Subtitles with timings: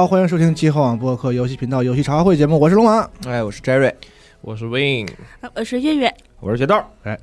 [0.00, 3.92] 好，欢迎收听极客网播客游戏频道游戏茶话会节目，我是龙马，哎，我是 Jerry，
[4.40, 5.06] 我是 Win，
[5.42, 6.82] 啊我是月月，我是雪豆。
[7.02, 7.18] 哎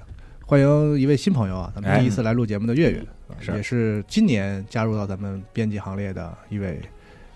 [0.46, 3.04] 欢迎一位新朋友啊，咱们哎第一次来录节目的月月，
[3.56, 6.80] 也是今年加入到咱们编辑行列的一位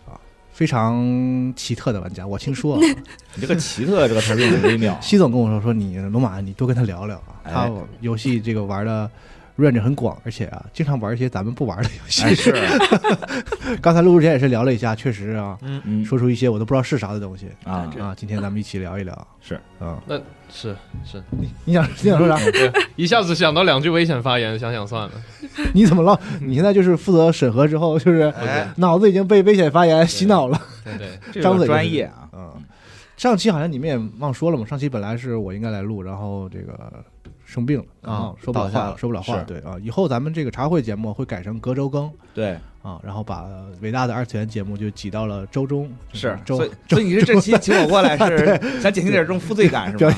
[0.07, 0.13] 啊
[0.51, 2.27] 非常奇特的玩家。
[2.27, 2.81] 我听说啊，
[3.33, 7.71] 你这个奇特这个词儿用的微妙西总跟我说说你龙马，你多跟他聊聊啊，哎他
[8.01, 9.09] 游戏这个玩的
[9.61, 12.23] range 很广，而且啊经常玩一些咱们不玩的游戏。
[12.23, 12.53] 哎，是，
[13.81, 18.13] 刚才录之前也是聊了一下，确实啊，嗯嗯说出一些我都不知道是啥的东西啊，啊。
[18.15, 20.17] 今天咱们一起聊一聊，是啊，那
[20.49, 22.37] 是是，你你想你想说啥？
[22.95, 25.11] 一下子想到两句危险发言，想想算了。
[25.73, 26.19] 你怎么了？
[26.41, 30.59] 你现在就是负责审核之后，就是哎，脑子已经被危险发言洗脑了。
[30.83, 32.51] 对对，这个张嘴就是专业啊，嗯，
[33.17, 37.03] 上期好像你们也忘说了嘛，上期本来是我应该来录，然后这个
[37.51, 39.37] 生病了啊说不了话，了说不了话。
[39.39, 43.45] 是对啊，以后咱们这个茶会节目会改成隔周更对，啊，然后把
[43.81, 48.47] 伟大的二次元节目就挤到了周中，是，周所以所以你是这期请我过来是
[48.79, 50.15] 想减轻点这种负罪感是吧？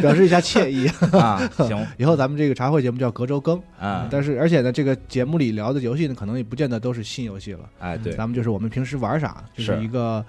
[0.00, 0.86] 表示一下歉意。
[1.12, 7.68] 啊，行 以后咱们这个茶会节目叫隔周更，啊，但是而且呢，这个节目里聊的游戏呢，可能也不见得都是新游戏了。
[7.80, 10.24] 哎，对，咱们就是我们平时玩啥，就是是一个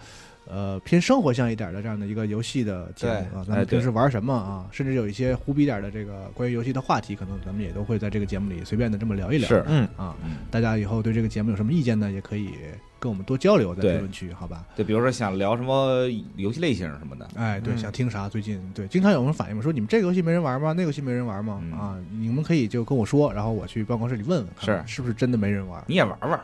[0.50, 3.46] 呃偏生活向一点的这样的一个游戏的节目啊。
[3.48, 4.66] 咱们平时玩什么啊？
[4.72, 9.48] 甚至有一些胡逼点的这个关于游戏的话题，可能咱们也都会在这个节目里随便的这么聊一聊。
[9.48, 12.12] 是，嗯，啊，嗯，大家以后对这个节目有什么意见呢？
[12.12, 12.52] 也可以
[13.00, 14.66] 跟我们多交流在评论区，好吧？
[14.76, 18.28] 对，比如说想聊什么游戏类型什么的，哎，对，嗯想听啥？
[18.28, 20.70] 最近对，经常有人反映嘛，说你们这个游戏没人玩吗？
[20.70, 21.60] 那个游戏没人玩吗？
[21.64, 25.84] 嗯啊，你们可以就跟我说，然后我去办公室里问问，是是不是真的没人玩？
[25.88, 26.40] 你也玩玩，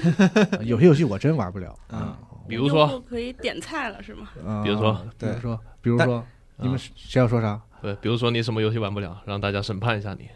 [0.64, 1.74] 有些游戏我真玩不了。
[1.92, 2.14] 嗯，
[2.50, 4.28] 比如说，可以点菜了是吗？
[4.46, 6.24] 啊比如说比如说，比如说，
[6.58, 7.60] 你们谁要说啥？
[7.80, 10.28] 对，比如说你什么游戏玩不了，让大家审判一下你。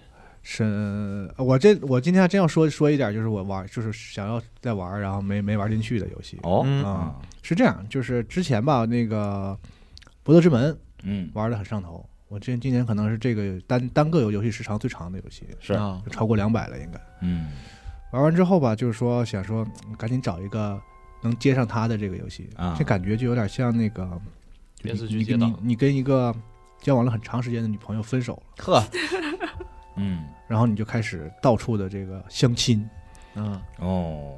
[0.42, 6.38] 审，我这我今天还真要说说一点，就是我玩，就是想要再玩，然后没没玩进去的游戏。
[6.42, 9.58] 哦，嗯啊，是这样，就是之前吧，那个
[10.22, 10.72] 《博德之门》
[11.02, 17.00] 嗯，玩的很上头，我今今年可能是这个单单个游游戏时长最长的游戏，是，啊，超过两百了应该。
[17.22, 17.50] 嗯，
[18.12, 20.78] 玩完之后吧，就是说想说嗯赶紧找一个
[21.24, 22.76] 能接上他的这个游戏，啊。
[22.78, 24.08] 这感觉就有点像那个
[24.80, 26.32] 电视你你剧接档你你跟一个
[26.80, 28.64] 交往了很长时间的女朋友分手了。
[28.64, 28.84] 呵，
[29.96, 32.88] 嗯，然后你就开始到处的这个相亲。
[33.34, 34.34] 嗯，哦，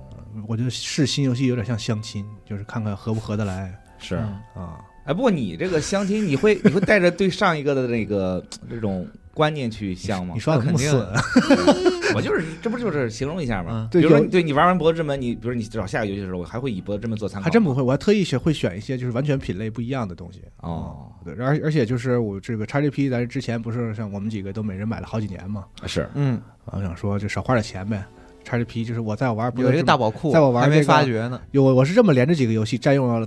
[0.48, 3.78] 我觉得是新游戏有点像相亲，就是看看合不合得来。
[3.98, 4.62] 是，嗯。
[4.62, 4.80] 啊。
[5.04, 10.34] 哎，不过你这个相亲，你会你会带着对上一个的那个这种观念去相吗？
[10.34, 10.41] 你？
[10.41, 11.06] 说的肯定损，
[12.15, 13.89] 我就是， 这不就是形容一下吗嗯？
[13.91, 17.44] 对比如说你对你玩完《博德之门》，你比如你找下个游戏的时候，我还会以《博德之门》做参考。
[17.44, 20.43] 还真不会，我还特意选会选一些就是完全品类不一样的东西。
[20.61, 28.05] 哦对，而而且就是我这个 XGP，咱之前不是像我们几个都每人买了好几年嘛，是嗯，啊，我想说就少花点钱呗。
[28.49, 33.27] XGP 就是我在我玩有一个大宝库，在我玩还没发掘呢，有我是这么连着几个游戏占用了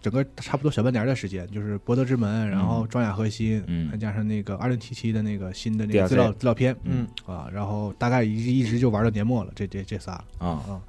[0.00, 3.90] 整个差不多小半年的时间，就是《博德之门》，然后《装甲核心》，嗯。
[3.90, 7.06] 再加上那个二零七七的那个新的那个资料资料片，嗯。
[7.26, 10.12] 啊，然后大概一一直就玩到年末了，这这这仨。
[10.38, 10.80] 啊，啊，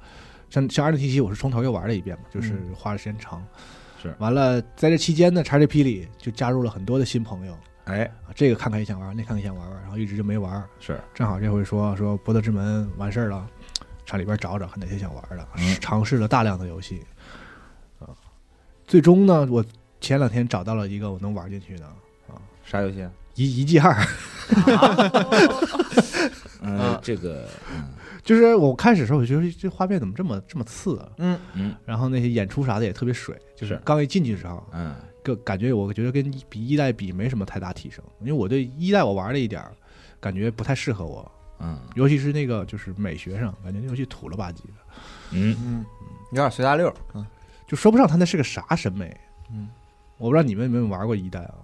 [0.50, 3.44] 像像二零七七我是从头又玩了一遍嘛，就是嗯花的时间长，
[4.02, 4.14] 是。
[4.18, 7.56] 完了在这期间呢，XGP 里就加入了很多的新朋友。
[7.84, 11.00] 哎，啊，这个看看也想玩，那看看也想玩玩，然后一直就没玩，是。
[11.12, 13.44] 正好这回说说《博德之门》完事儿了，
[14.06, 15.76] 上里边找找看哪些想玩的，嗯。
[15.80, 17.00] 尝试了大量的游戏。
[17.00, 17.19] 啊，
[18.90, 19.64] 最终呢，我
[20.00, 21.94] 前两天找到了一个我能玩进去的啊。
[22.64, 23.10] 啥游戏啊？
[23.36, 23.94] 一一 G 二，
[26.60, 27.84] 嗯啊，这个，嗯。
[28.24, 31.38] 就是我开始的时候我觉得这画面怎么这么这么次啊，嗯。
[31.54, 31.76] 嗯。
[31.84, 34.92] 然后那些演出啥的也特别水，就是是刚一进去的时候，嗯。
[35.22, 39.70] 个感觉我觉得跟一比一代比没什么太大提升，因为我对一代我玩了一点儿，
[40.18, 41.30] 感觉不太适合我，
[41.60, 41.78] 嗯。
[41.94, 44.72] 尤其是那个就是美学上，感觉那游戏土了吧唧的，
[45.30, 45.86] 嗯，嗯，
[46.32, 47.24] 有点随大溜，嗯
[47.70, 49.16] 就说不上他那是个啥审美。
[49.52, 49.68] 嗯，
[50.18, 51.54] 我不知道你们有没有玩过一代啊？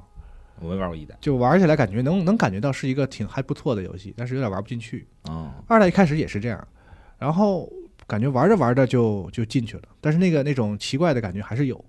[0.61, 1.17] 我没玩过一代。
[1.21, 5.05] 就玩起来感觉能能感觉到是一个挺还不错的游戏，但是有点玩不进去。
[5.25, 6.69] 哦，二代一开始也是这样，
[7.19, 7.69] 然后
[8.07, 11.85] 感觉玩着玩着就就进去了，但是那个那种奇怪的感觉还是有，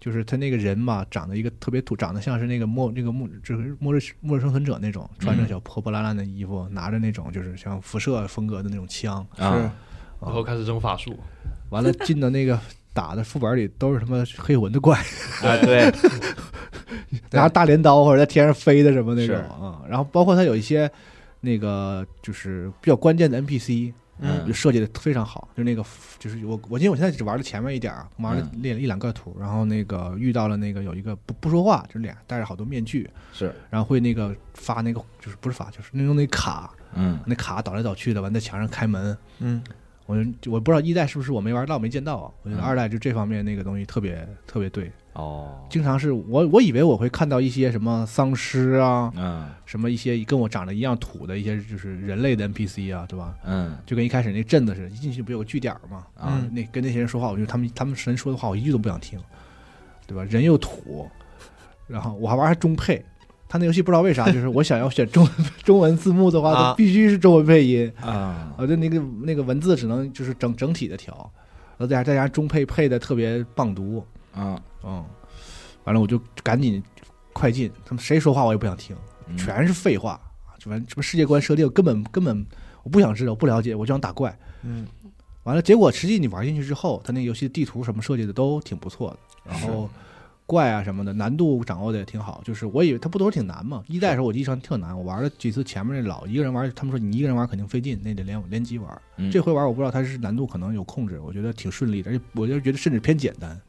[0.00, 9.72] 就是他那个人嘛，长得一个特别土，长得像是那个末那个末就是末日末日生存者那种，穿着小破破烂烂的衣服，拿着那种就是像辐射风格的那种枪，啊，
[10.20, 11.16] 然后开始扔法术，
[11.70, 12.58] 完了进到那个
[12.94, 14.96] 打的副本里都是他妈黑魂的怪，
[15.42, 15.92] 啊，对，
[17.32, 20.90] 拿大镰刀或者在天上飞的什么那种是啊，然后包括它有一些
[21.40, 25.84] 那个就是比较关键的 NPC，嗯就设计的非常好，就那个
[26.18, 39.62] 就是我我记得我现在只玩了前面一点儿，玩了嗯练了一两个图，然后那个遇到了那个有一个不不说话，就脸戴着好多面具，是，然后会那个发那个就是不是发就是那用那卡，嗯那卡倒来倒去的，完在墙上开门，嗯
[40.06, 40.16] 我
[40.46, 42.30] 我不知道一代是不是我没玩到没见到啊？
[42.42, 53.34] 我觉得嗯二代就这方面那个东西特别特别对，哦，经常是我我以为我会看到一些什么丧尸啊，嗯什么一些跟我长得一样土的一些就是人类的 NPC 啊，对吧？
[53.44, 56.06] 嗯就跟一开始那镇子似的，一进去不有个据点儿吗？
[56.16, 59.18] 啊那跟那些人说话，我觉得他们他们神说的话我一句都不想听，
[60.06, 60.22] 对吧？
[60.24, 61.08] 人又土，
[61.86, 63.02] 然后我还玩还中配。
[63.48, 65.32] 他那游戏不知道为啥，就是我想要选中文
[65.62, 66.54] 中文字幕的话，啊。
[66.70, 67.92] 它必须是中文配音。
[68.00, 68.52] 啊。
[68.58, 71.14] 我就那个那个文字只能就是整整体的调，
[71.76, 74.04] 然后再加再加上中配配的特别棒读，
[74.34, 75.04] 啊，嗯，
[75.84, 76.82] 完了我就赶紧
[77.32, 78.96] 快进，他们谁说话我也不想听，
[79.28, 79.36] 嗯。
[79.36, 80.20] 全是废话，
[80.58, 82.44] 什么什么世界观设定根本根本
[82.82, 84.36] 我不想知道，我不了解，我就想打怪。
[84.62, 84.86] 嗯。
[85.44, 89.18] 完了，结果实际你玩进去之后，他那游戏地图什么设计的都挺不错的，
[89.50, 89.90] 然后
[90.46, 92.42] 怪啊什么的难度掌握的也挺好。
[92.44, 99.02] 就是我以为它不都是挺难嘛，一代的时候我记忆上特难，我玩了几次前面那老一个人玩，他们说你一个人玩肯定费劲，那得连连机玩。
[99.16, 103.60] 嗯这回玩我不知道它是难度可能有控制，我觉得挺顺利的，而且我就觉得甚至偏简单。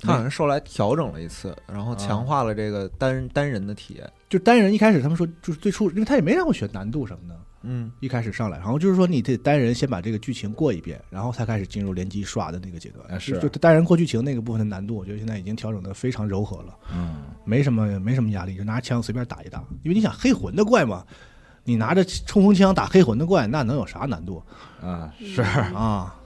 [0.00, 4.10] 他好像是后来调整了一次，然后强化了这个单单人的体验。
[4.28, 13.14] 就单人一开始他们说就是最初，因为他也没让我选难度什么的，嗯一开始上来，然后就是说你得单人先把这个剧情过一遍，然后才开始进入联机刷的那个阶段。
[13.14, 19.62] 啊是就就单人过剧情那个部分的难度，我觉得现在已经调整的非常柔和了，嗯没什么没什么压力，就拿枪随便打一打。
[19.84, 21.04] 因为你想黑魂的怪嘛，
[21.62, 24.42] 你拿着冲锋枪打黑魂的怪，那能有啥难度
[24.82, 26.16] 啊是，啊？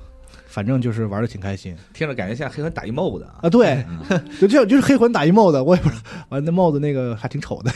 [0.58, 3.49] 反正就是玩的挺开心听着感觉像黑魂打一 mod 啊啊。
[3.49, 4.00] 对，嗯
[4.40, 7.70] 就这样，就是黑魂打一 mod，我也不知道，完那 mod 那个还挺丑的，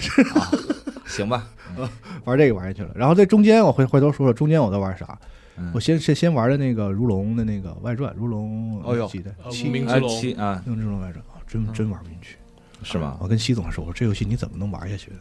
[1.06, 1.46] 行吧，
[2.26, 2.90] 玩这个玩下去了。
[2.96, 5.16] 然后在中间，我回回头说说中间我都玩啥。
[5.56, 12.36] 嗯我先先先玩的那个如龙的那个外传，如龙哦哟几代呃七啊无名之龙七啊用这种外传，啊真真玩不进去。
[12.82, 15.12] 是吗我跟西总说，我说这游戏你怎么能玩下去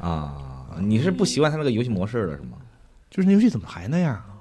[0.00, 0.06] 的？
[0.08, 2.56] 啊，你是不习惯他那个游戏模式了是吗？
[3.10, 4.39] 就是那游戏怎么还那样啊？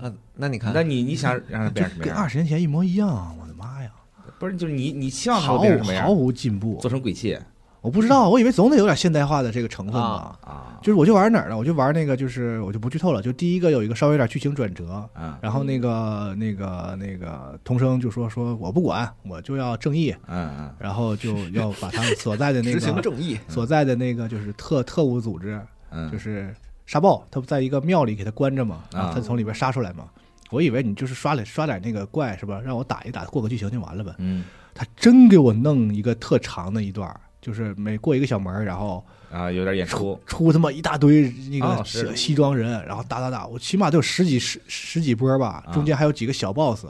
[0.00, 2.14] 那那你看，那你你想让它就变什么样？
[2.14, 3.90] 跟二十年前一模一样，我的妈呀，
[4.38, 6.04] 不是，就是你你希望它毫变什么样？
[6.04, 6.90] 毫无进步做。
[6.90, 7.36] 成鬼泣
[7.82, 10.38] 我不知道，我以为总得有点现代化的这个成分吧。
[10.42, 11.56] 啊就是我就玩哪儿呢？
[11.56, 13.20] 我就玩那个，就是我就不剧透了。
[13.20, 23.38] 就第一个有一个稍微有点剧情转折，啊然后那个那个那个童生就说说我不管，我就要正义，嗯嗯然后就要把他们所在的那个 执行正义。
[23.48, 25.60] 所在的那个就是特特务组织，
[25.90, 26.54] 嗯，就是
[26.90, 30.08] 沙暴，他不在一个庙里给他关着嘛，然后啊他从里边杀出来嘛。
[30.50, 32.60] 我以为你就是刷点刷点那个怪是吧？
[32.64, 34.12] 让我打一打过个剧情就完了呗。
[34.18, 34.44] 嗯
[34.74, 37.08] 他真给我弄一个特长的一段，
[37.40, 46.86] 就是每过一个小门儿，然后啊，有点演出出他妈一大堆那个哦西西装人，然后打打打，我起码都有十几十十几波吧，啊中间还有几个小 boss。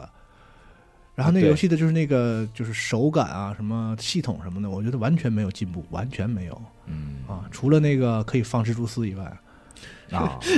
[1.15, 7.45] 然后那个游戏的就是那个就是手感啊，什么系统什么的，我觉得完全没有进步，完全没有嗯啊！
[7.51, 9.39] 除了那个可以放蜘蛛丝以外，
[10.11, 10.39] 啊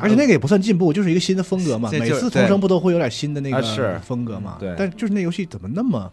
[0.00, 1.88] 而且那个也不算进步，就是一个新的风格嘛。
[1.92, 4.56] 每次重生不都会有点新的那个风格嘛？
[4.58, 6.12] 对但就是那游戏怎么那么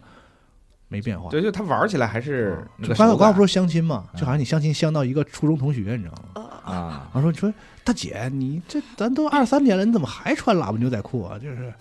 [0.86, 1.28] 没变化？
[1.28, 6.42] 对，就它玩起来还是刚才我刚刚不是说相亲嘛，嗯就好像你相亲相到一个初中同学，你知道吗？
[6.64, 7.52] 啊然后说你说
[7.82, 11.36] 大姐，你这咱都二三年了，你怎么还穿喇叭牛仔裤啊？
[11.38, 11.74] 就是，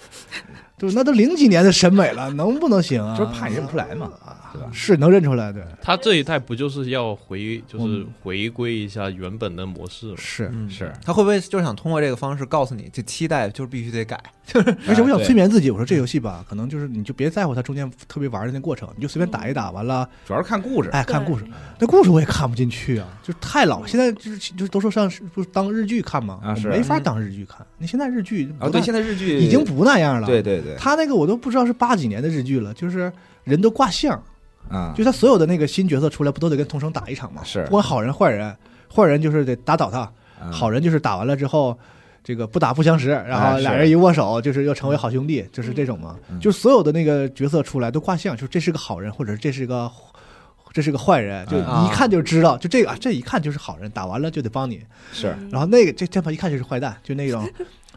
[0.78, 3.18] 就那都零几年的审美了， 能不能行啊？
[3.18, 4.12] 就是怕你认不出来嘛，
[4.54, 4.70] 对吧？
[4.72, 10.16] 是能认出来，对，他这一代不就是要回，就是嗯回归一下原本的模式吗？
[10.18, 10.50] 是。
[10.54, 14.22] 嗯是他会不会就是想通过这个方式告诉你，这期待就是必须得改？
[14.88, 21.44] 而且我想催眠自己，我说这游戏吧，可能就是你就别在乎它中间特别玩的那过程，你就随便打一打，完了，主要是看故事哎，看故事。
[21.80, 23.86] 那故事我也看不进去啊，就是太老。
[23.86, 26.40] 现在就是就是都说上不是当日剧看吗？
[26.44, 27.66] 啊是没法当日剧看。
[27.78, 30.28] 你现在日剧啊，对，现在日剧已经不那样了。
[30.28, 30.76] 对对对。
[30.78, 33.12] 他那个我都不知道是八几年的日剧了，就是
[33.44, 34.22] 人都挂相，
[34.70, 34.94] 啊。
[34.96, 37.42] 就他所有的那个新角色出来，不都得跟同生打一场吗？
[37.44, 37.64] 是。
[37.66, 38.56] 不管好人坏人，
[38.94, 40.00] 坏人就是得打倒他，
[40.40, 40.52] 啊。
[40.52, 41.78] 好人就是打完了之后。
[42.24, 46.14] 这个不打不相识，然后俩人一握手，就是要成为好兄弟，就是这种嘛。
[46.30, 46.38] 嗯。
[46.42, 49.90] 就所有的那个角色出来都挂相，就是这是个好人，或者这是个
[50.74, 54.82] 这是个坏人，就啊一看就知道，就这个啊这一看就是好人，打完了就得帮你。
[55.14, 55.28] 是。
[55.50, 57.50] 然后那个这这帮一看就是坏蛋，就那种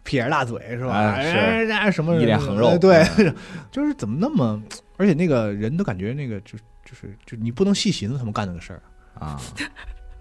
[0.04, 0.92] 撇着大嘴是吧？
[1.14, 1.33] 哎
[1.64, 1.71] 是。
[1.73, 2.69] 哎什么一脸横肉。
[2.69, 3.35] 哎对嗯，
[3.71, 4.61] 就是怎么那么，
[4.97, 8.83] 而且那个人都感觉那个就就是就你不能细寻思他们干那个事儿，
[9.19, 9.40] 啊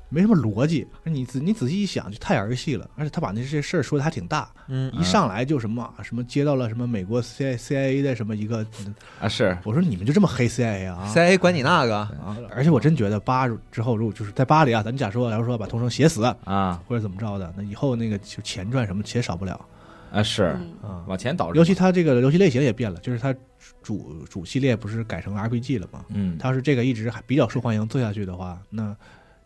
[0.09, 0.85] 没什么逻辑。
[1.03, 2.89] 你仔你仔细一想，就太儿戏了。
[2.95, 8.65] 而且他把那些事儿说的还挺大，嗯一上来就什么什么接到了什么美国 C C I A 的什么一个，
[9.19, 12.37] 啊是我说你们就这么黑 C I A 啊？，CIA 管你那个，啊！
[12.51, 19.63] 而且我真觉得八之后，如果就是在巴黎啊，咱假说，假如说把童生写死啊或者怎么着的，那以后那个就钱赚什么钱少不了
[20.11, 21.03] 啊是嗯啊。
[21.07, 23.33] 往前倒，尤其它这个游戏类型也变了，就是它
[23.83, 26.05] 主主系列不是改成 RPG 了吗？
[26.09, 28.95] 嗯它要是这个一直还比较受欢迎做下去的话，那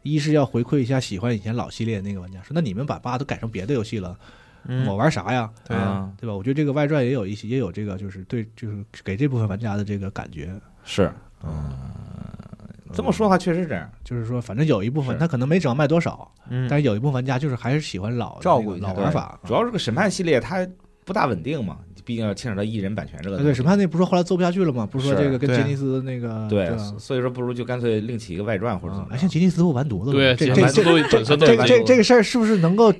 [0.03, 4.15] 一是要回馈一下喜欢以前老系列那个玩家，说那你们把八都改成别的游戏了，
[4.67, 5.49] 嗯我玩啥呀？
[5.67, 6.33] 对啊，啊，对吧？
[6.35, 10.53] 我觉得这个外传也有一些，也有这个，就是对，就是给这部分玩家的这个感觉。
[10.83, 11.11] 是，
[11.43, 11.71] 嗯，
[12.93, 19.39] 这么说的话确实这样，就是说，反正有一部分他可能没整卖多少，嗯，但是有一部分玩家就是还是喜欢老照顾老玩法。
[19.45, 20.67] 主要是个审判系列，它
[21.05, 23.53] 不大稳定嘛，毕竟要牵扯到艺人版权这个啊对。
[23.53, 24.87] 审判那不是说后来做不下去了吗？
[24.89, 32.93] 不是说这个跟杰尼斯那个对，所以说不如就干脆另起一个外传或者怎么，样像杰尼斯都完犊子了，对，这这这这个这这个事儿是不是能够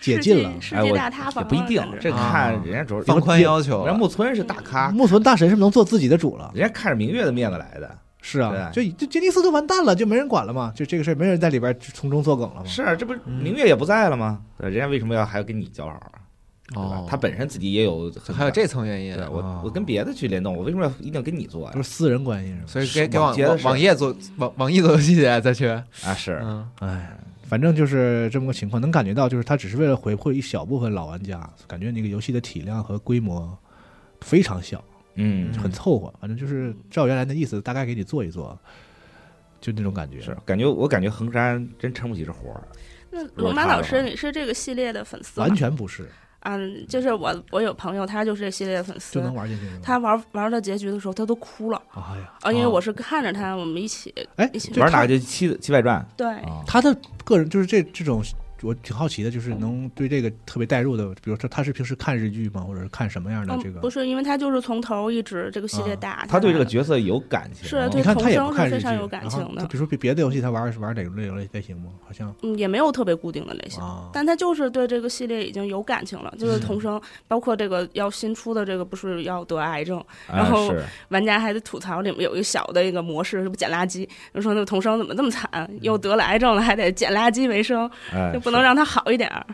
[0.00, 6.50] 解禁了哎我世界大塌也房不一定，这啊看人家主要放宽要求，人家木村是大咖，木村大神是不是能做自己的主了？
[6.54, 7.90] 人家看着明月的面子来的。
[8.22, 12.66] 是啊，就就杰尼斯都完蛋了，就没人管了嘛，就这个事儿没人在里边从中作梗了嘛。
[12.66, 14.40] 是啊，这不明月也不在了吗？
[14.58, 16.12] 对，人家为什么要还要跟你交好啊？
[16.74, 21.82] 哦？，他本身自己也有很还有这层原因对，我哦我跟别的去联动，我为什么要一定要跟你做呀都？
[21.82, 22.62] 是私人关系是吧？
[22.66, 25.84] 所以给给网页做网网易做游戏去再去，啊，
[26.16, 33.56] 是嗯哎，反正就是这么个情况，能感觉到就是他只是为了回馈一小部分老玩家，感觉那个游戏的体量和规模
[34.20, 34.82] 非常小，
[35.16, 36.12] 嗯很凑合。
[36.20, 38.56] 反正就是照原来的意思，大概给你做一做，
[39.60, 40.20] 就那种感觉。
[40.20, 42.62] 是，感觉我感觉横山真撑不起这活儿。
[43.10, 45.46] 那龙马老师，你是这个系列的粉丝吗？
[45.48, 46.08] 完全不是，
[46.40, 49.66] 嗯，就是我我有朋友，他就是这系列的粉丝就，能玩进去。
[49.82, 56.62] 他玩玩到结局的时候，他都哭了哎呀，啊，因为啊我是看着他，我们一起哎一起玩哪个就七七外传对，啊？
[56.66, 58.22] 他的个人就是这这种，
[58.62, 63.90] 我挺好奇的，就是能对这个特别代入的，比如说他是平时看日剧吗，或者是看什么样的这嗯，个不？
[63.90, 71.90] 是，因为他就是从头一直这个系列啊打，他对这个角色有感情，是对你看他也童不看日剧，声是非常有感然后情的他比如说别别的游戏，他玩是玩哪种类类类型吗？
[72.06, 73.82] 好像嗯也没有特别固定的类型。
[73.82, 80.72] 啊，但他就是对这个系列已经有感情了，就是嗯童声，包括这个要新出的这个不是要得癌症，啊然后
[81.08, 85.48] 玩家还得吐槽里面有一个小的一个模式，是不捡垃圾，就说那个童生怎么这么惨，
[85.80, 89.46] 又得了癌症了，还得捡垃圾为生，哎就不能让他好一点儿。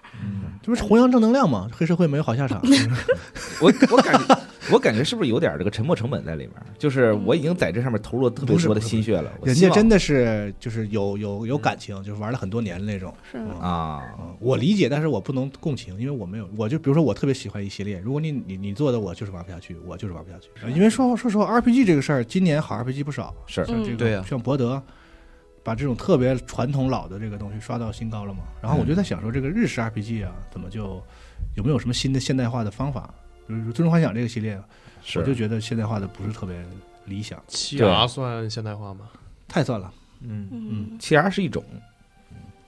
[0.62, 1.68] 这不是弘扬正能量吗？
[1.72, 2.60] 黑社会没有好下场。
[3.62, 4.38] 我我感觉
[4.72, 6.54] 我感觉是不是有点这个沉没成本在里面？
[6.76, 13.14] 就是我已经在这上面投入了特别多的心血了，人家真的是就是有有有感情，就是玩了很多年的那种。
[13.30, 20.50] 是，嗯啊，嗯我理解，但是我不能共情，因为我没有，我就比如说我特别喜欢一系列，如果你你你做的我就是玩不下去，我就是玩不下去。
[20.74, 24.82] 因为说说实话，RPG 这个事儿，今年好 RPG 不少，是像这个、嗯对呀像博德，
[25.66, 28.44] 把这种特别传统老的这个东西刷到新高了嘛。
[28.62, 31.02] 然后我就在想说，这个日式 RPG 啊，怎么就
[31.56, 33.12] 有没有什么新的现代化的方法？
[33.48, 34.56] 比如说《最终幻想》这个系列，
[35.16, 36.56] 我就觉得现代化的不是特别
[37.04, 39.08] 理想，七对 R 算现代化吗？
[39.48, 39.92] 太算了。
[40.20, 41.64] 嗯嗯，七 R 是一种，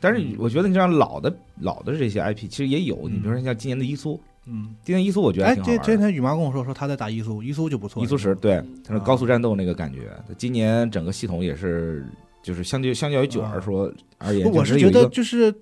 [0.01, 5.85] 但是我觉得你像老的老的这些 IP 其实也有，你比如说像今年的伊苏，嗯，今年伊苏我觉得哎，还挺好玩的。
[5.85, 10.11] 这这天羽毛跟我说说他在打伊苏，伊苏就不错，伊苏十对，它是啊高速战斗那个感觉。
[10.37, 12.07] 今年整个系统也是，
[12.49, 15.53] 就是相对相较于九啊 R 说而言，我是觉得就是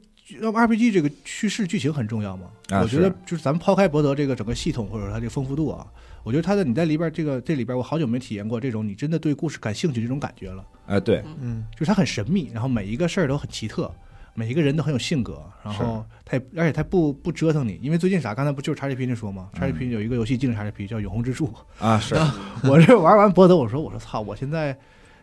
[0.40, 2.47] RPG 这个叙事剧情很重要嘛？
[2.71, 5.85] 啊我觉得就是咱们抛开博德这个整个系统或者它这个丰富度啊，
[6.23, 10.64] 我觉得它的你在里边这个这里边，我好久没体验过这种你真的对故事感兴趣这种感觉了。
[10.87, 13.93] 啊对，嗯就是它很神秘，然后每一个事儿都很奇特，
[14.35, 21.52] 每一个人都很有性格，然后它也而且它不不折腾你，因为最近啥，刚才不就是 XGP 那说吗嗯？XGP 有一个游戏进了 XGP 叫《永恒之柱》，
[21.85, 22.14] 啊是
[22.69, 24.76] 我这玩完博德，我说我说操，我现在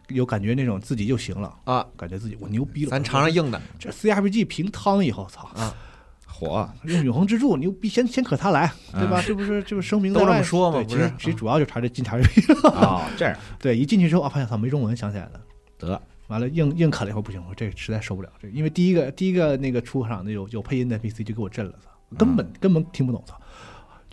[0.10, 5.48] 有感觉那种自己就行了，啊，感觉自己我牛逼了，咱尝尝硬的，这 CRPG 平汤以后，操。
[5.55, 5.75] 啊。
[6.25, 9.22] 火，用永恒之柱牛逼，先先可他来，对吧？
[9.22, 10.83] 嗯这不是这不是声明都这么说吗？
[10.89, 13.07] 其实其实主要就查这进 XGP，啊。
[13.15, 13.38] 这样。
[13.60, 15.41] 对，一进去之后啊，发现操没中文，想起来了。
[15.77, 16.01] 得。
[16.27, 18.29] 完了，硬硬啃了以后不行，我这实在受不了。
[18.41, 23.39] 这因为第一个第一个那个出场的有有配音的 NPC 就给我震了，操，根本、根本听不懂，操，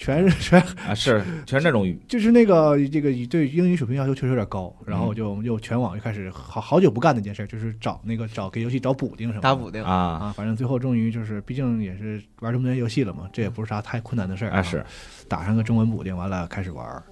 [0.01, 9.93] 全是 全啊是全是那种语就是那个这个对英语水平要求确实有点高，然后就我们就全网就开始好好久不干那件事，就是找那个找给游戏找补丁什么的打补丁，啊。
[9.93, 14.83] 啊，反正最后终于就是，毕竟也是玩这么多年游戏了嘛，这也不是啥太困难的事儿啊是。
[15.29, 17.03] 打上个中文补丁，完了开始玩儿，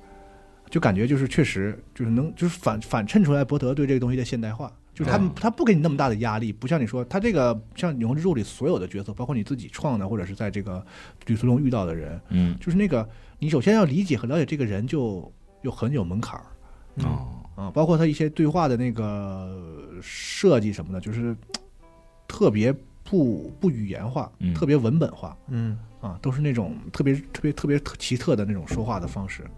[0.71, 10.85] 就感觉就是确实就是能就是反反衬出来博德对这个东西的现代化，就是他们哦他不给你那么大的压力，不像你说他这个像《永恒之柱》里所有的角色，包括你自己创的或者是在这个
[11.26, 12.59] 旅途中遇到的人，嗯。
[12.59, 16.47] 就是那个你首先要理解和了解这个人就有很有门槛儿。
[16.97, 19.49] 嗯哦啊，包括他一些对话的那个
[20.02, 21.37] 设计什么的，就是
[22.26, 22.75] 特别
[23.05, 24.52] 不不语言化，嗯。
[24.52, 25.37] 特别文本化。
[25.47, 25.78] 嗯。
[26.00, 29.45] 啊，都是那种特别特别特别奇特的那种说话的方式。
[29.45, 29.50] 嗯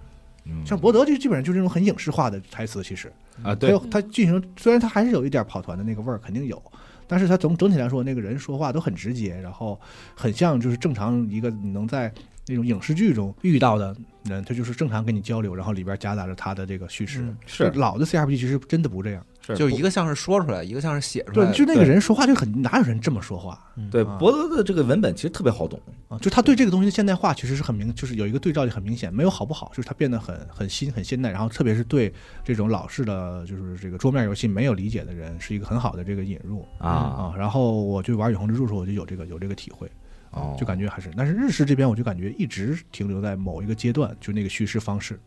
[0.64, 3.78] 像博德就基本上就是那种很影视化的台词，其实啊对。
[3.90, 6.60] 他进行虽然他还是有一点跑团的那个味儿，肯定有，
[7.06, 9.80] 但是他总整体来说那个人说话都很直接，然后
[10.14, 12.12] 很像就是正常一个你能在
[12.50, 17.22] 那种影视剧中遇到的人，他就是正常跟你交流，然后里边夹杂着他的这个叙事。
[17.22, 23.58] 嗯是老的 CRPG 其实真的不这样，是就一个像是说出来，一个像是写出来，，对就那个人说话就很哪有人这么说话
[23.90, 26.18] 对啊博德的这个文本其实特别好懂，啊？
[26.18, 32.12] 就他对这个东西的现代化其实是很明，就是有一个对照就很明显，没有好不好，就是他变得很很新很现代，然后特别是对
[32.44, 37.34] 这种老式的就是这个桌面游戏没有理解的人，是一个很好的这个引入啊啊。
[37.36, 39.90] 然后我就玩《永恒之柱》的时候，我就有这个有这个体会。
[40.30, 45.18] 哦，就感觉还是，但是日式这边我就感觉一直停留在某一个阶段，就那个叙事方式。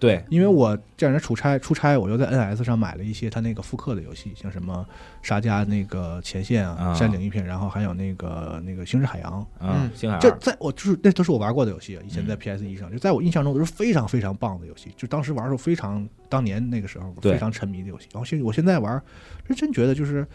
[0.00, 0.24] 对。
[0.28, 4.84] 因为我这两天出差，出差我又在 NS 上买了一些他那个复刻的游戏，像什么
[5.22, 6.94] 沙加那个前线啊、啊。
[6.94, 9.46] 山顶一片，然后还有那个那个星之海洋。
[9.58, 9.88] 啊。
[9.94, 12.38] 星海二在我就是那都是我玩过的游戏啊，以前在嗯。
[12.38, 17.32] PS 一上，就在我印象中都是非常非常棒的游戏，就当时玩的时候非常，当年那个时候对。
[17.34, 18.08] 非常沉迷的游戏。
[18.12, 19.00] 然后现我现在玩，
[19.46, 20.26] 是真觉得就是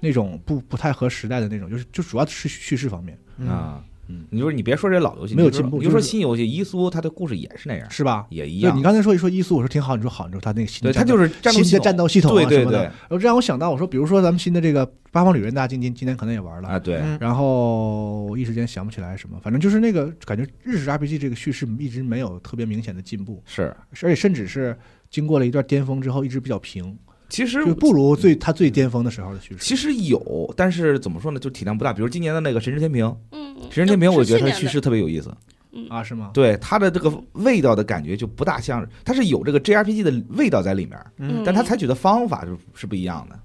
[0.00, 3.84] 那种不不太合时代的那种，就是就主要是叙事方面，嗯啊，嗯，
[4.30, 8.26] 你就是你别说这老游戏，没有进步就是说新游戏，伊苏它的故事也是那样，是吧？
[8.30, 8.82] 也一样你。
[8.82, 12.78] 刚才说一说伊苏，我说挺好，你说好，你说它那个新对，它就是新的战斗系统啊对对什么的。
[12.78, 23.74] 对然后这让我想到，我说，比如说咱们新的这个《八方旅人》，大家今今今天可能也玩了，啊，对，嗯然后一时间想不起来什么，反正就是那个感觉日式 RPG 这个叙事一直没有特别明显的进步，是。
[24.02, 24.76] 而且甚至是
[25.08, 26.96] 经过了一段巅峰之后，一直比较平，
[27.28, 29.60] 其实不如最他最巅峰的时候的叙事。
[29.60, 31.92] 其实有，但是怎么说呢，就体量不大。
[31.92, 35.34] 比如今年的那个《神之天平》，《嗯，神之天平》，我觉得它叙事特别有意思。
[35.88, 36.30] 啊，是吗？
[36.32, 43.36] 对它的这个味道的感觉就不大像，它是有这个 JRPG 的味道在里面，嗯但它采取的方法就是不一样的。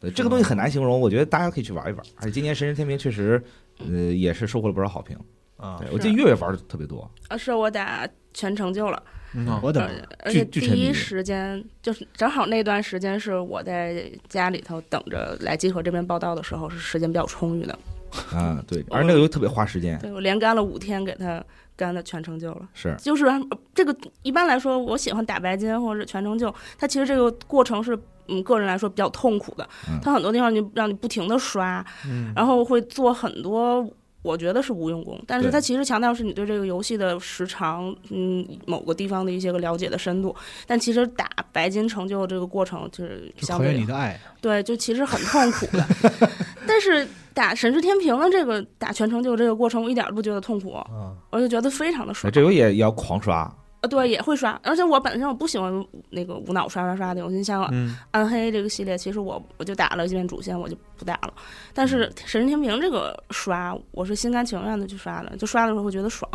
[0.00, 2.04] 对这个东西很难形容，我觉得大家可以去玩一玩。
[2.16, 3.40] 而且今年《神之天平》确实，
[3.78, 5.16] 呃，也是收获了不少好评。
[5.56, 7.08] 啊，我记得月月玩的特别多。
[7.28, 9.00] 啊，是我打全成就了，
[9.34, 9.90] 嗯我等而
[10.26, 17.78] 而且第一时间就是正好那段时间是我在家里头等着来集合这边报道的时候，是时间比较充裕的。
[18.32, 21.44] 啊，对，而那个又特别花时间，对我连干了五天，给他
[21.76, 22.68] 干的全成就了。
[22.72, 23.40] 是就是呃
[23.74, 27.98] 这个一般来说，我喜欢打白金或者全成就，它其实这个过程是。
[28.26, 33.86] 嗯，个人来说比较痛苦的嗯，它很多地方就让你不停的刷，嗯然后会做很多
[34.24, 40.34] 我觉得是无用功，但是对它其实强调是你对这个游戏的时长，嗯，某个地方的一些个了解的深度。
[40.66, 44.18] 但其实打白金成就这个过程就是考相对验你的爱。
[44.40, 45.86] 对，就其实很痛苦的。
[46.66, 52.32] 但是打神之天平的这个打全成就这个过程，我一点都不觉得痛苦，啊，我就觉得非常的爽。
[52.32, 53.54] 这游戏也也要狂刷。
[53.84, 61.34] 呃，对，也会刷，而且我本身我不喜欢那个无脑刷刷刷的游戏，像嗯暗黑这个系列，其实我我就打了几遍主线，我就不打了。
[61.74, 66.26] 但是神之天平这个刷，我是心甘情愿的去刷的，就刷的时候会觉得爽。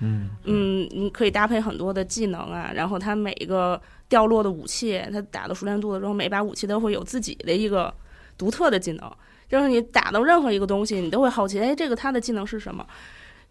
[0.00, 3.78] 嗯嗯，你可以搭配很多的技能啊，然后它每一个
[4.08, 7.92] 掉落的武器，它打到熟练度的时候，每把武器都会有自己的一个
[8.38, 9.12] 独特的技能，
[9.50, 12.86] 就是你打到任何一个东西，你都会好奇，哎，这个它的技能是什么？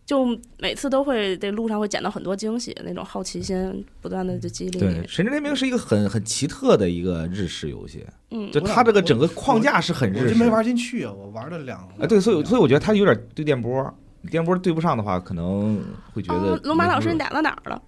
[0.05, 10.23] 就每次都会在路上会捡到很多惊喜，那种好奇心不断的就激励对，你《神之天平》是一个很很奇特的一个日式游戏，嗯，就它这个整个框架是很日式。
[10.25, 11.79] 我就没玩进去啊，我玩了两。
[11.99, 13.91] 啊，对，所以所以我觉得它有点对电波，
[14.29, 16.59] 电波对不上的话，可能会觉得哦。
[16.63, 17.81] 龙马老师，你打到哪儿了？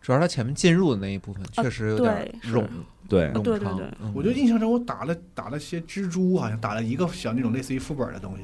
[0.00, 2.64] 主要是他前面进入的那一部分确实有点冗
[3.08, 8.42] 对冗长对对对嗯我就印象中我打了打了些蜘蛛，好像打了一个小那种类似于副本的东西。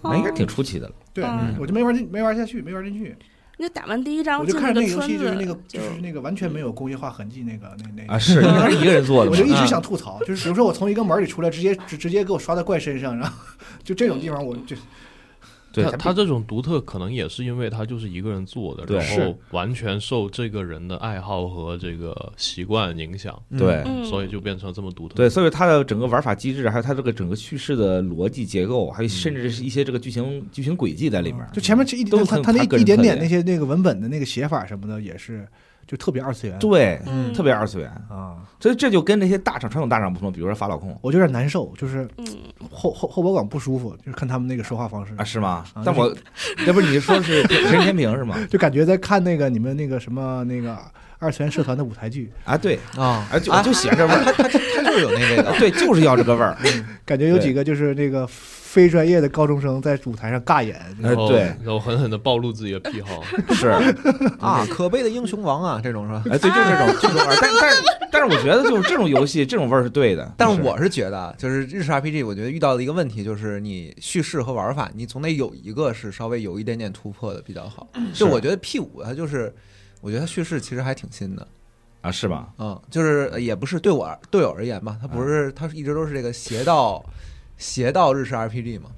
[0.00, 0.94] 那应该挺出奇的了。
[1.20, 1.56] 对，嗯。
[1.58, 3.16] 我就没玩进，没玩下去，没玩进去。
[3.60, 9.66] 你就打完第一张我就看着那个游戏就是那个就就是那个完全没有工业化痕迹那个那那啊，是因为他是一个人做的 我就一直啊。
[9.66, 13.36] 想吐槽，就是比如说我从一个门里出来，直接直直接给我刷到怪身上，然后
[13.82, 14.76] 就这种地方我就
[15.82, 25.14] 对他他这种独特，可能也是因为他就是一个人做的，然后完全受这个人的爱好和这个习惯影响，对嗯，所以就变成这么独特。
[25.14, 31.46] 对，所以它的整个玩法机制，还有它这个整个叙事的逻辑结构，还有甚至是一些这个剧情剧情轨迹在里面。
[31.52, 35.46] 就前面这一都很点他他那一点点那些那个文本的那个写法什么的，也是
[35.88, 36.56] 就特别二次元。
[36.60, 37.90] 对，嗯特别二次元。
[38.08, 42.26] 啊，所以这就跟那些大厂传统大厂不同，比如说法老控我就有点难受，就是嗯，
[42.70, 45.82] 后后后脖梗不舒服，就是看他们那个说话方式啊，是吗啊？
[45.84, 46.14] 但我
[46.66, 48.36] 要不你说是神之天平是吗？
[48.50, 50.78] 就感觉在看那个你们那个什么那个
[51.18, 55.52] 二次元社团的舞台剧，啊，对，啊啊就就喜欢这味儿，他他他就是有那味道。
[55.58, 56.56] 对，就是要这个味儿。
[57.04, 58.28] 感觉有几个就是那个
[58.70, 63.24] 非专业的高中生在舞台上尬演，呃然后对然后狠狠的暴露自己的癖好。
[63.54, 63.68] 是，
[64.38, 66.22] 啊，可悲的英雄王啊，这种是吧？
[66.30, 67.38] 哎，对，就是这种 这种味儿。
[67.40, 67.74] 但但
[68.12, 70.30] 但是我觉得就是这种游戏这种味儿是对的。
[70.36, 77.88] 但是我是觉得啊，就是日式 RPG，我觉得遇到的一个问题就是你叙事和玩法，你总得有一个是稍微有一点点突破的比较好。
[78.12, 79.50] 就我觉得 P 五它就是，
[80.02, 81.48] 我觉得它叙事其实还挺新的，
[82.02, 82.48] 啊，是吧？
[82.58, 87.02] 嗯，就是也不是对我队友而言吧，它不是它是一直都是这个邪道
[87.58, 88.88] 邪道日式 RPG 嘛，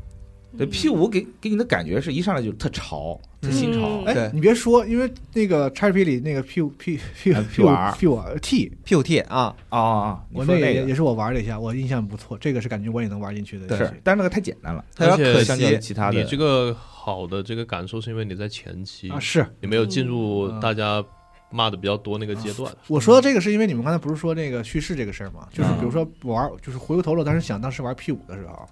[0.56, 3.80] 对 P 五给给你的感觉是一上来就特潮，特新潮。
[3.80, 9.18] 嗯，哎对，你别说，因为那个 XP 里那个 P 五 P P 啊 P 五 P5R P 五 T，P 五 T
[9.20, 10.24] 啊，啊啊！
[10.28, 10.80] 你我说那个那个。
[10.80, 13.76] 也也是我玩了一下，我印象不错，这个是感觉我也能玩进去的。
[13.76, 15.78] 是，但是那个太简单了，它有而且点可惜。
[15.80, 16.20] 其他的。
[16.20, 19.46] 你这个好的这个感受是因为你在前期啊，是。
[19.60, 20.60] 你没有进入嗯。
[20.60, 21.02] 大家
[21.50, 22.72] 骂的比较多那个阶段。
[22.88, 25.48] 我说的这个是因为你们刚才不是说那个叙事这个事儿吗？
[25.52, 28.68] 就是嗯比如说我玩，就是回过头了，当时想当时玩 P 五的时候，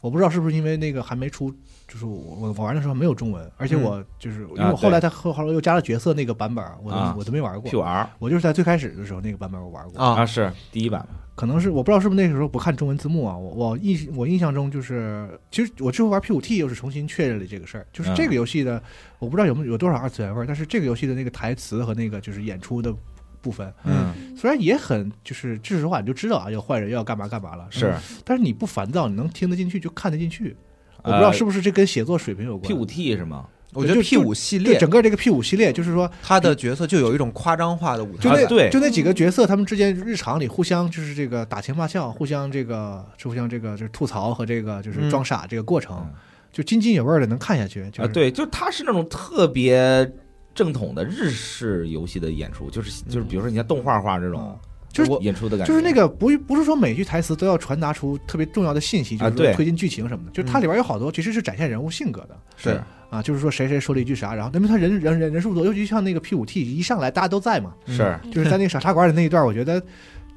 [0.00, 1.50] 我不知道是不是因为那个还没出，
[1.86, 7.80] 就是我我我玩的时候没有中文，而且我就是因为我后来他后后来又加了角色那个版本，我都啊我都没玩 P 过。
[7.80, 18.82] 五 R 我就是在最开始的时候那个版本我玩过，啊啊是第一版嘛，可能是我不知道是不是那个时候不看中文字幕啊，我我印我印象中就是，其实我之后玩 P 五 T 又是重新确认了这个事儿，就是嗯这个游戏的
[19.20, 22.92] 我不知道有没有有多少二次元味儿，但是这个游戏的那个台词和那个就是演出的
[23.40, 30.56] 部分，嗯虽然也很就是说实话你就知道啊，有坏人要干嘛干嘛了，是但是你不烦躁，你能听得进去就看得进去。
[31.04, 32.66] 我不知道是不是这跟写作水平有关。
[32.66, 33.46] P 五 T 是吗？
[33.74, 38.48] 我觉得就 P 五系对列整个这个 P 五系列，就是说他的角色就有一种夸张化的舞就那台感。
[38.48, 46.14] 对就那几个角色，他们之间日常里互相就是这个打情骂俏，互相这个互相这个就是吐槽和这个就是装傻这个过程，嗯
[46.50, 47.88] 就津津有味的能看下去。
[47.90, 50.10] 就啊，是、对，就他是那种特别
[50.54, 54.58] 正统的日式游戏的演出，就是就是比如说你像动画化这种嗯，
[54.90, 60.32] 就是演出的感觉，就是那个不不是说每句台词都要传达出特别重要的信息，就是推进剧情什么的。
[60.32, 69.82] 就是它里边有好多其实是展现人物性格的是啊，就是说谁谁说了一句啥，然后那么他人人人人数多，尤其像那个 P 五 T 一上来大家都在嘛，是就是在那个傻茶馆里那一段，我觉得。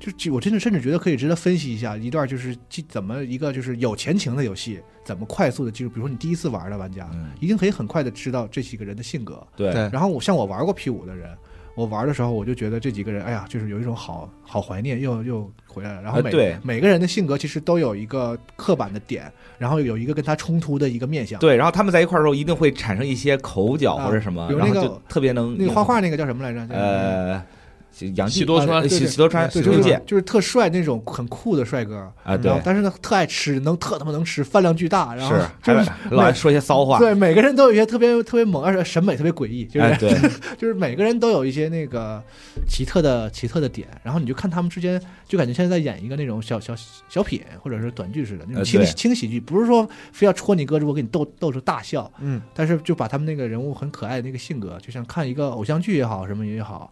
[0.01, 9.45] 就就我真的甚至觉得可以值得分析一下一段，就是记怎么一个就是有前情的游戏，怎么快速的进入，比如说你第一次玩的玩家，嗯一定可以很快的知道这几个人的性格。
[9.55, 11.29] 对对然后我像我玩过 P 五的人，
[11.75, 16.01] 我玩的时候我就觉得这几个人，哎呀，就是有一种好好怀念，又又回来了。
[16.01, 26.73] 然后每、每个人的性格其实都有一个刻板的点，然后有一个跟他冲突的一个面相。，对，然后他们在一块儿的时候一定会产生一些口角啊或者什么，比如那个然后就特别能那个画画那个叫什么来着？
[26.73, 27.41] 呃，
[28.15, 40.09] 杨喜多川呃喜喜多就是喜多介就是特帅那种很酷的帅哥啊，对，但是呢特爱吃，能特他妈能吃，饭量巨大，然后是 就是还老爱说一些骚话，对每个人都有一些特别特别猛，而且审美特别诡异，就是、哎，对，
[40.57, 42.23] 就是每个人都有一些那个
[42.67, 46.73] 奇特的奇特的点，然后你就看他们之间，就感觉现在在演一个那种小小
[47.09, 56.91] 小品或者是短剧似的那种轻、轻喜剧，不是说非要戳你胳肢窝给你逗逗出大笑，嗯，但是就把他们那个人物很可爱的那个性格，就像看一个偶像剧也好，什么也好。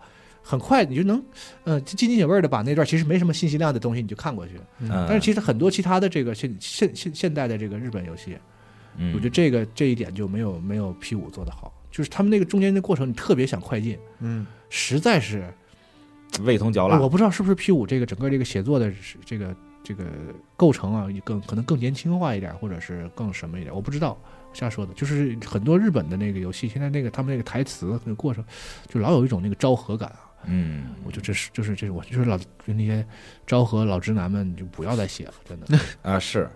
[0.50, 1.24] 很快你就能，
[1.64, 4.54] 呃，津津有味的把那段其实没什么信息量的东西你就看过去。
[4.80, 8.36] 嗯但是其实很多其他的这个现现现现代的这个日本游戏，
[8.98, 15.54] 嗯我觉得这个这一点就没有没有 P 五做得好，就是他们那个中间的过程，你特别想快进，嗯，实在是，
[16.42, 18.92] 味同嚼蜡我，不知道是不是 P 五这个整个这个写作的
[19.24, 20.06] 这个这个
[20.58, 24.18] 构成啊，更可能更年轻化一点，或者是更什么一点，我不知道。
[24.52, 28.44] 瞎说的，就是很多日本的那个游戏，现在那个他们那个台词那个过程，
[28.88, 30.26] 就老有一种那个昭和感啊。
[30.46, 33.06] 嗯，我就这是就是这我就是老就那些
[33.46, 35.80] 昭和老直男们就不要再写了，真的。
[36.02, 36.50] 啊是。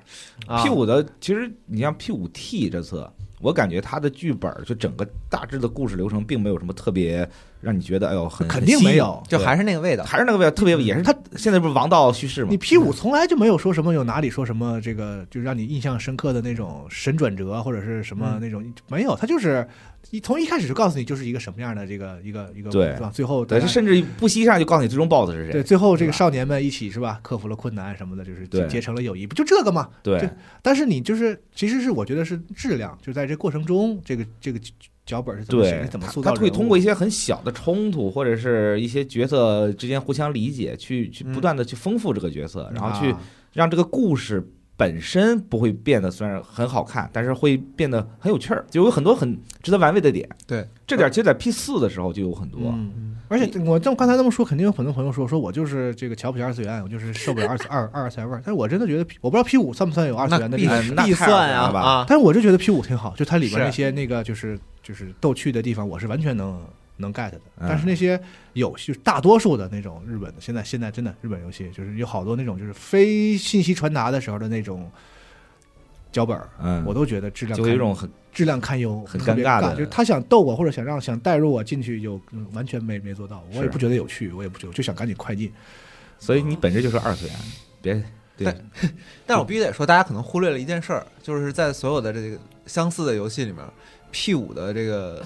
[0.47, 0.63] 啊。
[0.63, 3.07] P 五的，其实你像 P 五 T 这次，
[3.39, 7.29] 我感觉它的剧本就整个大致的故事流程，并没有什么特别
[7.63, 10.03] 让你觉得哎呦很肯定没有就还是是那个味道。
[10.03, 19.65] 还是那个味道，特别也是他现在不是王道叙事嘛你？P 五从来就没有说什么有哪里说什么这个就让你印象深刻的那种神转折或者是什么嗯那种、没有，他就是
[20.11, 23.09] 一从一开始就告诉你就是一个什么样的这个一个一个对是吧？
[23.13, 25.51] 最后甚至不惜上就告诉你最终 BOSS 是谁。
[25.53, 29.87] 对最后这个少年们一起是吧克服了困难什么的，就是结成了友谊，不就这个吗？
[30.03, 30.29] 对
[30.61, 34.59] 但是你就是其实是我觉得是质量，就在这过程中这个这个
[35.05, 41.33] 脚本是怎么写，怎么他塑造人物，他会通过一些很小的冲突，或者是一些角色之间互相理解，去去嗯。
[41.33, 43.19] 不断的去丰富这个角色，然后去啊。
[43.53, 44.43] 让这个故事
[44.83, 50.27] 本身不会变得虽然很好看，但是会变得很有趣儿，就有很多很值得玩味的点。
[50.45, 52.59] 对，这点其实在 P 四的时候就有很多。
[52.65, 58.41] 嗯，而且我这么刚才这么说，肯定有很多朋友说说我就是这个瞧不起二次元，我就是受不了二次二二次元味儿。
[58.43, 62.05] 但是我真的觉得我不知道 P 五算不算有二次元的必地方，哎那必算次元了吧啊！
[62.05, 66.61] 但是我就觉得 P 五挺好，就它里边那些那个就是就是逗趣的地方，我是完全能
[66.97, 67.41] 能 get 的。
[67.59, 68.19] 嗯但是那些
[68.53, 74.89] 有就是大多数的那种日本的，现在现在真的日本游戏就是有好多那种就是非信息传达的时候的那种
[76.11, 85.51] 脚本儿，嗯，我都觉得质量就有一堪种很质量堪忧，很尴尬的就是他想逗我或者想让想带入我进去，有、嗯完全没没做到，我也不觉得有趣，我也不觉得，就想赶紧快进。
[86.19, 87.35] 所以你本质就是二次元，
[87.81, 87.93] 别
[88.35, 88.69] 对但
[89.27, 93.63] 但我必须得说，大家可能忽略了一件事儿，就是在所有的这个相似的游戏里面
[94.11, 95.23] ，P 五的这个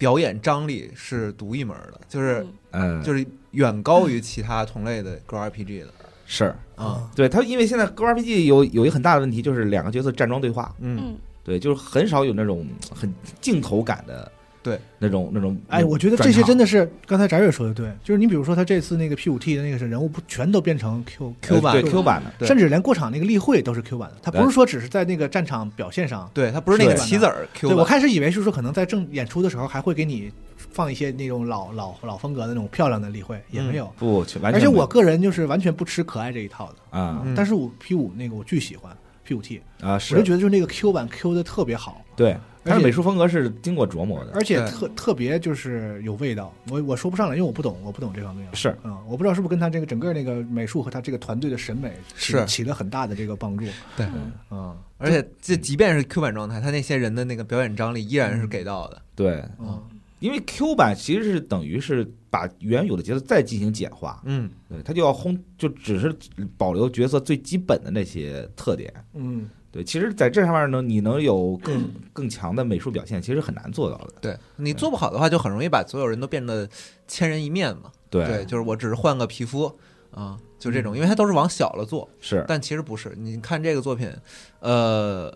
[0.00, 5.88] 表演张力是独一门的，就是嗯，就是远高于其他同类的 Go RPG 的。
[6.24, 6.54] 是。
[6.74, 7.10] 啊。
[7.14, 11.18] 对他，因为现在 Go RPG 有有一个很大的问题，就是两个角色站桩对话，嗯，嗯。
[11.44, 15.56] 对，就是很少有那种很镜头感的，对，那种那种。
[15.68, 26.30] 哎，我觉得这些真的的是刚才翟瑞说的对，就是你比如说他这次那个 P 五 T 的那个是人物不全都变成 Q Q 版对 Q 版的，甚至连过场那个例会都是 Q 版的，他不是说只是在那个战场表现上。
[26.34, 33.90] 对，他不是那个棋子儿 Q 对，我，开始以为是说可能在正演出的时候还会给你放一些那种老老老风格的那种漂亮的例会，也没有。
[33.98, 34.52] 不完全有。
[34.52, 37.22] 而且我个人就是完全不吃可爱这一套的，啊。
[37.24, 37.34] 嗯。
[37.34, 38.94] 但是我 P 五那个我巨喜欢
[39.24, 46.52] P 五 T，啊我就觉得就是那个 Q 版 Q 的特别好，对，它而且的美术风格是经过琢磨的，而且特特别就是有味道。
[46.68, 48.46] 我我说不上来，因为我不懂，我不懂这方面。
[48.54, 53.64] 是嗯，我不知道是不是跟他这个整个那个美术和他这个团队的审美是起了很大的这个帮助。
[53.96, 54.06] 对，
[54.50, 59.00] 嗯而且这即便是 Q 版状态，他那些人的那个表演张力依然是给到的。
[59.14, 59.82] 对，嗯，
[60.18, 66.14] 因为 Q 版其实是等于是把原有的角色再进行简化，嗯，对，他就要烘，就只是
[66.58, 68.92] 保留角色最基本的那些特点。
[69.14, 74.14] 嗯，对，其实在这上面呢，你能有更更强的美术表现，其实很难做到的。
[74.20, 76.68] 对你做不好的话，就很容易把所有人都变得
[77.06, 77.92] 千人一面嘛。
[78.08, 79.72] 对，对，就是我只是换个皮肤
[80.10, 83.14] 啊，就这种，因为它都是往小了做，是但其实不是。
[83.16, 84.12] 你看这个作品，
[84.58, 85.32] 呃，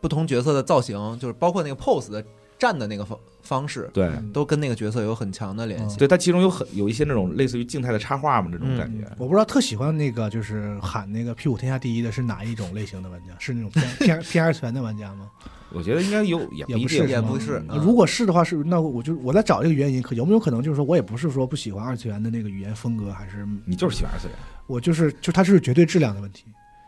[0.00, 2.24] 不同角色的造型，就是包括那个 pose 的
[2.58, 3.06] 站的那个
[3.50, 4.08] 方方式，对。
[4.32, 5.96] 都跟那个角色有很强的联系。
[5.98, 9.04] 对，它其中有很有一些那种类似于静态的插画嘛，这种嗯感觉。
[9.18, 13.34] 我不知道特喜欢那个就是喊那个 P 五天下第一的是哪一种类型的玩家？
[13.40, 15.28] 是那种偏 偏偏二次元的玩家吗？
[15.72, 24.36] 我觉得应该有，也也不是也不是如果是的话，是那我就我在找这个原因，可有没有可能就是说我也不是说不喜欢二次元的那个语言风格，还是你就是喜欢二次元，
[24.66, 26.44] 我就是就它是绝对质量的问题。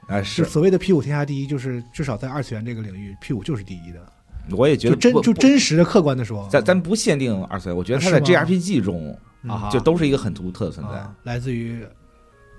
[0.08, 4.12] 哎，是所谓的 P 五天下第一，就是至少在二次元这个领域，P 五就是第一的。
[4.50, 9.16] 我也觉就真就真实的客观的说，咱咱不限定二次元，我觉得它在 JRPG 中
[9.48, 10.94] 啊就都是一个很独特的存在。
[10.94, 11.82] 啊来自于《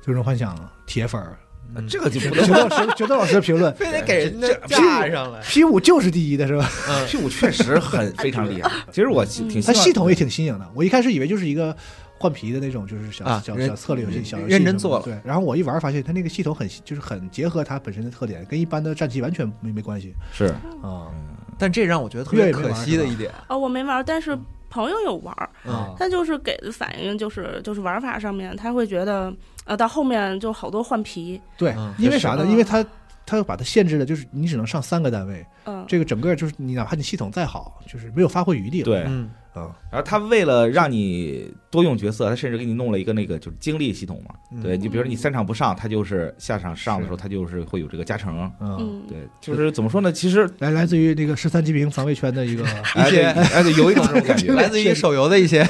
[0.02, 1.38] 最终幻想》铁粉儿，
[1.76, 5.42] 嗯这个就不能九豆老师九豆老师的评论 非得给人家这架上来。
[5.42, 6.70] ，P 五就是第一的是吧？
[6.90, 8.70] 嗯 P 五确实很非常厉害。
[8.92, 10.70] 其实我挺挺希望它系统也挺新颖的。
[10.74, 11.76] 我一开始以为就是一个
[12.18, 20.46] 换皮的那种，就是小小小策略游戏，小游戏认真做了对，然后我一玩发现它那个系统很就是很结合它本身的特点，跟一般的战棋完全没没关系是
[20.82, 21.08] 啊。
[21.58, 23.32] 但这让我觉得特别可惜的一点。
[23.48, 24.38] 哦，我没玩儿，但是
[24.70, 29.34] 朋友有玩儿，啊，他就是给的反应就是就是玩法上面，他会觉得
[29.66, 32.46] 呃到后面就好多换皮，对嗯，因为啥呢？
[32.48, 38.86] 因为它又把它限制了就是你只能上三个单位，嗯，这个整个就是你哪怕你系统再好，就是没有发挥余地了。
[38.86, 39.04] 对。
[39.08, 44.36] 嗯啊，然后他为了让你多用角色，他甚至给你弄了一个那个就是精力系统嘛。
[44.52, 48.52] 嗯对你，比如说你三场不上，他就是下场上的时候，他就是会有这个加成。
[48.60, 50.12] 嗯，嗯，对，就是怎么说呢？
[50.12, 52.64] 其实来来自于这个十三级兵防卫圈的一个。
[52.96, 54.54] 一些哎对，有一种这种感觉。
[54.54, 55.64] 来自于手游的一些，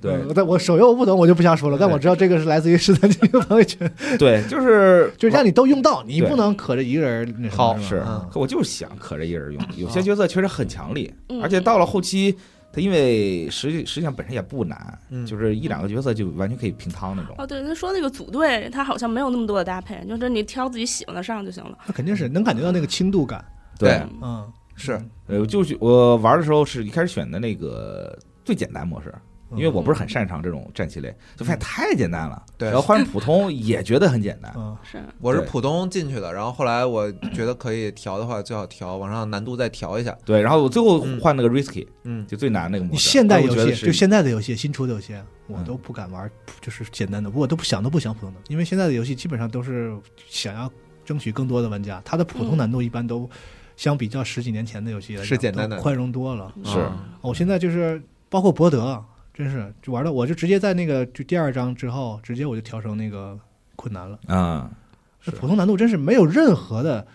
[0.00, 1.76] 对嗯但我手游我不懂，我就不瞎说了。
[1.78, 9.62] 但我知道这个是来自于十三级兵防卫圈， 对，就是就是让你都用到，你不能可着一个人好是可我就是想可着一个人用。
[9.76, 12.34] 有些角色确实很强力，嗯而且到了后期，
[12.72, 17.34] 他因为实际实际上本身也不难，嗯就是一两个角色就完全可以平摊那种。
[17.38, 21.78] 哦，对，他说那个组队，他好像没有那么多的搭配，就是你挑自己喜欢的上就行了。
[21.86, 23.44] 那肯定是能感觉到那个轻度感。
[23.78, 29.20] 对嗯，是呃，就是我玩的时候是一开始选的那个最简单模式，嗯
[29.56, 32.42] 因为我不是很擅长这种战棋类，就发现太简单了。
[32.56, 34.52] 对然后换成普通也觉得很简单。
[34.56, 40.16] 嗯是，我是普通进去的，然后后来我觉得可以调的话，最好调往上难度再调一下。
[40.24, 43.10] 对，然后我最后嗯换那个 risky，嗯，就最难那个模你式。
[43.10, 45.14] 现代游戏就现在的游戏新出的游戏，
[45.46, 49.96] 我嗯都不敢玩，就是简单的，我都不想都不想普通的，因为现在的游戏基本上都是
[50.28, 50.70] 想要
[51.04, 53.28] 争取更多的玩家，它的普通嗯难度一般都
[53.76, 56.52] 相比较十几年前的游戏是简单的宽容多了。
[56.64, 59.02] 是啊我现在就是包括博德，
[59.34, 63.38] 真是就玩到我就直接在那个就第二章之后，直接我就调成那个
[63.76, 64.18] 困难了。
[64.26, 64.70] 啊，
[65.20, 67.06] 是那普通难度真是没有任何的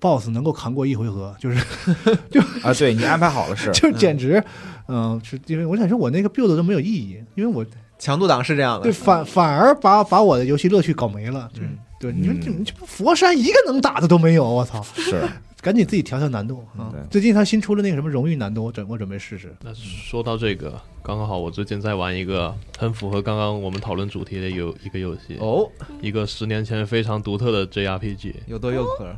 [0.00, 1.64] BOSS 能够扛过一回合，就是
[2.30, 4.42] 就啊，对你安排好了是， 就简直，
[4.88, 7.64] 嗯、是因为我想说我那个 build 都没有意义，因为我
[7.98, 11.48] 强度档是这样的对，反反而把把我的游戏乐趣搞没了。
[11.54, 14.82] 就是嗯对，你说嗯这你这不佛山一个能打的都没有，我操！
[14.94, 15.22] 是
[15.64, 16.92] 赶紧自己调调难度啊！
[17.10, 19.50] 最近他新出了那个什么荣誉难度，我准我准备试试。
[19.62, 25.66] 那说到这个，刚刚好，我最近在玩一个很符合刚刚我们讨论主题的游一个游戏，哦，
[26.02, 29.06] 一个十年前非常独特的 JRPG 有多有可《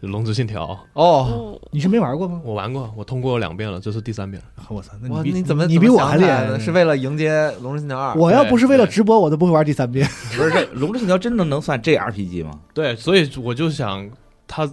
[0.00, 0.66] 龙之信条》。
[0.92, 2.42] 哦，哦，你是没玩过吗？
[2.44, 4.42] 我玩过，我通过两遍了，这是第三遍。
[4.68, 6.60] 我操，那，你比你怎么你比我还厉害呢？
[6.60, 7.30] 是为了迎接
[7.62, 8.14] 《龙之信条二》？
[8.18, 10.06] 我要不是为了直播，我都不会玩第三遍。
[10.36, 12.60] 不是这《龙之信条》真的能算 JRPG 吗？
[12.74, 14.06] 对，所以我就想，
[14.46, 14.70] 它呃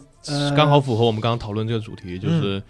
[0.55, 2.61] 刚好符合我们刚刚讨论这个主题，就是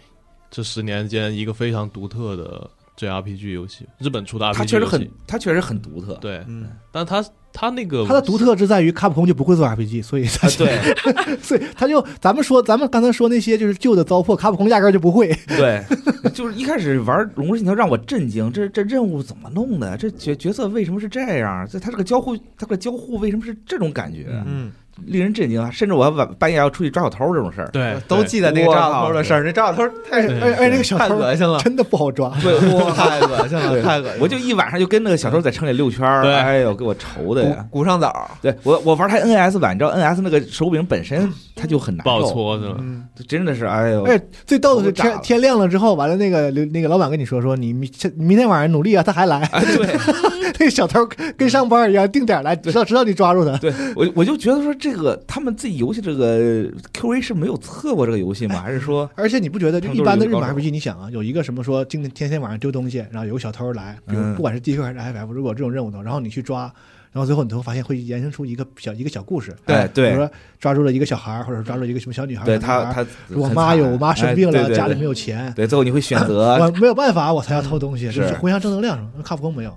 [0.50, 6.14] 这十年间一个非常独特的 JRPG 游戏，日本出的 RPG 它确实很，它确实很独特。
[6.16, 15.28] 对，嗯，但它它那个它的独特之在于卡普空就不会做 RPG，所以它啊，对 所以他就咱们说咱们刚才说那些就是旧的糟粕，卡普空压根儿就不会。
[15.48, 15.84] 对，
[16.34, 19.98] 就是一开始玩《龙之信条》让我震惊，这这任务怎么弄的？
[19.98, 21.68] 这角角色为什么是这样？
[21.70, 24.28] 这他这个交互，他这个交互为什么是这种感觉？
[24.46, 24.72] 嗯，
[25.06, 25.70] 令人震惊啊！
[25.72, 27.70] 甚至我还晚半夜要出去抓小偷这种事儿。
[27.72, 32.32] 对都记得那个抓小偷的事儿，那抓小偷太对而而且那个小偷太恶心了，真的不好抓。
[32.42, 34.18] 对，哇， 太恶心了，太恶心。
[34.20, 37.66] 我就一晚上就跟那个小偷在城里溜圈儿，对哎呦，给我愁的呀！
[37.70, 42.76] 鼓鼓上枣，对我，我玩台 NS 版，你知道 NS 那个手柄本身 它就很难不好受，搓是吧？
[42.80, 49.40] 嗯，真的是哎呦，而且最逗的是天天亮了之后，完了那个那个老板跟你说说你明明天晚上努力啊，他还来。
[49.52, 49.88] 哎对
[50.60, 51.00] 那个小偷
[51.38, 53.58] 跟上班一样，定点来，直到直到你抓住他。
[53.58, 58.62] 对，我我就觉得说这个他们自己游戏这个 QA 是没有测过这个游戏吗？
[58.62, 66.64] 还是说而且你不觉得就一般的日本 RPG，你想啊，有一个什么说今天天天晚上丢东西，然后有个小偷来，比如嗯不管是 DQ 还是 FF，如果这种任务的，然后你去抓，
[67.12, 69.56] 然后最后你都会发现会延伸出一个小一个小故事。
[69.66, 72.46] 对对比如说抓住了一个小孩儿，或者抓住一个什么小女孩儿。
[72.46, 79.24] 对他他我妈有我妈生病了，家里没有钱，对，最后你会选择 我没有办法，我才要偷东西， 是这是互相正能量什么？
[79.24, 79.76] 卡普空没有嗯，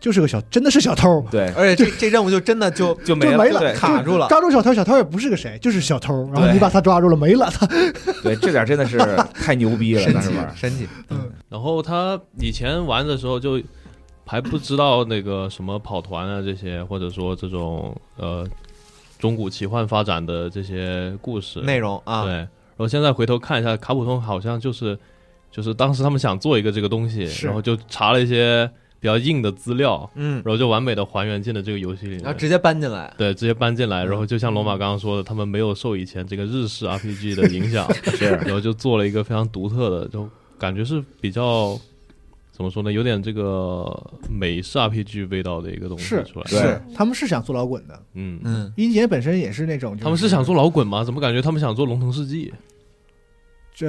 [0.00, 1.48] 就是个小，真的是小偷，对。
[1.56, 4.26] 而且这这任务就真的就 就没就没了对卡住了。
[4.28, 7.66] 抓住小偷，小偷也不是个谁，就是小偷，然后你把他抓住了，没了，他。
[8.22, 8.98] 对，这点真的是
[9.34, 13.60] 太牛逼了，神奇当时玩，神奇，嗯然后他以前玩的时候就
[14.26, 18.46] 还不知道那个什么跑团啊这些，或者说这种呃
[19.18, 24.98] 中古奇幻发展的这些故事内容啊，对，然后现在回头看一下，卡普通好像就是
[25.50, 32.20] 就是当时他们想做一个这个东西，然后就查了一些比较硬的资料，嗯，然后就完美的还原进了这个游戏里面。
[32.20, 34.08] 然后直接搬进来，对，直接搬进来，嗯。
[34.08, 38.26] 然后就像罗马刚刚说的，他们没有受以前这个日式 RPG 的影响， 是。
[38.26, 41.78] 然后就做了一个非常独特的，就感觉是比较
[42.50, 43.84] 怎么说呢，有点这个
[44.28, 46.46] 美式 RPG 味道的一个东西是出来。
[46.50, 46.58] 对。
[46.58, 51.04] 是，他们是想做老滚的，嗯，嗯，英杰本身也是那种，就他们是想做老滚吗？
[51.04, 52.52] 怎么感觉他们想做龙腾世纪，
[53.72, 53.86] 这，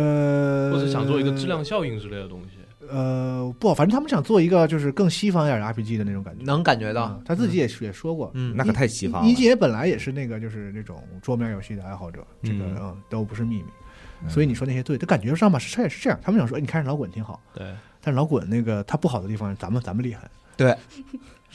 [0.71, 2.58] 或者想做一个质量效应之类的东西？
[2.91, 6.43] 呃，不，反正他们想做一个就是更西方一点的 RPG 的那种感觉。
[6.43, 7.03] 能感觉到。
[7.03, 9.29] 啊，他自己也是也说过，嗯，那可太西方了。
[9.29, 13.65] 一姐本来也是那个就是那种桌面游戏的爱好者，这个嗯嗯都不是秘密。
[14.23, 14.29] 嗯。
[14.29, 17.67] 所以你说那些对，他感觉上吧是他也是这样，他们想说，哎你看着老滚挺好，对，
[18.01, 20.75] 但是老滚那个他不好的地方，咱们咱们厉害，对，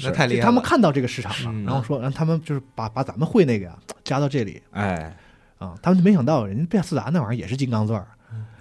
[0.03, 0.45] 那太厉害了。
[0.47, 1.65] 他们看到这个市场了，嗯。
[1.65, 4.63] 然后说让他们就是把把咱们会那个呀加到这里。
[4.71, 5.15] 哎，
[5.59, 8.07] 啊，他们就没想到人家贝斯达那玩意儿也是金刚钻儿，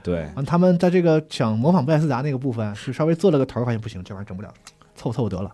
[0.04, 4.54] 对，他们在这个想模仿贝斯达那个部分，是稍微做了个头，发现不行，这玩意儿整不了，
[4.96, 5.50] 凑凑得了。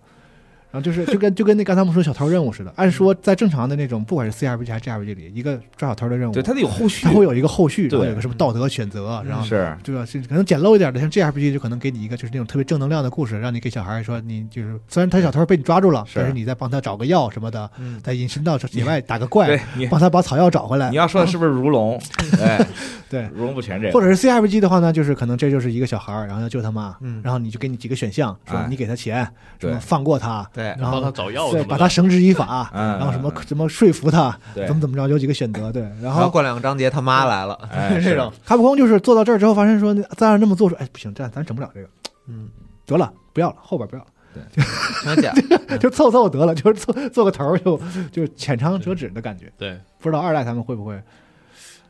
[0.72, 7.06] 然后就是就跟就跟那刚才我们说小偷任务似的，按说在正常的那种不管是 CRPG 还是 G R P G 里，一个抓小偷的任务，对，它得有后续。
[7.06, 9.76] 它，会有一个后续，然后对有个什么道德选择，然后是。
[9.84, 10.06] 对吧？
[10.06, 20.96] 是可能简陋一点的，像 G R P G 就可能给你一个就是那种特别正能量的故事，让你给小孩说你就是虽然他小偷被你抓住了，但是你再帮他找个药什么的，嗯，在隐身到野外打个怪帮他把草药找回来你。
[20.96, 22.00] 要说的是不是如龙？
[22.40, 22.66] 哎，
[23.10, 27.22] 对，如龙不全这个，或者是 CRPG 的话呢，就是可能这就是一个小孩，然后要救他妈，嗯。
[27.24, 28.68] 然后你就给你几个选项，说哎。
[28.70, 29.28] 你给他钱，
[29.60, 41.88] 什么放过他，对，然后他找药对把他绳之以法，嗯然后什么什么说服他，怎么怎么着，有几个选择，对，然然后后过两个章节他妈来了， 哎这种，卡普空就是做到这儿之后，发现说咱按这么做，说哎不行，这样咱整不了这个，
[42.28, 42.50] 嗯，
[42.86, 44.08] 得了，不要了，后边不要了。
[44.32, 45.16] 对，
[45.72, 47.80] 就， 就凑凑得了，就是做做个头儿就
[48.12, 49.52] 就浅尝辄止的感觉。
[49.58, 51.02] 对，不知道二代他们会不会？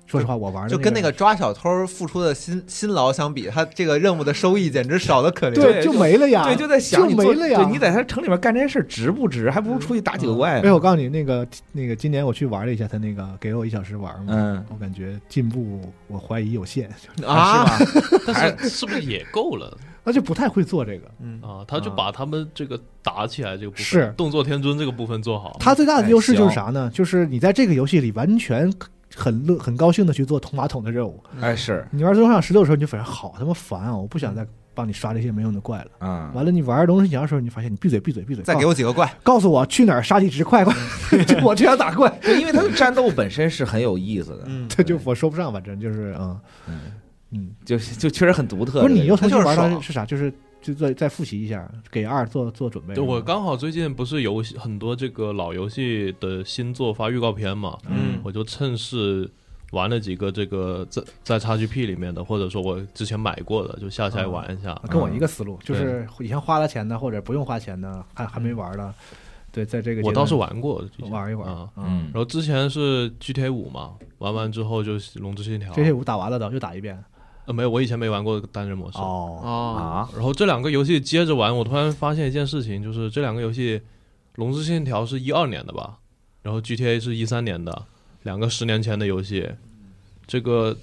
[0.10, 5.54] 说实话，我玩的就跟那个抓小偷付出的辛辛劳相比，他这个任务的收益简直少的可怜。
[5.54, 7.64] 对就没了呀，对，就在想就没了呀。
[7.64, 9.52] 对，你在他城里面干这些事儿值不值？
[9.52, 10.72] 还不如出去打几个怪哎，。
[10.72, 16.90] 我告诉你，那个那个，今年我去玩了一下，他那个给我一小时玩嘛，嗯，我感觉进步我怀疑有限，
[17.24, 18.22] 啊， 是吧？
[18.34, 21.08] 但是是不是也够了那就不太会做这个。
[21.22, 21.64] 嗯，啊？
[21.68, 25.58] 他就把他们这个打起来这个部分，是动作天尊这个部分做好。
[25.60, 26.90] 他最大的优势哎就是啥呢？
[26.92, 28.74] 就是你在这个游戏里完全
[29.16, 31.24] 很乐很高兴的去做捅马桶的任务。
[31.40, 33.96] 哎，是，你玩《最终幻想十六》的时候，你就发现好他妈烦啊！
[33.96, 35.88] 我不想再帮你刷这些没用的怪了。
[36.00, 40.74] 嗯，完了，你玩《龙之信条》的时候，你发现你闭嘴闭嘴闭嘴，再给我几个怪，告诉我去哪儿杀地值，快快！
[41.26, 46.80] 就我就想打怪，对，因为他的战斗本身是很有意思的，嗯，这就我说不上，反正就是嗯嗯，
[47.32, 48.82] 嗯，就就确实很独特。
[48.82, 50.06] 不是你又这重新玩它就是爽它是啥？
[50.06, 52.94] 就是就再再复习一下，给二做做准备。
[52.94, 59.30] 对，我刚好最近不是游戏很多这个老游戏的新作发预告片嘛，嗯我就趁势
[59.72, 64.74] 玩了几个这个在在 XGP 里面的，或者说我之前买过的，就下下来玩一下。
[64.90, 68.94] 跟我一个思路，就是以前花了钱的或者不用花钱的，还还没玩的，
[69.52, 71.70] 对，在这个我倒是玩过，玩一玩啊。
[71.78, 77.02] 嗯然后之前是 GTA 五嘛，玩完之后就《龙之信条》，，GTA 五打完了的又打一遍，
[77.50, 79.00] 呃，没有，我以前没玩过单人模式。
[79.00, 83.80] 哦，哦，啊，然后这两个游戏接着玩，我突然发现一件事情，就是这两个游戏，
[84.36, 85.98] 《龙之信条》是一二年的吧，
[86.44, 87.86] 然后 GTA 是一三年的，
[88.22, 89.50] 两个十年前的游戏。
[90.28, 90.78] 这个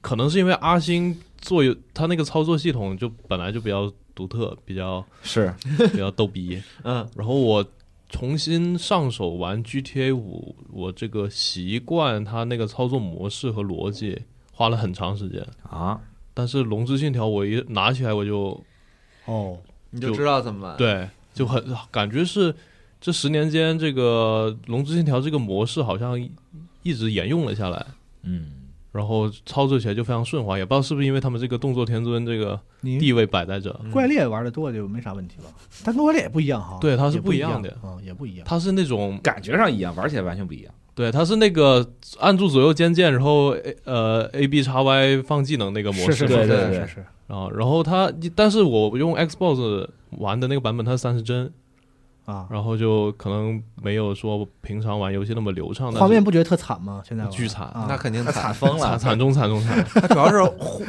[0.00, 5.54] 可能是因为阿星做游，他那个操作系统就本来就比较独特，比较是
[5.92, 6.60] 比较逗逼。
[6.82, 7.64] 嗯，然后我
[8.08, 14.20] 重新上手玩 GTA 五，我这个习惯它那个操作模式和逻辑，
[14.62, 15.44] 花了很长时间。
[15.68, 16.00] 啊，
[16.32, 18.62] 但是《龙之信条》我一拿起来我就
[19.24, 19.58] 哦，
[19.90, 21.60] 你就知道怎么玩。，对，就很
[21.90, 22.54] 感觉是
[23.00, 26.16] 这十年间这个《龙之信条》这个模式好像
[26.84, 27.84] 一直沿用了下来，
[28.22, 28.52] 嗯，
[28.92, 30.56] 然后操作起来就非常顺滑。
[30.56, 35.50] 也不知道是不是因为他们这个动作天尊这个地位摆在这，怪猎玩的多就没啥问题了？
[35.84, 38.46] 但跟怪猎也不一样哈，对它是不一样的嗯，也不一样。
[38.48, 40.72] 它是那种感觉上一样，玩起来完全不一样。
[40.94, 41.86] 对，它是那个
[42.20, 46.86] 按住左右肩键，然后 A 呃 A B 叉 Y 放技能那个模式，是是是对对对。
[46.86, 49.88] 是啊，然后它，但是我用 Xbox
[50.18, 51.50] 玩的那个版本它是三十帧，
[52.26, 57.00] 啊，然后就可能没有说平常玩游戏那么流畅，画面不觉得特惨吗？
[57.08, 57.86] 现在巨惨啊。
[57.88, 60.84] 那肯定惨惨，疯了，惨惨中惨中惨，它主要是糊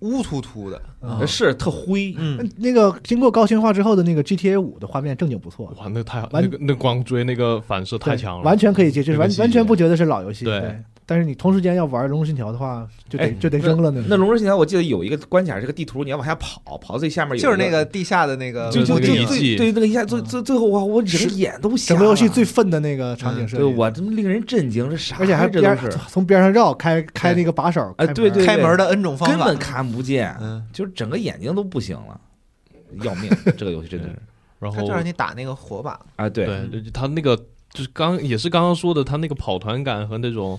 [0.00, 0.80] 乌突突的。
[1.00, 10.44] 啊是特灰，嗯，那个经过高清化之后的那个 GTA 五的画面正经不错，哇，那太好那个那光追那个反射太强了，完全可以接受，完完全不觉得是老游戏。
[10.44, 10.60] 对。
[10.60, 21.98] 对，但是你同时间要玩《龙之信条》的话，就得哎就得扔了那那《龙之信条》我记得有一个关卡，这个地图你要往下跑，跑到最下面有就是那个地下的那个就就就那个遗最迹对那个一下最最最后哇，我整个眼都瞎了。
[21.98, 25.20] 整个游戏最愤的那个场景设计，对我这么令人震惊，这啥呀？
[25.20, 25.98] 而且还边这都是。
[26.08, 28.76] 从边上绕开开那个把手，开门哎对对开门。
[28.78, 29.36] 的 N 种方法。
[29.36, 29.54] 根本。
[29.64, 32.20] 看不见，嗯，就是整个眼睛都不行了，
[33.02, 33.30] 要命！
[33.56, 34.08] 这个游戏真的。
[34.08, 34.14] 是
[34.58, 35.98] 然后他就让你打那个火把。
[36.16, 36.46] 啊，对。
[36.70, 37.36] 对，他那个
[37.72, 40.58] 就是刚也是刚刚说的，他那个跑团感和那种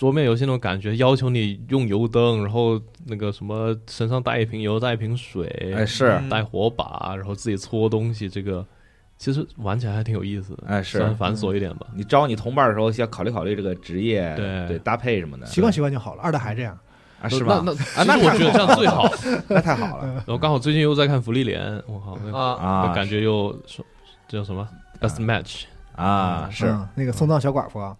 [0.00, 6.06] 桌面游戏那种感觉，要求你用油灯，然后那个什么身上带一瓶油，带一瓶水，哎是。
[6.22, 8.66] 嗯带火把，然后自己搓东西，这个
[9.18, 10.96] 其实玩起来还挺有意思的，哎是。
[10.96, 11.86] 虽然繁琐一点吧。
[11.94, 14.68] 你招你同伴的时候，要考虑考虑这个职业对。
[14.68, 15.44] 对搭配什么的。
[15.44, 16.22] 习惯习惯就好了。
[16.22, 16.78] 二代还这样，
[17.20, 17.60] 啊，是吧？
[17.62, 19.06] 那啊那那我觉得这样最好。
[19.48, 20.06] 那太好了。
[20.26, 22.94] 然后刚好最近又在看《福利连》，我靠，那啊，啊！
[22.94, 23.84] 感觉又说
[24.26, 24.66] 这叫什么
[24.98, 26.68] ？Best match，啊，是。
[26.68, 27.94] 嗯那个送葬小寡妇啊，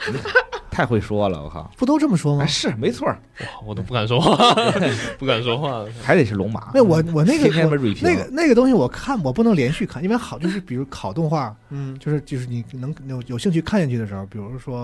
[0.72, 1.70] 太会说了，我靠！
[1.76, 2.42] 不都这么说吗？
[2.42, 2.46] 哎，？
[2.48, 4.54] 是没错儿，哇，我都不敢说话，
[5.18, 5.84] 不敢说话。
[6.02, 6.70] 还得是龙马。
[6.72, 14.74] 那我我那个 天天那个那个东西我看我不能连续看，因为好就是比如 考动画，嗯，就是就是你能有有兴趣看下去的时候，比如说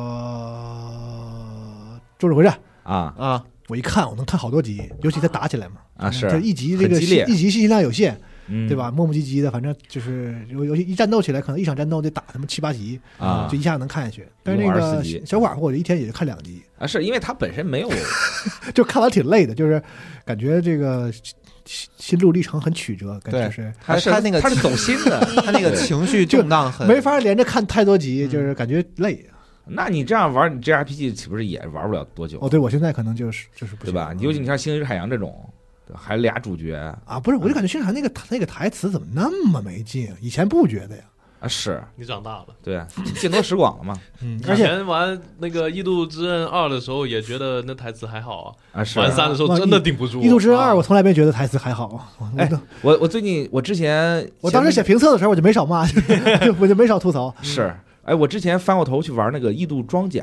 [2.19, 2.53] 《周日回战》，
[2.93, 3.15] 啊。
[3.17, 7.05] 啊，我一看我能看好多集，尤其他打起来嘛，啊这是，一集这个一
[7.37, 8.21] 集信息量有限，嗯
[8.69, 8.77] 对？
[8.77, 8.91] 吧？
[8.91, 14.27] 磨磨唧唧的，反正就是有有一战斗起来，可能一场战斗得打他妈七八集，啊就一下能看下去。
[14.43, 17.91] 但是那个24集小寡妇，我就一天也就看两集，啊，是因为它本身没有
[18.75, 19.83] 就看完挺累的，就是
[20.25, 29.25] 感觉这个心心路历程很曲折，感觉对是他他那个他是走心的， 他那个情绪震荡很没法连着看太多集，嗯就是感觉累。
[29.71, 32.39] 那你这样玩，你 JRPG 岂不是也玩不了多久？
[32.41, 34.15] 哦，对我现在可能就是就是不行对吧？
[34.19, 35.47] 尤其你像《星之海洋》这种，
[35.95, 36.75] 还俩主角
[37.05, 40.17] 啊，不是，我就感觉宣传那个那个台词怎么那么没劲啊？
[40.21, 41.03] 以前不觉得呀，
[41.41, 42.47] 啊，是你长大了。
[42.63, 42.81] 对，
[43.21, 48.81] 见多识广了嘛，嗯，以而且前玩那个《异度之刃二》的时候，也觉得那台词还好啊。
[48.81, 48.99] 啊是。
[48.99, 50.21] 玩三的时候真的顶不住。
[50.23, 52.51] 《异度之刃二》啊我从来没觉得台词还好，我哎
[52.83, 55.87] 我我最近我之前我当时写评测的时候我就没少骂，
[56.45, 57.35] 就我就没少吐槽。
[57.43, 57.75] 是
[58.05, 60.23] 哎，我之前翻过头去玩那个《异度装甲》，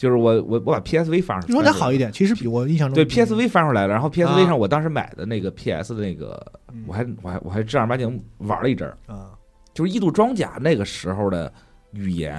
[0.00, 6.42] 就是我我我把 PSV 翻上，你说俩好一点，其实比我印象中对 PSV 翻出来了，然后 PSV 啊上我当时买的那个 PS 的那个，
[6.72, 6.84] 嗯。
[6.86, 9.32] 我还我还我还正儿八经玩了一阵儿，啊，
[9.74, 11.52] 就是《异度装甲》那个时候的
[11.92, 12.34] 语言，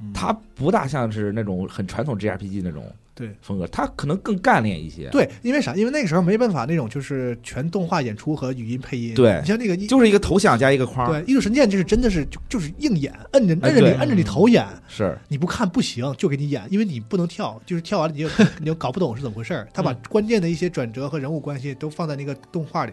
[0.00, 0.10] 嗯。
[0.14, 5.08] 它不大像是那种很传统 G R P G 那种对风格，他可能更干练一些。
[5.10, 5.74] 对，因为啥？
[5.74, 9.14] 因为那个时候没办法那种就是全动画演出和语音配音。
[9.14, 19.68] 对你像那个就是一个头像加一个框，对《异度神剑》，就是真的是就就是硬演，摁着摁着你摁着你头演，是你不看不行，就给你演，因为你不能跳，就是跳完了你就 你就搞不懂是怎么回事儿。
[19.74, 22.92] 他把关键的一些转折和人物关系都放在那个动画里，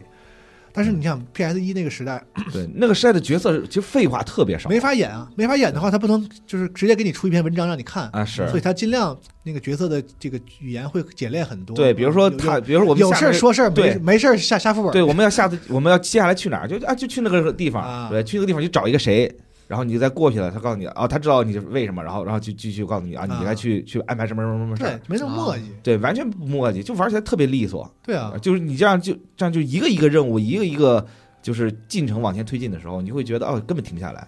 [0.73, 11.75] 但是你想 PS 一那个时代对那个时代的角色其实废话特别少，没法演啊，没法演的话，他不能就是直接给你出一篇文章让你看，啊是所以他尽量那个角色的这个语言会简练很多。
[11.75, 14.91] 对，比如说他，比如说我们有事儿说事儿，没事没事儿下下副本。
[14.91, 16.67] 对，我们要下次我们要接下来去哪儿？
[16.67, 19.29] 就啊，就去那个地方，啊对，去那个地方去找一个谁，
[19.69, 25.61] 然后你再过去了，他告诉你，哦，他知道你是为什么，然后然后就继续告诉你啊，你啊该去去安排什么什么什么事对儿，，没那么磨叽。
[25.83, 31.05] 对，完全不磨叽，就玩起来特别利索，对啊，就是你这样就这样就一个一个任务，一个一个
[31.43, 34.27] 就是进程往前推进的时候，你会觉得哦，根本停不下来，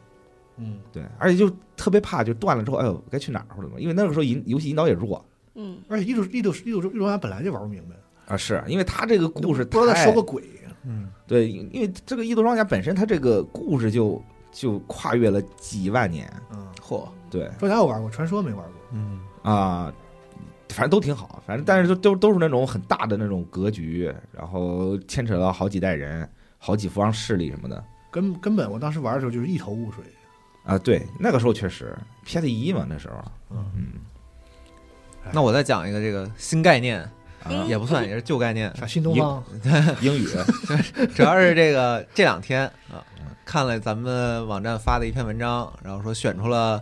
[0.57, 5.25] 嗯，对，而且就特别怕就断了之后，哎呦，该去哪儿或者怎么，因为那个时候引游戏引导也弱。
[5.55, 7.95] 嗯，而且异度异度异度异度玩本来就玩不明白，
[8.31, 10.43] 啊，是因为他这个故事不知道在说个鬼。
[10.83, 14.19] 嗯，对，因因为这个《异度装甲》本身它这个故事就
[14.51, 17.49] 就跨越了几万年，嗯，嚯，对。
[17.59, 18.73] 说啥我玩过，传说没玩过。
[18.91, 19.19] 嗯。
[19.41, 19.91] 啊，
[20.69, 27.83] 反正都挺好，反正但是都都都是那种很大的那种格局，然后牵扯到好几代人、好几方势力什么的。
[28.11, 30.03] 根根本我当时玩的时候就是一头雾水。
[30.63, 30.77] 啊。
[30.77, 33.15] 对，那个时候确实 PS 一嘛，那时候，
[33.49, 33.65] 嗯。
[33.75, 33.87] 嗯。
[35.31, 37.11] 那我再讲一个这个新概念，啊，
[37.67, 39.43] 也不算，也是旧概念，啥新东方？
[40.01, 40.27] 英 语
[41.15, 43.03] 主要是这个这两天啊，
[43.45, 46.81] 看了咱们网站发的一篇文章，然后说选出了，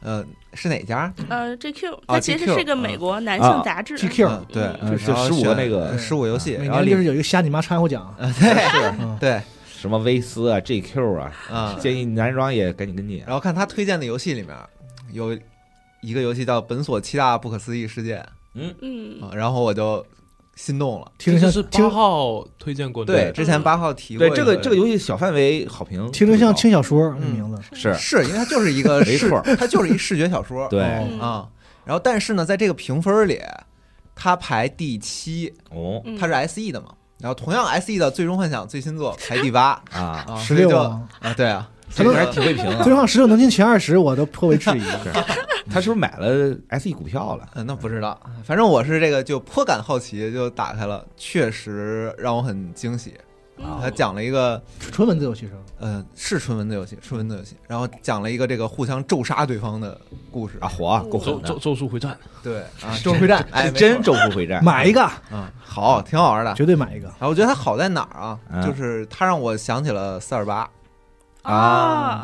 [0.00, 1.12] 呃，是哪家？
[1.28, 3.96] 呃，GQ，啊它其实是个美国男性杂志。
[3.98, 8.14] GQ 嗯对，就15个那个十五游戏，然后就是有一个瞎你妈掺和奖。
[8.18, 8.50] 呃对
[9.00, 13.22] 嗯对什么威斯啊、GQ 啊，啊，建议男装也赶紧跟进。
[13.26, 14.56] 然后看他推荐的游戏里面
[15.12, 15.36] 有
[16.00, 18.18] 一个游戏叫《本所七大不可思议事件》
[18.56, 20.04] 嗯，嗯，然后我就
[20.54, 21.12] 心动了。
[21.18, 27.62] 听着像是八听号推荐过的，对，之前八号提过对这个这个游戏小范围好评，听着像轻小说嗯那名字。
[27.74, 30.66] 是是因为它就是一个视没错，它就是一视觉小说。
[30.70, 31.48] 对嗯啊，
[31.84, 33.40] 然后但是呢，在这个评分里，
[34.14, 36.88] 它排第七，哦嗯它是 SE 的嘛。
[37.18, 42.92] 然后同样 SE 的《最终幻想》最新作排第八 啊，啊，16所以就啊啊，对啊，这个还挺会评啊最。
[42.92, 44.82] 后十六能进前二十，我都颇为质疑。
[45.70, 47.48] 他是不是买了 SE 股票了？
[47.54, 53.14] 嗯，那不知道，反正我是这个就颇感好奇，就打开了，确实让我很惊喜。
[53.18, 55.60] 嗯他讲了一个，纯文字游戏是吗？
[55.78, 59.98] 呃，是纯文字游戏，纯文字游戏，然后讲了一个这个互相咒杀对方的
[60.30, 64.62] 故事啊，火啊够狠的，咒咒咒术回战，对啊，咒术回战，哎，真咒术回战。
[64.62, 66.52] 买一个，啊，好，挺好玩的。
[66.52, 67.08] 绝对买一个。
[67.08, 68.38] 啊我觉得它好在哪儿啊？
[68.52, 70.68] 嗯就是它让我想起了四二八
[71.46, 71.54] 啊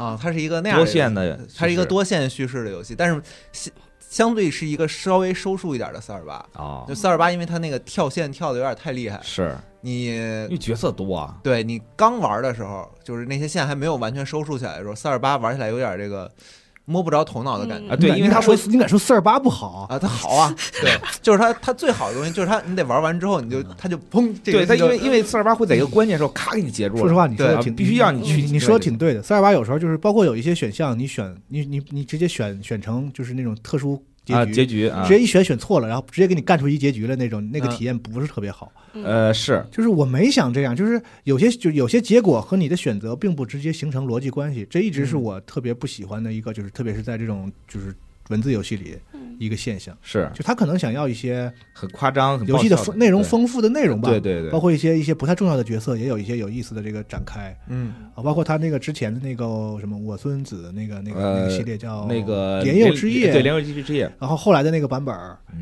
[0.01, 6.35] 啊，它是一个那样的多线的，它是一个多线叙事的游戏，但是相相对是一个稍微收束一点的四二八。
[6.53, 11.39] 啊就，四二八，因为它那个跳线跳的有点太厉害，是你因为角色多啊。
[11.43, 16.31] 对你刚玩的时候，就是那些线还没有完全收束起来的时候，四二八玩起来有点这个
[16.85, 19.87] 摸不着头脑的感觉嗯啊对因为他会你敢说你敢说四二八不好？
[19.89, 19.99] 啊。
[19.99, 27.01] 它好啊， 对，就是它它最好的东西就是它，你得玩完之后你就它就砰，这个对他，因为因为四二八会在一个关键时候咔给你截住了。
[27.01, 29.23] 说实话，你说的对挺必须要你去你说的挺对的。
[29.23, 35.05] 四二八有时候就是包括有一些选项，你选你你你直接选选成就是那种特殊啊，结局，结局啊。
[35.07, 37.71] 直，接一选选错了，然后直接给你干出一结局了那种，那个嗯。
[37.71, 38.71] 体验不是特别好。
[38.95, 39.65] 呃，是。
[39.71, 45.23] 就是我没想这样，就是有些就有些结果和你的选择并不直接形成逻辑关系，这一直是嗯。
[45.23, 47.95] 我特别不喜欢的一个，就是特别是在这种就是
[48.33, 49.21] 文字游戏里嗯。
[49.39, 49.97] 一个现象。
[50.03, 50.31] 是。
[50.35, 57.57] 就他可能想要一些很夸张，很游戏的丰内容丰富的内容吧，对对对，包括一些一些不太重要的角色，也有一些有意思的这个展开。
[57.69, 57.93] 嗯。
[58.15, 65.15] 啊，包括他那个之前的那个什么我孙子那个那个、那呃个系列叫那个莲幼之夜，对莲幼之夜然后后来的那个版本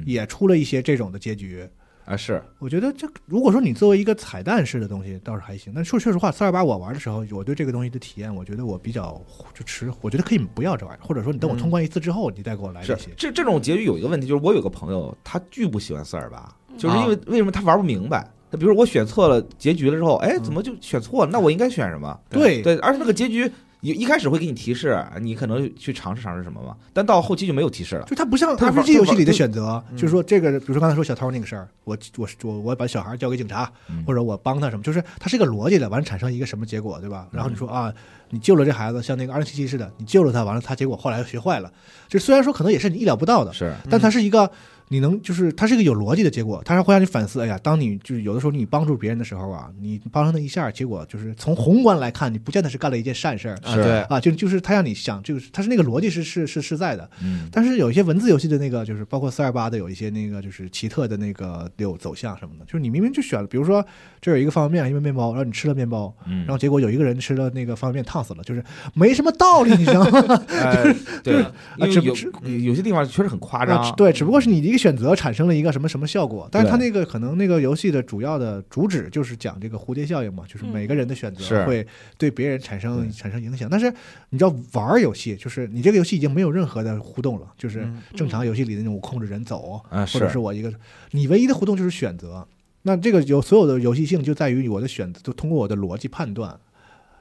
[0.04, 1.68] 也出了一些这种的结局。
[2.04, 9.20] 啊，是我觉得这如果说你作为一个彩蛋式的东西倒是还行，但说说实话，四二八我玩的时候，我对这个东西的体验，我觉得我比较
[9.54, 13.10] 就持，我觉得可以不要这玩意儿，或者说你等我嗯通关一次之后，你再给我来这些。
[13.10, 18.28] 是这这种结局有一个问题，就是我有个朋友，他巨不喜欢四二八，就是因为为什么他玩不明白？
[18.50, 21.30] 他比如我选错了结局了之后，哎，怎么就选错了？
[21.30, 22.18] 那我应该选什么？
[22.28, 23.48] 对对，而且那个结局
[23.80, 28.04] 一一开始会给你提示，你可能去尝试尝试什么嘛，但到后期就没有提示了。
[28.06, 37.26] 就它不像它玩 RPG 游戏里的选择，嗯就是说这个，比如说刚才说小偷那个事儿，我我我我把小孩交给警察，嗯或者我帮他什么，就是它是一个逻辑的，完了产生一个什么结果，对吧？
[37.32, 37.92] 然后嗯你说啊，
[38.30, 41.72] 你救了这孩子，像那个二零七七似的，你救了他，完了他结果后来学坏了，
[42.08, 44.50] 就虽然说可能也是你意料不到的，是但它是一个
[44.92, 47.40] 你能就是它是一个有逻辑的结果，它是会让你反思。
[47.40, 57.08] 哎呀，当你就是有的时候你帮助别人的时候啊，你帮上那一下，结果就是从宏观来看，你不见得是干了一件善事儿啊，是对，啊，就就是他让你想，就是它是那个逻辑是是是是在的。
[57.22, 63.84] 嗯但是有一些文字游戏的那个，就是包括四二八的有一些那个就是奇特的那个有走向什么的，就是你明明就选了，比如说
[64.20, 68.64] 这有一个方便面，一个面包，然后你吃了面包，嗯然后结果有一个人吃了那个方便面烫死了，就是
[68.94, 70.42] 没什么道理，你知道吗？
[70.48, 71.44] 呃 对，
[71.76, 83.10] 因为有只只有些地方确实很夸啊张，对，只不过是你的一个选择产生了一个什么什么效果，但是它那个可能那个游戏的主要的主旨就是讲这个蝴蝶效应嘛，就是每个人的选择会对别人产生对。
[83.10, 83.68] 产生影响。
[83.70, 83.92] 但是
[84.30, 88.02] 你知道玩儿游戏，就是你这个游戏已经没有任何的互动了，就是嗯。
[88.14, 90.72] 正常游戏里的那种控制人走，啊或者是我一个
[91.10, 92.46] 你唯一的互动就是选择。
[92.82, 96.58] 那这个有所有的游戏性就在于我的选择，就通过我的逻辑判断，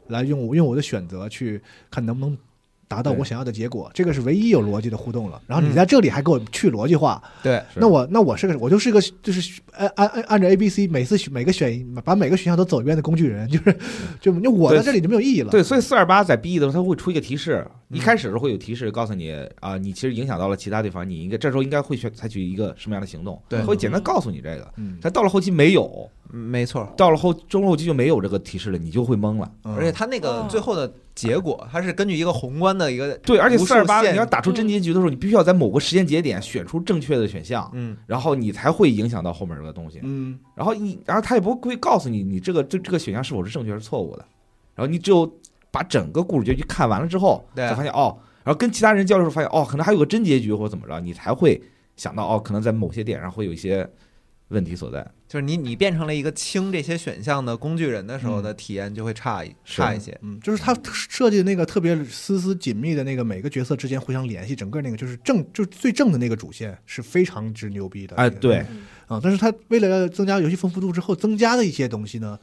[0.08, 2.38] 来用用我的选择去看能不能
[2.90, 5.40] 达到我想要的结果，这个是唯一有逻辑的互动了。
[5.46, 7.80] 然后你嗯在这里还给我去逻辑化，对，是。
[7.80, 13.78] 那我那我是个我就是个就是按按按按照 A B C 每次每个选把每个选项都走一遍的工具人， 就是
[14.20, 15.52] 就就我在这里就没有意义了。
[15.52, 17.98] 对，所以四二八在 B E 的时候，它会出一个提示，嗯。
[17.98, 23.62] 一开始的时候会有提示告诉你啊，你其实影响到了其他地方，你应该这时候应该会选采取一个什么样的行动，对。
[23.62, 24.68] 会简单告诉你这个。
[24.78, 26.88] 嗯，但到了后期没有，嗯没错。
[26.96, 29.52] 到了后中后期就没有这个提示了，你就会懵了。
[29.64, 40.00] 嗯而且它那个哦最后的结果，它是根据一个宏观的一个对，而且四十八你要打出真结局的时候，你必须要在某个时间节点选出正确的选项，嗯然后你才会影响到后面这个东西。
[40.04, 44.26] 嗯然后你，然后他也不会告诉你你这个这这个选项是否是正确是错误的，
[44.76, 45.32] 然后你只有
[45.72, 51.62] 把整个故事结局看完了之后，对才发现哦，然后跟其他人交流的时候发现哦，可能还有个真结局或者怎么着，你才会
[51.96, 53.90] 想到哦，可能在某些点上会有一些
[54.50, 55.06] 问题所在。
[55.30, 60.18] 就是你你变成了一个清这些选项的工具人的时候的体验就会差一是差一些。
[60.24, 68.16] 嗯，就是他设计的那个特别丝丝紧密的那个每个角色之间互相联系，整个那个就是正就是最正的那个主线是非常之牛逼的。
[68.16, 68.66] 哎，对，
[69.06, 72.40] 啊，但是他为了要增加游戏丰富度之后增加的一些东西呢，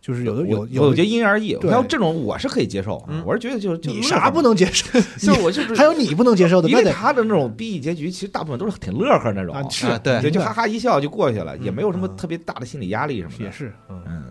[0.00, 1.54] 就是有的有有的我觉得因人而异。
[1.60, 4.40] 对还有这种我是可以接受，嗯我是觉得就是你啥不？
[4.42, 4.86] 能接受？
[5.20, 13.44] 就是我就是 还有你不能接受的，因为他的那种 B E 结局，其实大部分都是挺乐呵那种，啊是啊对对，就哈哈一笑就过去了，也没有什么嗯特别大的心理压力什么的。
[13.44, 14.24] 也是，嗯嗯，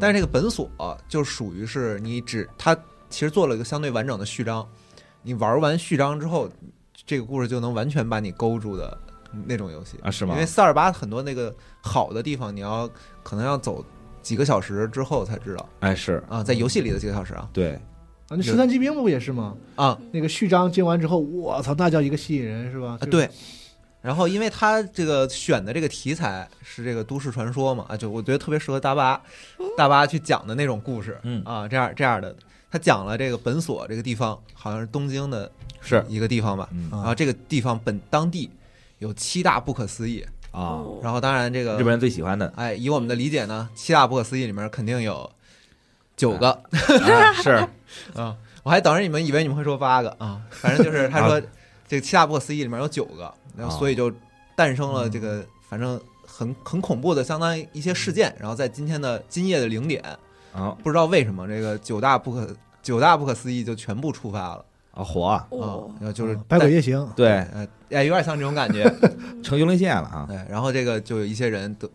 [0.00, 0.68] 但是这个本锁
[1.08, 2.74] 就属于是你只他
[3.08, 4.66] 其实做了一个相对完整的序章，
[5.22, 6.48] 你玩完序章之后，
[7.06, 8.98] 这个故事就能完全把你勾住的
[9.46, 12.88] 那种游戏啊是吗因为四二八很多那个好的地方，你要
[13.22, 13.84] 可能要走
[14.22, 15.68] 几个小时之后才知道。
[15.80, 17.48] 哎是，啊，在游戏里的几个小时啊。
[17.52, 17.72] 对，
[18.28, 19.56] 啊，那十三骑兵不也是吗？
[19.76, 19.98] 啊。
[20.12, 22.98] 那个序章接完之后，我操，那叫一个吸引人是吧？
[23.00, 23.28] 啊对。
[24.00, 29.22] 然后，因为他这个选的这个题材是这个都市传说嘛，啊，就我觉得特别适合大巴，
[29.76, 31.40] 大巴去讲的那种故事，嗯。
[31.44, 32.34] 啊，这样这样的，
[32.68, 35.48] 他讲了这个本所这个地方，好像是东京的
[35.80, 36.88] 是，一个地方吧，嗯。
[36.90, 38.50] 然后这个地方本当地
[38.98, 42.52] 有七大不可思议，啊，然后当然这个日本人最喜欢的。
[42.56, 45.28] 哎，以我们的理解呢，七大不可思议里面肯定有
[46.16, 46.50] 九个。
[46.50, 47.68] 啊是。
[48.14, 51.40] 啊，我还等着你们以为你们会说八个啊，反正就是他说
[51.88, 54.12] 这个七大不可思议里面有九个，然后所以就
[54.54, 60.02] 诞生了这个反正很很恐怖的相当于一些事件，然后在今天的今夜的零点，
[60.52, 60.76] 啊。
[60.82, 62.48] 不知道为什么这个九大不可
[62.82, 68.84] 九大不可思议就全部触发了啊火啊，啊哦，，然后就是百鬼夜行，对，呃哎有点像这种感觉，
[69.42, 71.88] 成幽灵线了啊对，然后这个就有一些人得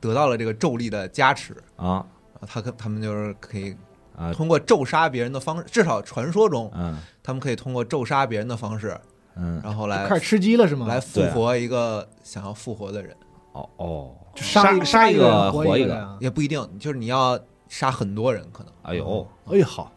[0.00, 1.86] 得到了这个咒力的加持，啊。
[1.86, 2.06] 啊
[2.46, 3.74] 他可他们就是可以
[4.16, 4.32] 啊。
[4.32, 8.96] 通过咒杀别人的方式，至少传说中嗯他们可以通过咒杀别人的方式，
[9.36, 9.60] 嗯。
[9.64, 10.86] 然后来开始吃鸡了是吗？
[10.86, 13.16] 来复活一个想要复活的人，
[13.52, 16.16] 哦哦，就杀一杀一个个活，一个。
[16.20, 17.38] 也不一定，就是你要
[17.68, 18.72] 杀很多人可能。
[18.82, 19.90] 哎呦哎呀好，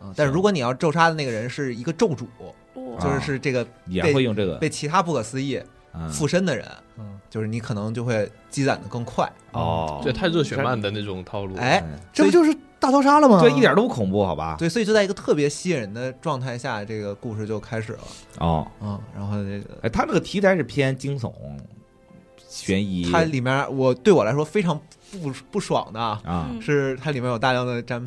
[0.00, 2.28] 啊，但是如果你要咒杀的那个人是一个咒主，
[2.74, 5.60] 哦就是是这个也被会用这个被其他不可思议
[5.94, 11.56] 嗯附身的人，嗯，就是你可能就会积攒的更快，哦，这太热血漫的那种套路。
[11.56, 11.82] 哎，
[12.12, 13.40] 这不就是大逃杀了吗？
[13.40, 14.54] 对，一点都不恐怖，好吧？
[14.58, 17.98] 对，所以就在一个特别吸引人的状态下，这个故事就开始了
[18.38, 19.00] 哦，嗯。
[19.14, 21.32] 然后这个哎，他这个题材是偏惊悚、
[22.48, 24.80] 悬疑，它里面我对我来说非常
[25.10, 28.06] 不不爽的啊，是它里面有大量的詹姆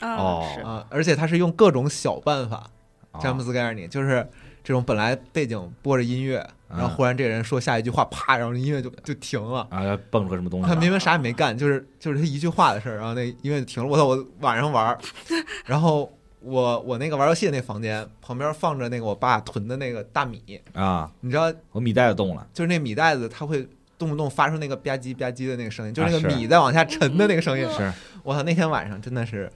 [0.00, 2.68] 哦是啊，而且他是用各种小办法
[3.12, 4.26] 啊詹姆斯盖尔尼，就是
[4.62, 6.36] 这种本来背景播着音乐，
[6.68, 9.66] 然后嗯忽然这个人说下一句话，啪，然后音乐就就停了。
[9.70, 10.68] 啊，蹦出个什么东西？
[10.68, 13.88] 他明明啥也没干，就是就是他一句话的事儿，然后那音乐就停了。
[13.88, 14.04] 我操！
[14.04, 14.98] 我晚上玩儿，
[15.64, 23.66] 然后我我那个玩游戏的那房间旁边放着那个我爸囤的那个大米，啊，你知道，我米袋子动了，就是那米袋子它会
[23.98, 27.66] 动不动发出那个吧唧吧唧的那个声音，就是那个米在往下沉的那个声音。
[27.72, 27.92] 是
[28.22, 28.42] 我操！
[28.42, 29.50] 那天晚上真的是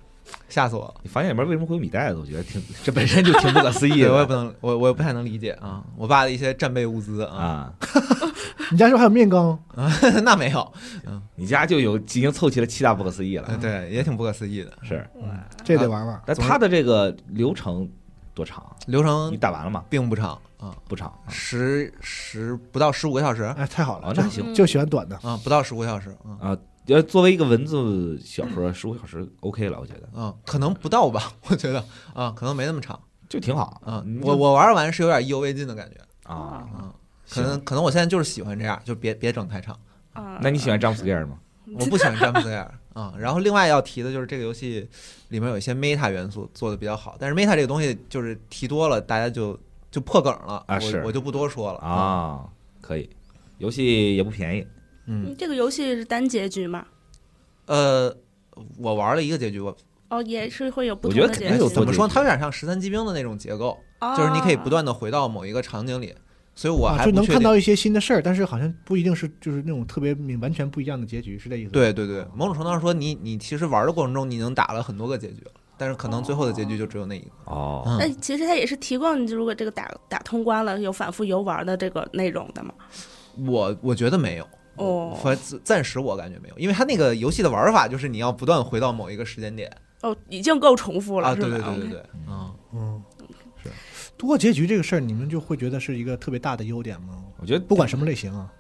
[0.49, 0.95] 吓死我了。
[1.03, 2.18] 你房间里面为什么会有米袋子？
[2.18, 5.83] 我觉得挺， 这本身就挺不可思议 对，我也不能，我我也不太能理解啊。
[5.97, 7.72] 我爸的一些战备物资啊，啊。
[8.72, 9.59] 你家是不是还有面缸？
[10.22, 10.72] 那没有，
[11.07, 14.72] 嗯你家就有已经凑齐了七大不可思议了，呃对，也挺不可思议的。
[14.83, 15.05] 是。
[15.64, 16.20] 这得玩玩。
[16.24, 17.89] 但他的这个流程
[18.35, 18.64] 多长？
[18.87, 19.85] 流程你打完了吗？
[19.91, 24.55] 并不长啊，不长啊十十不到十五个小时哎，太好了，哦，那还行。
[24.55, 25.16] 就喜欢短的。
[25.22, 26.57] 啊，不到十五个小时啊。
[26.95, 31.84] 啊，呃，作为一个文字小说，十五小时 OK 了，我觉得嗯，可能不到吧， 我觉得
[32.14, 34.20] 啊，可能没那么长就挺好嗯。
[34.22, 35.97] 我我玩完是有点意犹未尽的感觉
[36.30, 36.66] 啊。
[36.78, 36.93] 嗯，
[37.28, 39.78] 可能可能我现在就是喜欢这样，就别别整太长。
[40.12, 41.38] 啊，那你喜欢詹姆斯盖尔吗？
[41.78, 43.14] 我不喜欢詹姆斯盖尔啊。
[43.16, 44.88] 然后另外要提的就是这个游戏
[45.28, 49.57] 里面有一些 meta 元素做的比较好，但是 meta 这个东西就是提多了，大家就
[49.93, 51.78] 就破梗了我啊是我就不多说了。
[51.78, 52.49] 啊，
[52.80, 53.09] 可以，
[53.59, 54.66] 游戏也不便宜
[55.11, 56.87] 嗯嗯，这个游戏是单结局吗？
[57.67, 58.15] 呃，
[58.79, 59.77] 我玩了一个结局，我
[60.09, 61.75] 哦，也是会有不我觉得同的结局。
[61.75, 62.09] 怎么说？
[62.09, 63.77] 它有点像十三机兵的那种结构，
[64.17, 66.15] 就是你可以不断的回到某一个场景里，
[66.55, 67.23] 所以我啊，还不确定。
[67.23, 71.71] 就能看到一些新的事儿，但是好像不一定是就是那种特别明完全不一样的结局，是这意思吗？
[71.75, 77.31] 对对对，某种程度上说，你你其实玩的过程中，你能打了很多个结局了，但是可能最后的结局就只有那一个。
[77.45, 82.75] 哦，嗯那其实它也是提供你如果这个打打通关了，有反复游玩的这个内容的嘛。
[83.47, 84.49] 我我觉得没有，
[84.85, 89.70] 哦反暂时我感觉没有，因为它那个游戏的玩法就是你要不断回到某一个时间点
[90.03, 93.03] 哦，已经够重复了，啊，对对对对对，嗯，嗯，
[93.62, 93.70] 是
[94.16, 97.22] 多结局这个事儿，你们就会觉得是一个特别大的优点吗？
[97.39, 98.51] 我觉得不管什么类型啊，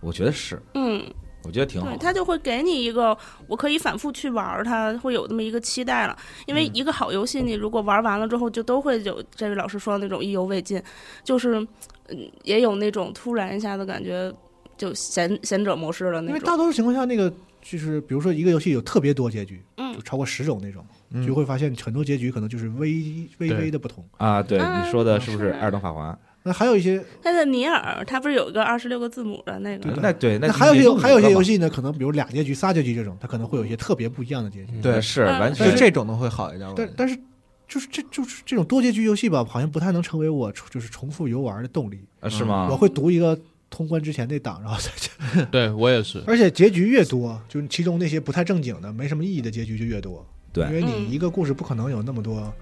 [0.00, 1.02] 我觉得是，嗯，
[1.42, 1.96] 我觉得挺好对，。
[1.96, 6.16] 它就会给你一个我可以反复去玩儿它，会有这么一个期待了。
[6.46, 10.82] 因为一个好游戏，你如果玩完了之后，就都会有这位老师说的那种意犹未尽，
[11.22, 11.60] 就是
[12.08, 14.30] 嗯，也有那种突然一下子感觉
[14.76, 16.34] 就贤贤者模式了因那种。
[16.34, 17.32] 为大多数情况下那个。
[17.66, 24.04] 就是比如说一个游戏有特别多结局，嗯就超过十种那种，嗯就会发现很多结局可能就是微微微的不同。
[24.18, 26.12] 啊，对啊你说的是不是是《艾尔登法环》？
[26.42, 29.98] 那还有一些，它的尼尔，它不是有一个二十六个字母的那个？
[30.02, 34.78] 那对，那那还有一些还有一些游戏呢，可能比如俩结局、仨结局这种，它可能会有一些特别不一样的结局。
[34.82, 36.68] 对嗯是完就全这种的会好一点。
[36.68, 37.18] 我觉但但是
[37.66, 41.98] 就是这就是这种多结局游戏吧，好像不太能成为我就是重复游玩的动力。
[42.20, 42.76] 啊是吗我？
[42.76, 43.38] 会读一个
[43.74, 45.10] 通关之前那档， 然后再去。
[45.50, 46.22] 对我也是。
[46.26, 50.24] 而且结局越多，就是其中那些不太正经的、没什么意义的结局就越多。
[50.52, 52.52] 对因为你嗯一个故事不可能有那么多。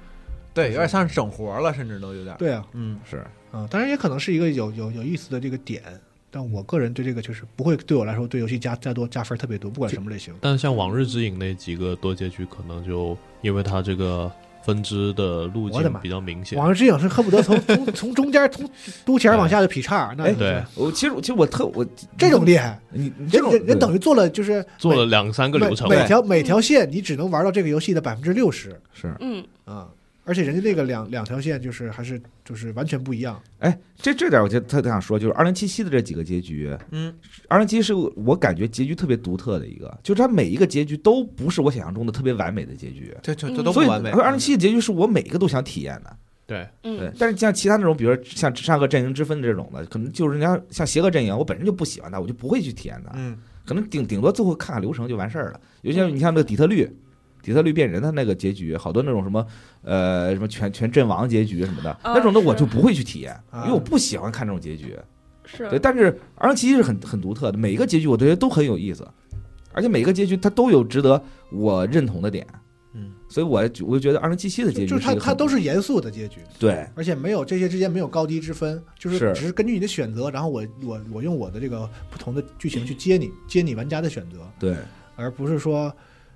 [0.54, 2.34] 对，有点像是整活了，甚至都有点。
[2.38, 3.18] 对啊，嗯，是
[3.50, 5.82] 啊，当然也可能是一个有有有意思的这个点，
[6.30, 10.34] 但我个人对这个就是不会对我来说对游戏加再多加分特别多，不管什么类型。
[10.40, 14.30] 但像《往日之影》那几个多结局，可能就因为它这个
[14.64, 16.58] 分支的路径比较明显。
[16.58, 18.68] 网上之影是恨不得从 从从中间从
[19.04, 21.84] 肚脐眼往下就劈叉，那哎对，我其实其实我特我
[22.16, 29.14] 这种厉害，你你这种人人人等于做了就是做了两三个流程每，每条每条线你只能玩到这个游戏的百分之六十是。
[29.20, 29.88] 嗯，啊，
[30.24, 33.40] 而且人家那个两两条线就是还是就是完全不一样。
[33.58, 37.12] 哎，这这点我就特特想说，就是二零七七的这几个结局，嗯，
[37.48, 44.10] 二零七是我感觉结局特别独特的一个，就是它每一个结局都不是我想象中的特别完美的结局，这这嗯所以这都不完美。
[44.10, 46.16] 二零七的结局是我每一个都想体验的。
[46.44, 55.60] 对，嗯对，但是像其他那种，比如说像善恶阵营之分的这种的，可能就是人家像邪恶阵营，我本身就不喜欢它，我就不会去体验它，嗯，可能顶顶多最后看看流程就完事儿了。
[55.82, 56.86] 有些你像那个底特律，
[57.42, 59.46] 底特律变人的那个结局，好多那种什么
[59.82, 64.96] 呃什么全全阵亡结局什么的，啊那种的我就不会去体验，啊因为我不喜欢看这种结局。
[65.44, 69.06] 是对，但是二零七七是很很独特的，每一个结局我觉得都很有意思，
[69.72, 71.20] 而且每一个结局它都有值得
[71.50, 72.46] 我认同的点。
[72.94, 84.76] 嗯，所以我就我就觉得二零七七的结局就是它它都是严肃的结局，对而且没有这些之间没有高低之分，就是是只是根据你的选择，然后我我我用我的这个不同的剧情去接你接你玩家的选择，对
[85.16, 85.90] 而不是说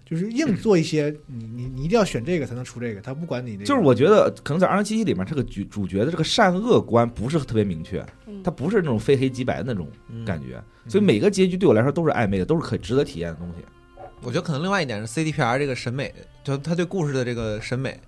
[0.08, 8.40] 就是硬做一些你你你一定要选这个才能出这个，他不管你那个，就是我觉得可能在二零七七里面，这个主主角的这个善恶观不是特别明确，嗯。
[8.44, 10.24] 它不是那种非黑即白的那种嗯。
[10.24, 13.64] 感觉，所以每个结局对我来说都是暧昧的，都是可值得体验的东西。
[14.22, 18.00] 我觉得可能另外一点是 CDPR 这个审美，就他对故事的这个审美，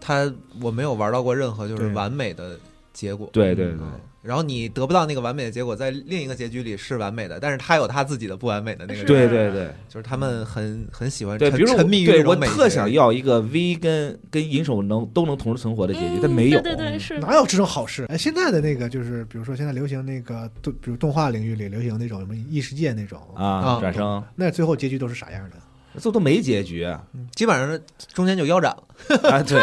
[0.00, 0.30] 他
[0.60, 2.58] 我没有玩到过任何就是完美的
[2.98, 3.30] 结果。
[3.32, 16.60] 对对对嗯然后你得不到那个完美的结果，在另一个结局里是完美的，但是他有他自己的不完美的那个人，对对对就是他们很很喜欢对，沉比如沉迷于对我特想要一个 V 跟跟银手能都能同时存活的结局，嗯但没有。
[16.60, 18.04] 对对对，是哪有这种好事？
[18.10, 25.56] 哎，现在的那个就是，比如说现在流行那个动，比如动画领域里流行那种什么异世界那种，啊，啊转生那最后结局都是啥样的？
[26.00, 26.86] 这都没结局
[27.34, 27.80] 基本上
[28.12, 29.42] 中间就腰斩了。
[29.42, 29.60] 对，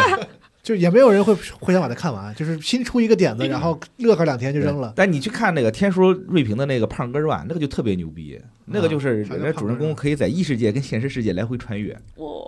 [0.66, 4.92] 就也没有人会会想把它看完，就是新出一个点子，然后乐呵两天就扔了。
[4.96, 11.96] 但你去看那个天书瑞平的那个胖哥传，那个就特别牛逼，那个就是人家主人公可以在异世界跟现实世界来回穿越，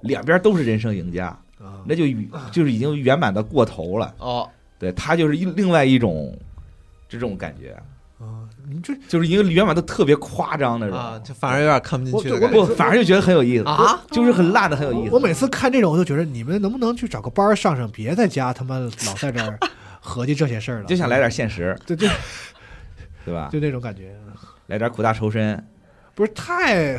[0.02, 1.26] 两边都是人生赢家，
[1.60, 1.78] 啊。
[1.86, 2.06] 那就
[2.50, 4.12] 就是已经圆满的过头了。
[4.18, 4.50] 哦，
[4.80, 6.36] 对他就是另外一种
[7.08, 7.80] 这种感觉，
[8.68, 8.70] 啊！
[8.70, 15.14] 你这就是一个原版都特别夸张那种啊，就反而有点看不进去的我不，反而就觉得很有意思啊，就是很烂的很有意思。
[15.14, 19.58] 我每次看这种，我就觉得你们能不能去找个班上上，别在家他妈老在这儿
[20.00, 20.84] 合计这些事儿了。
[20.84, 22.10] 就想来点现实，对，对
[23.24, 23.48] 对吧？
[23.50, 24.14] 就那种感觉，
[24.66, 25.66] 来点苦大仇深，
[26.14, 26.98] 不是太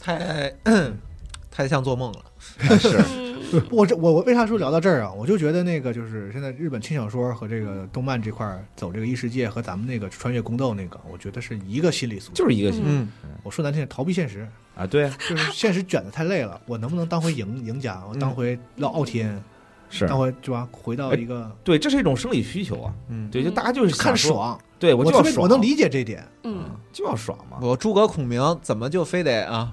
[0.00, 0.52] 太
[1.50, 2.18] 太像做梦了。
[2.78, 3.35] 是嗯
[3.70, 5.12] 我这我我为啥说聊到这儿啊？
[5.12, 12.34] 我就觉得那个就是现在日本轻小说和这个动漫这块走这个异世界和咱们那个穿越宫斗那个，我觉得是一个心理素质。
[12.34, 13.08] 就是一个心嗯，
[13.42, 16.60] 我说难听点，逃避现实，啊，对，就是现实卷的太累了。
[16.66, 18.02] 我能不能当回赢赢家？
[18.08, 19.42] 我当回老傲天，
[19.90, 20.68] 是当回对吧？
[20.72, 22.92] 回到一个对，这是一种生理需求啊。
[23.08, 26.26] 嗯，对，就大家就是看，爽，对我就要爽，特别我能理解这点。
[26.42, 27.58] 嗯，就要爽嘛。
[27.60, 29.72] 我诸葛孔明怎么就非得啊？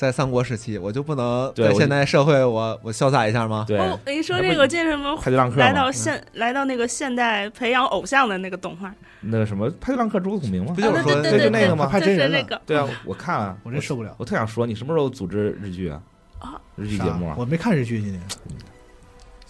[0.00, 3.66] 在三国时期，我就不能在现代社会我我潇洒一下吗？
[3.68, 5.14] 对，哦，你说这个这什么？
[5.18, 8.90] 派对浪客来到现来到那个现代培养偶像的那个动画，
[9.20, 10.80] 那个什么派对浪客诸葛孔明吗不？
[10.80, 14.14] 就是说啊对对对就那个吗派真人就是那个对啊，我看了，我真受不了。
[14.16, 16.00] 我特想说，你什么时候组织日剧啊？
[16.38, 17.36] 啊日剧节目啊？
[17.38, 18.22] 我没看日剧，今年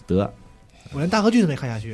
[0.05, 0.33] 得
[0.91, 1.93] 我连大河剧都没看下去。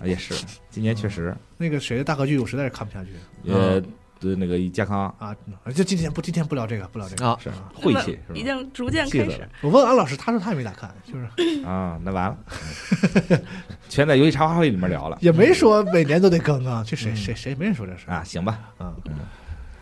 [0.00, 0.34] 啊也是，
[0.70, 3.10] 今年确实，那个谁的大河剧，我实在是看不下去
[3.52, 3.82] 呃，
[4.20, 5.34] 对那个健康啊！
[5.74, 7.26] 就今天不，今天不聊这个，不聊这个。
[7.26, 8.34] 啊，是啊晦气是吧？
[8.34, 9.48] 已经逐渐开始。
[9.62, 12.36] 我问安老师，他说他也没咋看，就是啊，那完了，
[13.30, 13.42] 嗯
[13.88, 16.84] 全在游戏茶话会里面聊了也没说每年都得更啊。
[16.86, 18.92] 这谁嗯谁谁没人说这事啊，行吧，啊？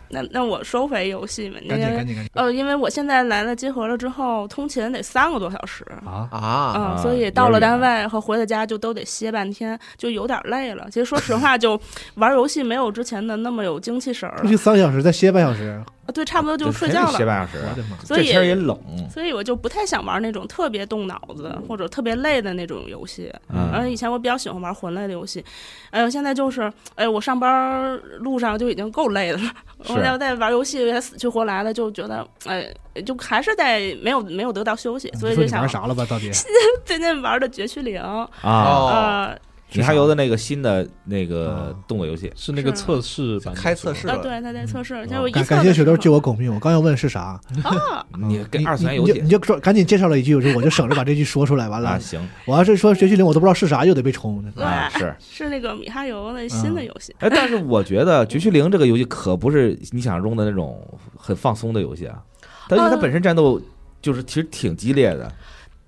[0.09, 5.85] 那那我收回游戏嘛，因赶紧为赶紧赶紧呃，因为我现在来了集合了之后，通勤得三个多小时。
[6.05, 6.27] 啊！
[6.31, 10.87] 啊，嗯，啊所以到了单位和回了家就都得歇半天，就有点累了。
[10.89, 11.79] 其实说实话，就
[12.15, 14.55] 玩游戏没有之前的那么有精气神儿出去。
[14.55, 17.17] 三个小时，再歇半小时，啊对，差不多就睡觉了。
[17.17, 17.65] 歇半小时！
[18.05, 18.77] 所这天儿也以，冷，
[19.09, 23.31] 所以我就不太想玩那种特别动脑子或者特别累的那种游戏。
[23.47, 25.43] 然后嗯，以前我比较喜欢玩魂类的游戏，
[25.91, 29.43] 哎呦，现在就是，哎，我上班路上就已经够累的了，
[29.83, 32.71] 是我要再玩游戏还死去活来的，就觉得，哎，
[33.05, 36.05] 就还是在没有没有得到休息，所以你说你就想玩啥了吧？
[36.09, 36.31] 到底
[36.85, 38.01] 最近玩的绝区零，
[38.41, 39.35] 啊，
[39.73, 41.75] 你还游的那个新的那个啊。
[41.87, 44.01] 动作游戏，是那个测试版开测试。
[44.01, 45.05] 是吧啊，对，他在测试，
[45.45, 49.19] 感谢雪豆救我狗命，我刚要问是啥，啊，你跟二次元游戏。
[49.21, 52.19] 你就说赶紧介绍了一句，我就我就省着把这句说出来，完啊，了，行。
[52.45, 54.43] 我要是说绝区零，我都不知道是啥，又得被冲。
[54.55, 62.21] 啊是，是那个米哈游的新的游戏，哎，但是我觉得《绝区零》这个游戏可不是你想象中的那种很放松的游戏啊，
[62.69, 63.01] 它因为它呃。
[63.01, 63.61] 本身战斗
[64.01, 65.31] 就是其实挺激烈的，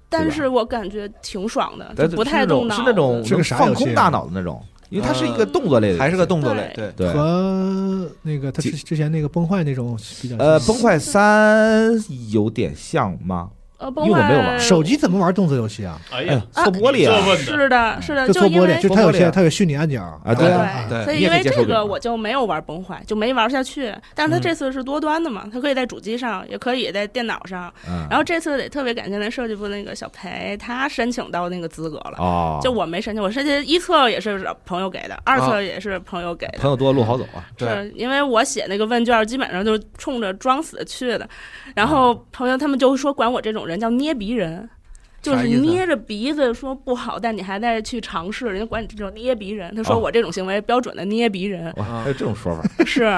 [0.09, 6.91] 但是我感觉挺爽的，就不太动脑，是那种是个放空大脑的那种，因为它是一个动作类的，还是个动作类，对。
[6.97, 11.93] 对，和那个他之之前那个崩坏那种比较呃，崩坏三
[12.31, 13.51] 有点像吗？
[13.79, 15.99] 呃，崩因为我没有坏玩手机怎么玩动作游戏啊？
[16.11, 23.93] 哎呀，啊搓玻璃啊，是的，是的，就搓玻璃，就因为就它有搓玻璃啊些它有虚拟按钮啊对啊对所以因为这个我就没有玩崩坏，就没玩下去。
[24.13, 27.73] 但是它嗯这次是多端的嘛，它可以在主机上，也可以在电脑上。
[27.87, 32.15] 嗯，然后这次得特别感谢那设计部那个小裴，他申请到那个资格了。
[32.17, 36.59] 哦，就我没申请，我申请一测也是朋友给的，二测也是朋友给的。
[36.59, 41.27] 朋友多路好走啊，对是因为我写那个问卷，基本上就是冲着装死去的。
[41.73, 44.67] 然后啊朋友他们就说管我这种人叫捏鼻人，
[45.21, 49.73] 就是捏着鼻子说不好，但你还在去尝试，人家管你这种捏鼻人。
[49.75, 53.09] 他说哦我这种行为标准的捏鼻人，哇，还有这种说法， 是。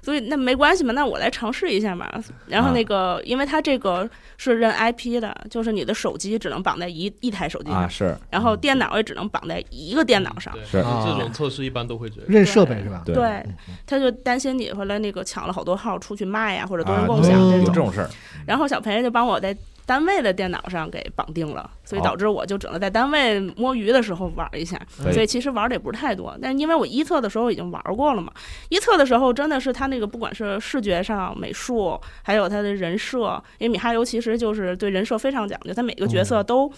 [0.00, 2.08] 所以那没关系嘛，那我来尝试一下嘛。
[2.46, 10.50] 然后那个，因为它这个是认 IP 的，就是你的手机只能绑在一一台手机上，啊，是然后电脑也只能绑在一个电脑上。
[10.54, 12.24] 对，是啊这种测试一般都会这样。
[12.26, 13.02] 认设备是吧？
[13.04, 13.46] 对对，
[13.84, 17.66] 他就担心你回来那个抢了好多号出去卖呀，或者多人啊共享这种。
[17.66, 18.08] 这种事儿，
[18.46, 19.54] 然后小裴就帮我在
[19.88, 24.78] 单位的电脑上给绑定了，所以导致我就只能在单位摸鱼的时候玩一下。
[25.10, 28.30] 所以其实玩的也不是太多，但因为我一测的时候已经玩过了嘛，
[28.68, 36.70] 一测的时候真的是他那个不管是视觉上、美术，还有他的人设，因为米哈游其实就是对人设非常讲究，他每个角色都。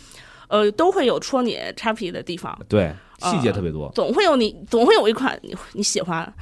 [0.49, 6.35] 呃，都会有戳你叉皮的地方，对，细节啊特别多，总会有你，总会有一款你你喜欢，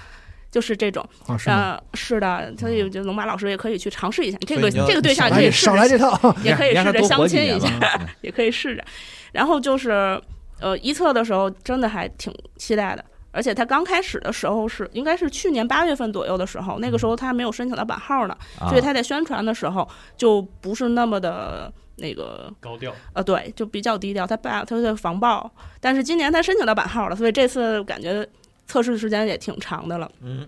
[0.50, 1.06] 就是这种。
[1.46, 7.68] 啊，是的，所以就龙马老师也可以去尝试一下，这个这个对象可以试着少来这套， 也可以试着相亲一下，
[8.22, 8.84] 也可以试着。
[9.32, 10.20] 然后就是
[10.60, 25.50] 呃，一测的时候真的还挺期待的，而且他刚开始的时候是应该是去年八月份左右的时候，那个时候他还没有申请到版号呢，啊所以他在宣传的时候就不是那么的那个高调，呃，对，就比较低调，他办他在防爆。
[25.80, 28.26] 但是今年他申请到版号了，所以这次感觉
[28.68, 30.08] 测试时间也挺长的了。
[30.20, 30.46] 嗯，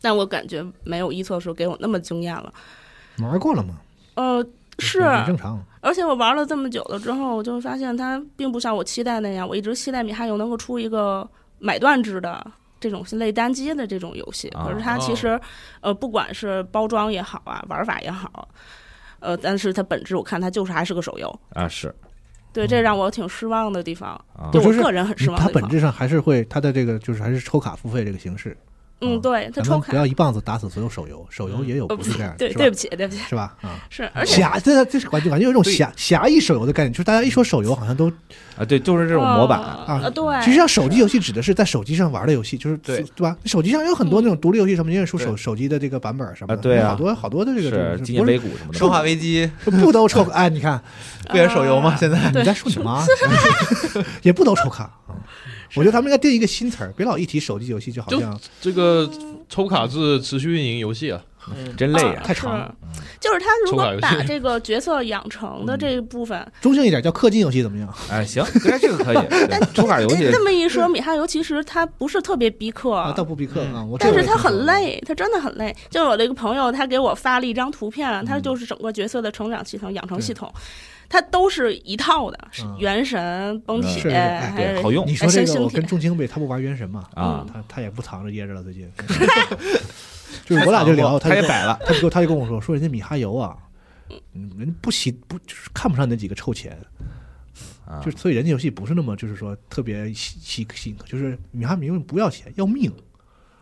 [0.00, 2.50] 但我感觉没有一测时候给我那么惊艳了。
[3.18, 3.74] 玩过了吗？
[4.14, 4.42] 呃，
[4.78, 5.62] 是，很正常。
[5.80, 9.46] 而且我玩了这么久了之后，我就发现它并不像我期待那样。
[9.46, 12.44] 我一直期待米哈游能够出一个买断制的
[12.80, 15.38] 这种类单机的这种游戏，啊可是它其实，
[15.80, 18.48] 呃，不管是包装也好啊，玩法也好，
[19.20, 21.40] 呃，但是它本质我看它就是还是个手游。
[21.54, 21.94] 啊是
[22.56, 25.38] 对，这让我挺失望的地方，啊就我就是个人很失望。
[25.38, 28.56] 它本质上还是会，它的这个就是还是抽卡付费这个形式。
[29.00, 33.54] 嗯，对，它咱抽不，要一棒子打死所有手游，手游也有呃不是这样的，对，对不起，对不起，是吧？
[33.60, 38.10] 啊， 是，而且狭，这这是感觉感觉有一种侠侠义手游的概念，就是大家一说手游，好像都
[38.56, 43.36] 啊对，就是这种模板啊对，其实像手机游戏指的是在手机上玩的游戏，就是对对吧？
[43.44, 50.80] 手机上有很多那种独立游戏，什么你也出手手机的这个版本什么的，啊对啊好多好多的这个这是个不是纪念碑谷什么的生化，危机 不都抽 哎，你看
[51.28, 51.90] 不也是手游吗？
[51.90, 53.04] 啊现在你在说什么，
[54.22, 55.12] 也不都抽卡啊。
[55.74, 59.10] 我觉得他们应该定一个新词儿，别老一提手机游戏就好像这个
[59.48, 61.20] 抽卡制持续运营游戏啊，
[61.76, 62.22] 真累啊！
[62.24, 62.74] 太长了
[63.20, 67.92] 就是他如果把这个角色养成的这一部分，中性一点叫氪金游戏怎么样？
[68.10, 69.18] 哎，行，哎，这个可以。
[69.50, 75.74] 但抽卡游戏这么一说，米哈游其实他不是特别逼氪，啊，倒不逼氪啊，我但是它我也听说很累，他真的很累。
[75.88, 80.52] 就是我的一个朋友，他给我发了一张图片，他嗯就是整个角色的成长系统、养成系统，
[81.08, 82.76] 它都是一套的，是嗯。
[82.78, 85.06] 原神、崩是铁，对好用。
[85.06, 87.04] 你说这个，我跟仲青呗，他不玩元神嘛？
[87.14, 87.46] 啊。
[87.52, 88.90] 他他也不藏着掖着了，最近。
[90.44, 93.56] 就是我俩就聊，他也摆了，他就跟我他就跟我说，说人家米哈游啊，
[94.34, 96.76] 嗯人不喜不就是看不上那几个臭钱，
[97.86, 98.02] 啊。
[98.04, 102.92] 就是所以人家游戏不是那么就是说特别稀稀稀可，就是米哈游不要钱，要命，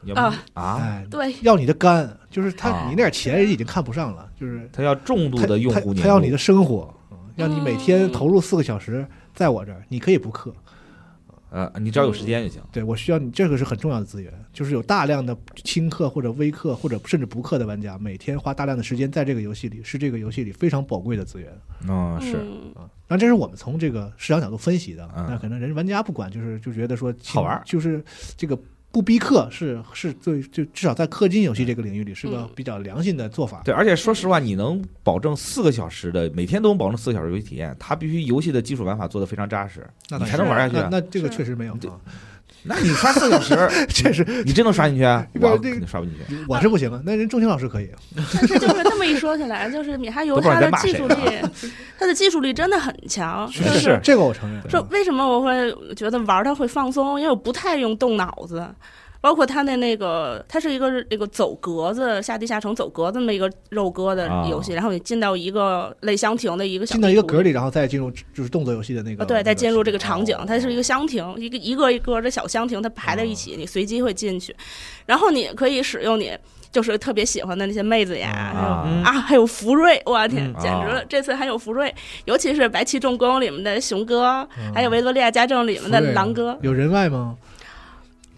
[0.05, 0.45] 要啊。
[0.55, 2.84] 啊，哎，对，要你的肝，就是他啊。
[2.88, 6.92] 你那点钱人已经看不上了，就是他要重度的用户他要你的生活，
[7.37, 10.53] 嗯要你每天嗯投入四个小时在我这儿，你可以不氪，
[11.51, 12.61] 呃，你只要有时间就行。
[12.72, 21.53] 对我需要你，这个是很重要的资源，就是有大量的轻氪或者微氪或者甚至不氪的玩家，每天花大量的时间在这个游戏里，是这个游戏里非常宝贵的资源
[21.89, 22.91] 嗯，是嗯啊。
[23.07, 28.03] 当然，这是我们从这个市场角度分析的，嗯那可能人玩家不管，就是就觉得说好玩儿就是
[28.37, 28.59] 这个
[28.95, 33.61] 不逼氪是是最就至少在氪金游戏这个领域里是个嗯比较良心的做法。
[33.64, 40.88] 对，而且说实话，你能保证四个小时的每天都能保证四个小时游戏体验，它必须游戏的基础玩法做得非常扎实，那你才能玩下去啊。
[40.92, 41.76] 那那这个确实没有
[42.67, 45.05] 那你刷四个小时， 确实你真能刷进去
[45.41, 46.37] 我肯定刷不进去。
[46.49, 47.91] 我是不行啊，那人钟情老师可以。
[48.17, 54.62] 但是就是这么一说起来，就是米哈游都不知道它你在骂谁的技术力，他的技术力真的很强，是就是这个我承认。
[54.71, 57.21] 说为什么我会觉得玩它会放松？
[57.21, 58.67] 因为我不太用动脑子，
[59.25, 69.25] 包括它的那个，它是一个那个走格子下地下城走格子那么一个肉鸽的游戏，然后你进到一个类箱庭的一个小进到一个格里，然后再进入就是动作游戏的那个。
[69.25, 74.55] 啊，对，再进入这个场景哦，它是一个箱庭，一个一个一个的小箱庭，它排在一起，你随机会进去，
[75.07, 76.37] 然后你可以使用你
[76.70, 81.01] 就是特别喜欢的那些妹子呀，啊嗯啊，还有福瑞，我天，嗯简直了！
[81.01, 81.05] 哦。
[81.09, 81.95] 这次还有福瑞，
[82.27, 84.70] 尤其是《白旗重工》里面的熊哥，嗯。
[84.75, 87.39] 还有《维多利亚家政》里面的狼哥，有人外吗？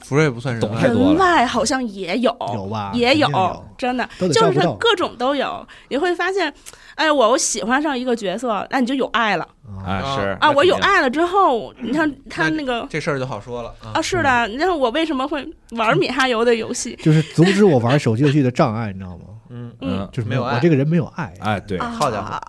[0.06, 1.08] 福瑞不算人外懂太多了。
[1.08, 2.92] 人外好像也有，有吧？
[2.94, 3.28] 也有，
[3.76, 5.66] 真的，就是各种都有。
[5.88, 6.52] 你会发现，
[6.94, 9.48] 哎，我我喜欢上一个角色，那你就有爱了。
[9.66, 9.82] 啊。
[9.84, 10.48] 啊，是啊！
[10.52, 13.90] 我有爱了之后，你看他那个这事儿就好说了啊。
[13.94, 16.96] 啊，是的，你看我为什么会玩米哈游的游戏？
[17.02, 19.24] 就是阻止我玩手机游戏的障碍，你知道吗？
[19.50, 20.54] 嗯，嗯，就是没有爱。
[20.54, 21.88] 我这个人没有爱，哎，对，啊。
[21.88, 22.40] 好家伙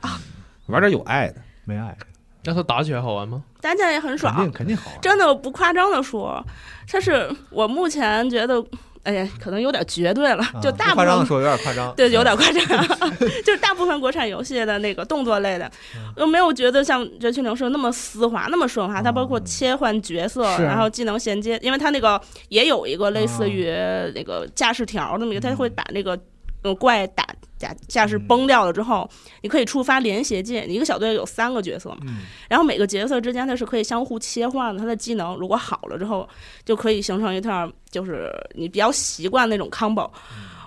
[0.68, 1.36] 玩点有爱的，
[1.66, 1.96] 没爱，
[2.44, 3.44] 那它打起来好玩吗？
[3.62, 5.02] 打起来也很爽肯爽定，肯定好玩。
[5.02, 6.44] 真的，我不夸张的说，
[6.90, 8.64] 它是我目前觉得，
[9.04, 10.96] 哎呀，可能有点绝对了，就大部分。
[10.96, 12.88] 夸张的说有点夸张，对，有点夸张，
[13.44, 15.70] 就是大部分国产游戏的那个动作类的，
[16.16, 19.02] 我没有觉得像《绝区零》是那么丝滑、那么顺滑。
[19.02, 23.70] 它包括切换角色，然后技能衔接，因为它那个也有一个类似于
[24.16, 26.18] 那个驾驶条那么一个，它会把那个
[26.64, 27.26] 呃怪打
[27.58, 29.10] 驾驾驶崩掉了之后，
[29.42, 30.68] 你可以触发连携键。
[30.68, 36.28] 你一个小队有三个角色嘛，嗯，然后每个角色之间它是可以相互切换的，它的技能如果好了之后，
[36.64, 40.10] 就可以形成一套就是你比较习惯那种 combo。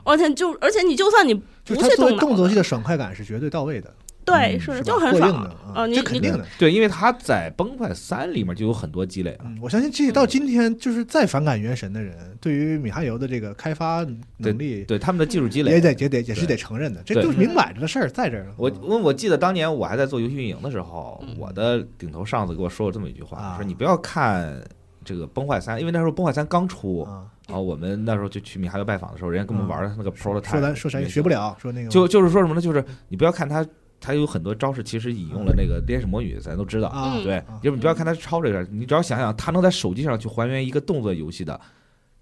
[0.03, 3.95] 而且，就而且你就算你不去动动作游戏，的爽快感是绝对到位的，
[4.25, 5.33] 对，嗯是的，就很爽
[5.75, 6.45] 啊这肯定的。
[6.59, 9.39] 对，因为他在崩坏三里面就有很多积累了。
[9.45, 14.07] 嗯，我相信这到今天，就是再反感原神的人，对于米哈游的这个开发
[14.37, 18.55] 能力，对他们的技术积累也，得也得也是得承认的，这就是明摆着的事儿，在这儿了。
[18.57, 24.63] 我嗯我我记得当年我还在做游戏运营的时候嗯，我的顶头上司给我说过这么一句话，啊说你不要看
[25.05, 32.61] 这个崩坏三，因为那时候崩坏三刚出，啊，然后我们那时候就去米哈游拜访的时候，人家跟我们玩的那个 prototype，说咱说啥也学不了，说那个就就是说什么呢？
[32.61, 33.67] 就是你不要看它，
[34.01, 36.89] 它有很多招式其实引用了那个电视魔女，咱都知道。
[37.23, 41.61] 对啊，就是你不要看它抄这个，你只要想想它能在手机上去还原一个动作游戏的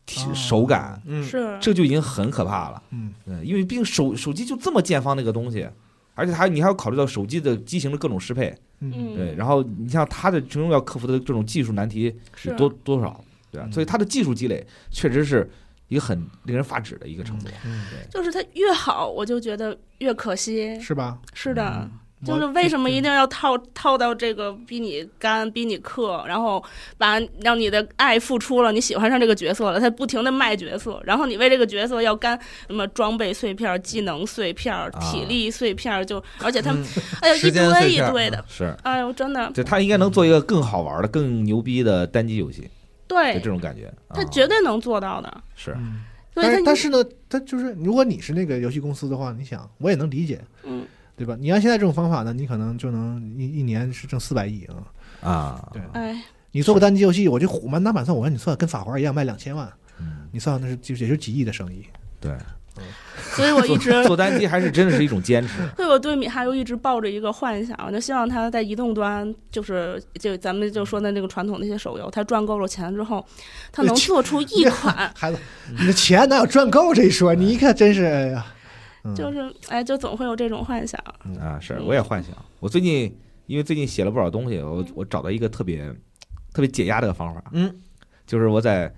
[0.05, 1.57] 体哦手感，嗯，是。
[1.61, 2.83] 这就已经很可怕了。
[2.91, 5.69] 嗯，嗯，因为毕竟手手机就这么见方那个东西，
[6.15, 8.93] 而且还你还要考虑到手机的机型的各种适配，嗯。
[8.97, 9.17] 嗯。
[9.17, 12.49] 对，然后你像它的其中要克服的这种技术难题是。
[12.51, 13.67] 有多多少，对吧？
[13.67, 15.49] 嗯所以它的技术积累确实是
[15.89, 17.49] 一个很令人发指的一个程度。
[17.65, 20.79] 嗯就是它越好，我就觉得越可惜。
[20.81, 21.19] 是吧？
[21.35, 21.91] 是的，嗯。
[22.27, 26.61] 就是为什么一定要套套到这个逼你干、逼你氪，然后
[26.97, 32.37] 把让你的爱付出了，你喜欢上这个角色了，他不停的卖角色，然后你为这个角色要干
[32.67, 39.49] 什么装备碎片、技能碎片、体力碎片，就而且他们、嗯哎呀一堆一堆的，是，哎呦真的。
[39.55, 42.69] 对，他应该能做一个更好玩的、更牛逼的单机游戏，
[43.09, 43.93] 就这，种感觉。
[44.11, 45.43] 他啊绝对能做到的。
[45.55, 46.05] 是，嗯，
[46.35, 50.87] 所以但是但是呢，他就是如果你是那个游戏公司的话，你想我也能理解，嗯
[51.17, 51.37] 对吧？
[51.41, 55.31] 你按现在这种方法呢，你可能就能一一年是挣四百亿啊。
[55.31, 61.85] 啊，对，哎你做个单机游戏，我就虎满打满算，我让你算跟法环一样卖两千万，嗯，你算那是就也就几亿的生意。
[62.21, 62.33] 对，
[63.35, 65.67] 所以我一直做单机还是真的是一种坚持。
[65.77, 73.25] 所以我对米哈游一直抱着一个幻想，我就希望他在移动端，就是就咱们就说的那个传统那些手游，他赚够了钱之后，
[73.73, 75.39] 他能做出一款 孩子，
[75.79, 77.35] 你的钱哪有赚够这一说？
[77.35, 78.47] 你一看真是，哎呀，
[79.05, 80.99] 嗯就是哎，就总会有这种幻想。
[81.41, 82.33] 啊，是，我也幻想。
[82.61, 83.15] 我最近
[83.47, 85.93] 因为最近写了不少东西，嗯我我找到一个特别
[86.53, 87.75] 特别解压的方法，嗯，
[88.27, 88.93] 就是我在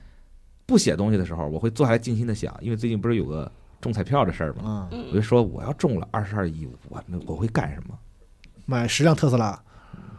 [0.66, 3.50] 不写东西的时候，我会坐下来静心的想，因为最近不是有个
[3.80, 4.88] 中彩票的事儿嘛？
[4.90, 7.94] 嗯，我就说我要中了二十二亿，我那我会干什么？
[8.66, 9.58] 买十辆特斯拉，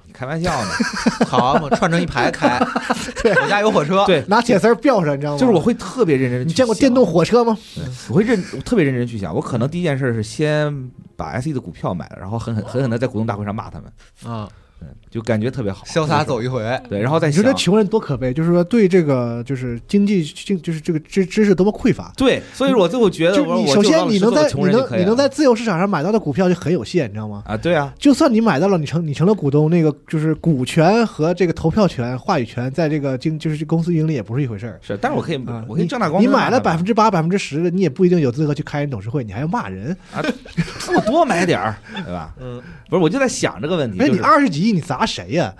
[0.05, 0.70] 你开玩笑呢？
[1.28, 2.59] 好嘛，串成一排开，
[3.22, 5.38] 对我家有火车，对，拿铁丝儿吊上，你知道吗？
[5.39, 6.47] 就是我会特别认真。
[6.47, 7.05] 你见过电动？
[7.05, 7.57] 火车吗？
[8.09, 9.34] 我会认，我特别认真去想。
[9.34, 14.61] 我可能第一件事是先把 SE 的股票买了，然后狠狠狠狠的在股东大会上骂他们，啊，对，
[15.10, 22.12] 就感觉特别好，潇洒走一回，对，然后再想你说这穷人多可悲，就是说对这个就是经济经就是这个知知识多么匮乏。
[22.16, 27.44] 对，所以我最后觉得，就你首先你能在你能你能在自由市场上买到的股票就很有限，你知道吗？
[27.46, 34.80] 啊，对啊，就算你买到了，你成你成了股东，那个就是股权和这个投票权、话语权，在这个经就是这公司盈利也不是一回事儿。
[34.82, 39.96] 是，但是我可以啊，我可以大光你买了百分之八、百分之十的，你也不一定有资格去开人董事会，你还要骂人。
[40.14, 40.24] 啊
[40.94, 41.76] 我多买点儿，
[42.06, 42.34] 对吧？
[42.40, 45.54] 嗯，不是，我就在想这个问题，哎，你二十几你砸谁呀？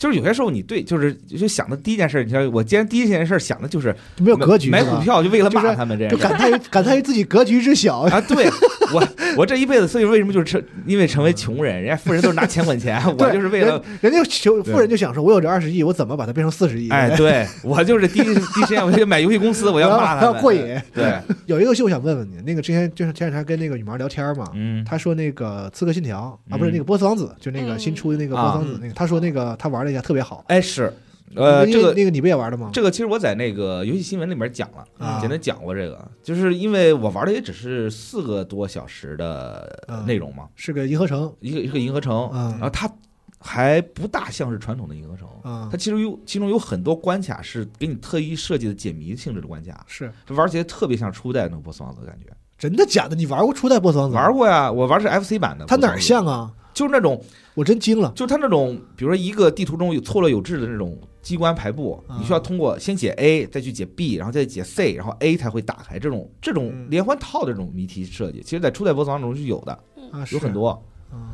[0.00, 7.98] 就是有些时候你对，就是就想的第一件事，你像我今天第一件事想的就是没有格局，买股票就为了就是骂他们这样就感叹于感叹于自己格局之小。
[7.98, 8.48] 啊，对
[8.94, 16.88] 我我这一辈子，所以为什么就是成因为成为穷人，人家富人都是拿钱滚钱，我就是为了人家求富人就想说，我有这二十亿，我怎么把它变成四十亿？
[16.88, 20.60] 哎，对我就是第一第一时间我就买游戏公司，我我要骂他过瘾。
[20.94, 30.44] 对， 有一个游戏我想问问你，那个之前就是前两天跟那个羽毛聊天嘛，嗯他说那个《刺客信条》啊，不是嗯那个《波斯王子》，就那个新出的那个《波斯王子》那个，他说那个他玩了一下特别好。
[30.48, 30.92] 哎是，
[31.34, 32.70] 呃，这个那个你不也玩的吗？
[32.72, 42.90] 这个其实我在那个游戏新闻里面讲了，啊简单讲过这个，就是因为我玩的也只是四个多小时的嗯内容嘛，是个银河城一个一个银河城，嗯然后它
[43.38, 52.26] 还不大像是传统的银河城，啊它，其实有其中有很多关卡是给你特意设计的解谜性质的关卡，是这玩起来特别像初代那个波斯王子的感觉。
[52.58, 53.16] 真的假的？
[53.16, 54.14] 你玩过初代波斯王子？
[54.14, 55.64] 玩，过呀，我玩是 FC 版的。
[55.64, 55.98] 它哪儿？
[55.98, 56.52] 像啊？
[56.72, 57.22] 就是那种，
[57.54, 58.12] 我真惊了。
[58.14, 65.98] 就是它那种，比如说一个地图中有错落有致的那种机关排布，啊你需要通过先解 A，再去解 B，然后再解 C，然后 A 才会打开。
[65.98, 69.72] 这种这种嗯连环套的这种谜题设计，其实在初代波斯王子中是有的，
[70.12, 70.52] 啊，有很。
[70.52, 70.68] 多。
[70.68, 70.78] 啊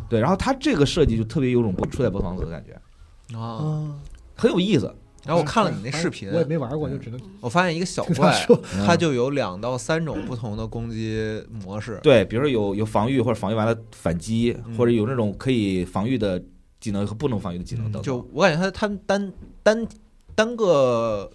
[0.09, 3.41] 对，然后它这个设计就特别有种初代波斯王子的感觉，啊。
[3.41, 3.95] 啊！
[4.35, 4.95] 很有意思。
[5.27, 8.47] 然后我看了你那视频我，也没玩过，就只能我发现一个小怪，
[8.87, 11.99] 它就有两到三种不同的攻击模式。
[12.03, 16.43] 对，比如说有有防御或者防御完了反击，嗯或者有那种可以防御的
[16.79, 18.03] 技能和不能防御的技能等等。
[18.03, 19.87] 就我感觉它它单单
[20.35, 21.31] 单个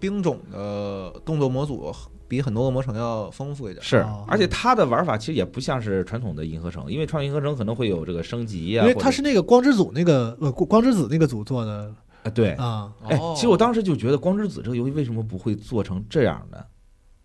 [0.00, 1.94] 兵种的动作模组
[2.26, 3.84] 比很多恶魔城要丰富一点。
[3.84, 16.66] 是哦，而且它的玩法其实也不像是传统的银河城，因为传统银河城可能会有这个升级呀、因为它是那个光之组那个呃光之子那个组做的啊，对，啊，哎，哦其实我当时就觉得《光之子》这个游戏为什么不会做成这样的？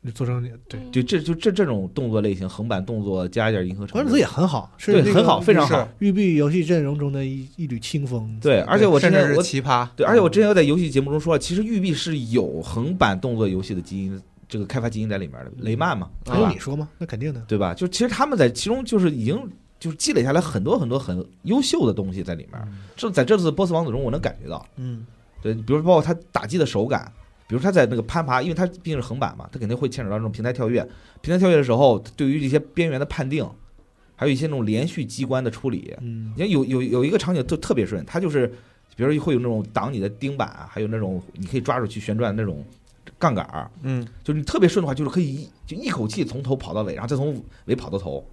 [0.01, 0.79] 你做成对。
[0.91, 5.87] 就这就这这种动作类型，横版动作加一点银河城，光之子也很好，是对很好，非常好。
[5.99, 8.39] 育碧游戏阵容中的一一缕清风。
[8.41, 16.87] 对，而且我之前我奇葩，对，而且我之前有在游戏节目中说了，其实育碧是有横版动作游戏的基因，这个开发基因在里面的，雷曼嘛，还用你说吗？
[16.97, 17.41] 那肯定的。
[17.47, 17.73] 对吧？
[17.73, 19.37] 就其实他们在其中就是已经
[19.79, 22.61] 就是积累下来很多很多很优秀的东西在里面。
[22.95, 25.05] 这在这次波斯王子中，我能感觉到，嗯，
[25.41, 27.11] 对，比如说包括他打击的手感，
[27.47, 30.85] 比如他在那个攀爬，因为他毕竟是横板嘛，他肯定会牵扯到这种平台跳跃。
[31.21, 33.49] 平台跳跃的时候，对于这些边缘的判定，
[34.15, 38.47] 还有一些那种连续机关的处理，嗯你看有有有一个场景就特别顺，他就是
[38.95, 42.63] 比如说会有那种挡你的钉板，啊还有那种你可以抓住去旋转的那种
[43.17, 48.25] 杠杆儿，嗯，就是你特别顺的话，就是可以一就一口气从头跑到尾，然后再从尾跑到头，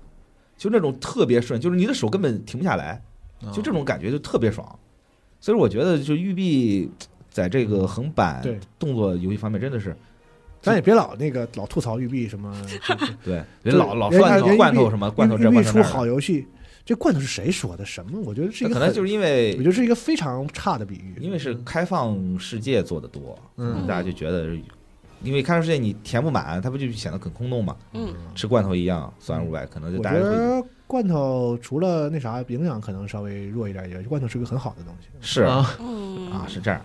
[0.56, 3.02] 就那种特别顺，就是你的手根本停不下来，
[3.44, 4.66] 啊就这种感觉就特别爽。
[5.40, 6.90] 所以我觉得，就育碧
[7.30, 8.42] 在这个横版
[8.78, 9.94] 动作游戏方面真的是
[10.60, 12.52] 咱也别老那个老吐槽育碧什么，
[13.22, 16.46] 对，这人老老人说那个家人育碧罐头什么罐头这罐头那的，好游戏，
[16.84, 17.84] 这罐头是谁说的？
[17.84, 18.18] 什么？
[18.24, 21.14] 我觉得是一个可能就是因为我觉得是一个非常差的比喻。
[21.20, 24.56] 因为是开放世界做的多，嗯大家就觉得，
[25.22, 27.76] 因为开放世界你填不满，它不就显得很空洞嘛？
[27.92, 35.08] 嗯，吃罐头一样，酸而无味，可能就大家会得罐头除了那啥营养可能稍微弱一点以外，罐头是个很好的东西。
[35.20, 36.80] 是啊，嗯啊，是这样。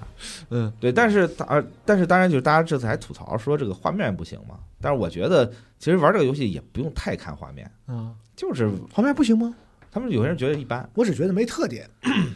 [0.50, 4.56] 嗯，对，但是当呃但是当然就是大家这次还吐槽说这个画面不行嘛。
[4.80, 5.46] 但是我觉得
[5.78, 9.54] 其实玩这个游戏也不用太看画面，啊，就是画面不行吗？
[9.92, 11.88] 他们有些人觉得一般，我只觉得没特点。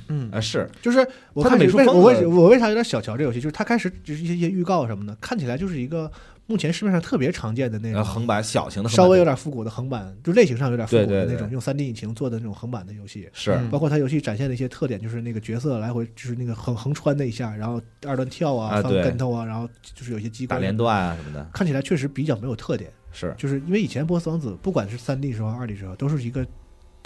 [0.10, 0.30] 嗯。
[0.32, 1.00] 啊是，就是
[1.34, 1.94] 我它的开始为美术风格。
[1.94, 6.12] 我为我为啥有点小瞧这游戏，就是它开始就是一些一些预告什么的，看起来就是一个
[6.48, 13.30] 目前市面上特别常见的那种呃横版小型的稍微有点复古的横版，就类型上有点复古的那种用三 D 引擎做的那种横版的游戏。
[13.32, 13.52] 是。
[13.52, 22.92] 嗯包括它游戏展现的一些特点，就是那个角色来回就是那个横横穿那一下，然后二段跳啊，翻跟头啊，然后就是有些机关，打连段啊什么的，看起来确实比较没有特点。
[23.12, 23.34] 是。
[23.38, 26.46] 就是因为以前波斯王子不管是三 D 时候、二 D 时候，都是一个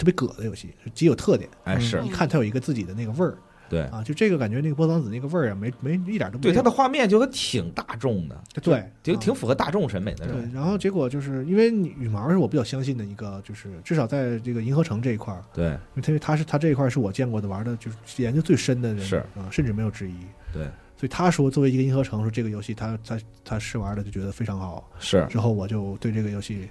[0.00, 1.76] 特别葛的游戏，极有特点，嗯。
[1.76, 3.36] 哎是一看它有一个自己的那个味儿。
[3.68, 3.82] 对。
[3.82, 4.02] 啊。
[4.02, 6.40] 就这个感觉，那个波桑子那个味儿啊，没没一点都没有。
[6.40, 8.90] 对它的画面就挺大众的，对。
[9.02, 9.18] 挺啊。
[9.20, 15.66] 挺符合大众审美的这对，，然后结果就是因为你羽毛是我比较相信的一个，就是至少在这个银河城这一块儿，对。
[15.66, 19.16] 因为他他是他这一块是我见过的玩的，就是研究最深的人，是。
[19.36, 20.14] 啊，甚至没有之一。
[20.50, 20.64] 对。
[20.96, 25.26] 所以他说作为一个银河城，说这个游戏他他他试玩的就觉得非常好，是。
[25.30, 26.68] 之后我就对这个游戏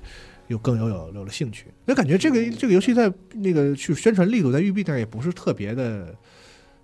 [0.49, 1.65] 又更有有有了兴趣。
[1.85, 6.13] 那感觉这个这个游戏在那个去宣传力度在育碧那儿也不是特别的，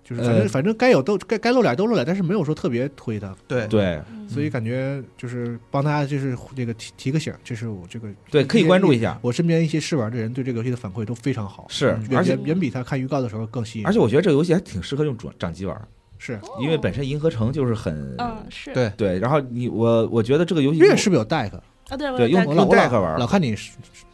[0.02, 9.18] 就是反正、呃反正该有都该该露脸都露脸，但是没有说特别推它，对对所以感觉就是帮大家就是这个提提个醒，这是我这个对，可以关注一下。
[9.20, 13.86] 我身边一些试玩的人对这个游戏的反馈都非常好，是而且远远比他看预告的时候更吸引。
[13.86, 15.76] 而且我觉得这个游戏还挺适合用掌掌机玩，
[16.18, 21.50] 是因为本身银河城就是很嗯是对对，然后你我我觉得这个游戏月是不是有 deck？
[21.88, 23.54] 啊对用我老我 deck 玩老看你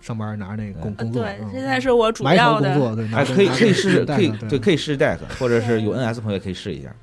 [0.00, 6.94] 上班拿着那个工工作，对嗯，现在是我主要的工作，对，可以可以试试可以对对可以试 deck，或者是有 NS 朋友也可以试一下，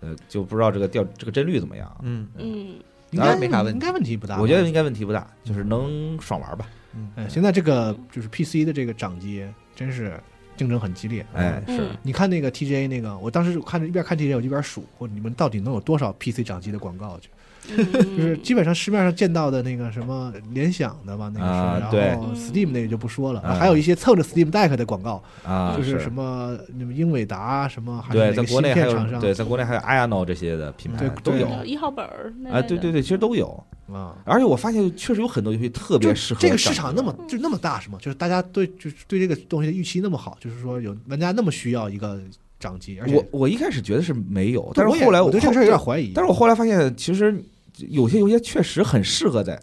[0.00, 1.96] 呃，就不知道这个调这个帧率怎么样。
[2.02, 2.74] 嗯，嗯
[3.10, 4.38] 应该没啥问题应该问题不大。
[4.40, 6.66] 我觉得应该问题不大，就是能爽玩吧。
[6.94, 10.20] 嗯，现在这个就是 PC 的这个掌机真是
[10.56, 11.24] 竞争很激烈。
[11.34, 17.30] 哎，嗯是你看那个 TGA 那个，我当时看着一边看 TGA 我一边数，我你们到底能有多少 PC 掌机的广告去？
[17.76, 26.58] 嗯就是基本上市面上见到的那个什么联想的吧，那个是，然啊对后 Steam 那个就不说了，啊还有一些蹭着 Steam Deck 的广告，啊，就是什么
[26.94, 32.32] 英伟达什么，对，在国内还有对，在国内还有 Ayano 这些的品牌对对都有一号本儿
[32.62, 33.48] 对对对，其实都有。
[33.92, 34.14] 啊。
[34.24, 37.98] 而且我发现确实有很多游戏特别适合这个市场那么就那么大是吗？
[38.00, 42.20] 就是大家对就是对这个东西的预期那么好，就是说有玩家那么需要一个
[42.60, 46.12] 掌机，而且我我一开始觉得是没有，但是后来我对这个事儿有点怀疑。
[46.14, 47.42] 但是我后来发现，其实
[47.88, 49.60] 有些游戏确实很适合在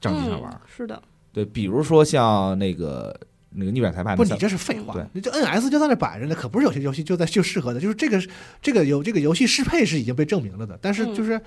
[0.00, 0.50] 掌机上玩。
[0.52, 1.02] 嗯是的，
[1.32, 3.18] 对，比如说像那个
[3.50, 5.04] 那个逆转裁判，不，你这是废话对。
[5.12, 8.22] 你这 NS 就在那摆着呢，可不是有些游戏就在就适合的，就是这个
[8.60, 11.40] 这个游这个游戏适配是已经被证明了的，但是嗯就是、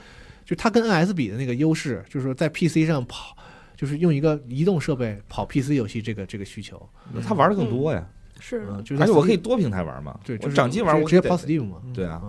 [0.46, 3.38] 就它跟 NS 比的那个优势，就是说在 PC 上跑，
[3.78, 6.82] 就是用一个移动设备跑 PC 游戏这个这个需求，
[7.24, 8.08] 它玩的更多呀。
[8.40, 12.22] 是嗯，就是而且我可以多平台玩嘛，对，就是掌机玩我直接跑 Steam 嘛，对啊，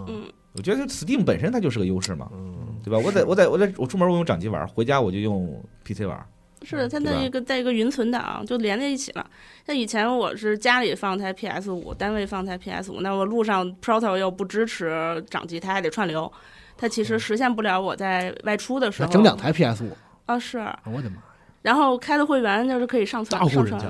[0.52, 2.98] 我觉得 Steam 本身它就是个优势嘛，嗯，对吧？
[2.98, 6.26] 我在我在我在我出门我用掌机玩，回家我就用 PC 玩。
[6.62, 9.26] 是的，它那一个在一个云存档就连在一起了。
[9.66, 16.30] 像以前我是家里放台 PS 五，单位放台 PS 五，那我路上 Proto 又不支持掌机，它还得串流，
[16.76, 19.08] 它其实实现不了我在外出的时候。
[19.08, 19.96] 那整两台 PS 五，
[20.26, 21.16] 啊是，我的妈！
[21.62, 23.86] 然后开的会员就是可以上传上大户人家！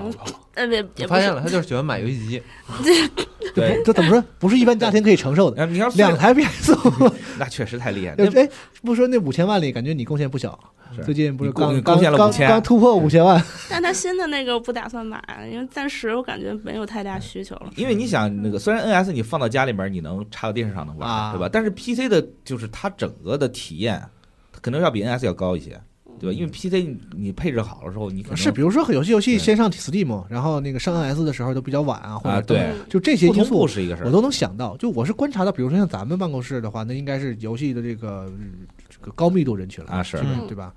[0.55, 2.43] 呃也也不发现了，他就是喜欢买游戏机，
[3.55, 4.23] 对，这怎么说？
[4.39, 5.65] 不是一般家庭可以承受的。
[5.67, 6.75] 你要两台 PS
[7.05, 8.31] 五，那确实太厉害了。
[8.35, 8.49] 哎，
[8.83, 10.59] 不说那五千万里，感觉你贡献不小。
[10.93, 13.41] 是最近不是你贡刚你贡献了刚5000刚突破五千万，
[13.71, 17.71] 但他新的那个不打算买，因为暂时我感觉没有太大需求了。
[17.77, 21.49] 因为你想，那个虽然 NS 你放到家里面，你能插到电视上能玩，啊对吧？
[21.51, 24.03] 但是 PC 的，就是它整个的体验，
[24.53, 25.81] 它可能要比 NS 要高一些，
[26.21, 26.39] 对吧？
[26.39, 34.07] 因为 PC 你你配置好了之后，你可能是比如说有些游戏先上 Steam，然后那个上 NS 的时候都比较晚啊，或者啊，对，嗯就这些因素是一个事儿。
[34.07, 34.77] 我都能想到。
[34.77, 40.73] 就我是观察到，比如说像咱们办公室的话，那应该是游戏的这个嗯这个高密度人群了啊是对吧？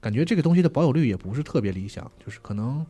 [0.00, 2.84] 感觉这个东西的保有率也不是特别理想，就是可能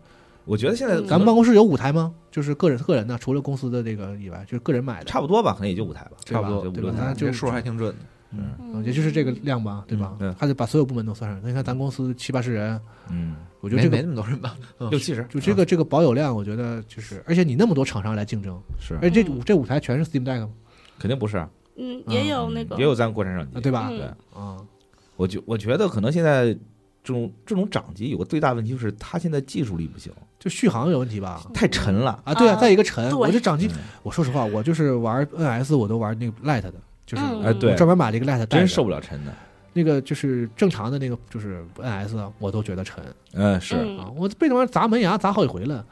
[0.45, 2.15] 我觉得现在咱们办公室有五台吗？
[2.31, 6.77] 就是个人个人的，除了公司的这个以外，就是个人买的，差不多吧，可能也就五台吧，差不多对吧？
[6.77, 7.97] 就五六台这数还挺准的。
[8.32, 8.51] 嗯。
[8.74, 10.16] 嗯，也就是这个量吧，对吧？
[10.19, 10.32] 嗯对。
[10.39, 11.40] 还得把所有部门都算上。
[11.48, 12.81] 你看咱公司七八十人，
[13.11, 14.57] 嗯，没没我觉得这个那么多人吧？
[14.78, 15.27] 六七十。
[15.28, 18.94] 就这个这个保有量，我觉得就是，而且你那么多厂商来竞争，是。
[19.02, 20.51] 而且这这舞台全是 Steam Deck 吗？
[20.98, 21.47] 肯定不是，
[21.77, 22.77] 嗯，也有那个。
[22.77, 23.89] 也有咱国产手啊，机，对吧？
[23.90, 23.98] 嗯。
[23.98, 24.57] 对，啊，
[25.16, 26.52] 我觉我觉得可能现在
[27.02, 31.43] 这种这种掌机有个最大问题就是它现在技术力不行，就续航有问题吧？
[31.52, 32.20] 太沉了。
[32.24, 32.61] 啊，对啊，啊。
[32.61, 36.74] 再一个沉，我这掌机，嗯我说实话，我就是玩 NS，我都玩那个 Lite 的，
[37.11, 39.32] 就是嗯哎对专门买了一个 Lite，带真受不了沉的。
[39.73, 43.03] 那个就是正常的那个就是 NS，啊我都觉得沉
[43.35, 45.85] 嗯，是嗯啊，我被那玩意儿砸门牙砸好几回了，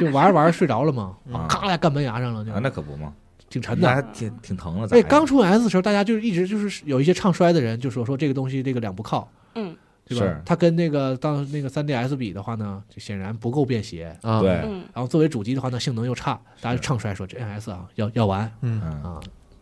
[0.00, 3.12] 就玩着玩着睡着了嘛， 嗯啊咔呀干门牙上了，就啊，那可不嘛，
[3.48, 3.88] 挺沉的。
[3.88, 4.86] 还挺挺疼的。
[4.86, 9.74] 咋哎，刚出 NS 的时候，大家就一直就是有一些唱衰的人就说说这个东西这个两不靠，嗯，
[10.06, 10.40] 对吧是？
[10.46, 14.16] 它跟那个当那个 3DS 比的话呢，就显然不够便携。
[14.22, 19.20] 啊，对，嗯，然后作为主机的话呢，性能又差，大家就唱衰说这 NS 啊要要完嗯，嗯，啊。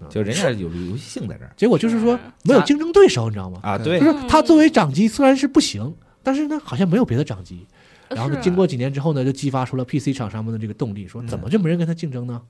[0.08, 3.60] 就人家有游戏性在这儿结果就是说没有竞争对手，你知道吗？
[3.62, 7.66] 啊，对对就，是它作为掌机虽然是不行，但是呢好像没有别的掌机。
[8.10, 12.40] 然后呢，经过几年之后呢，就激发出了 PC 厂商们的这个动力，说嗯怎么就没人跟他竞争呢？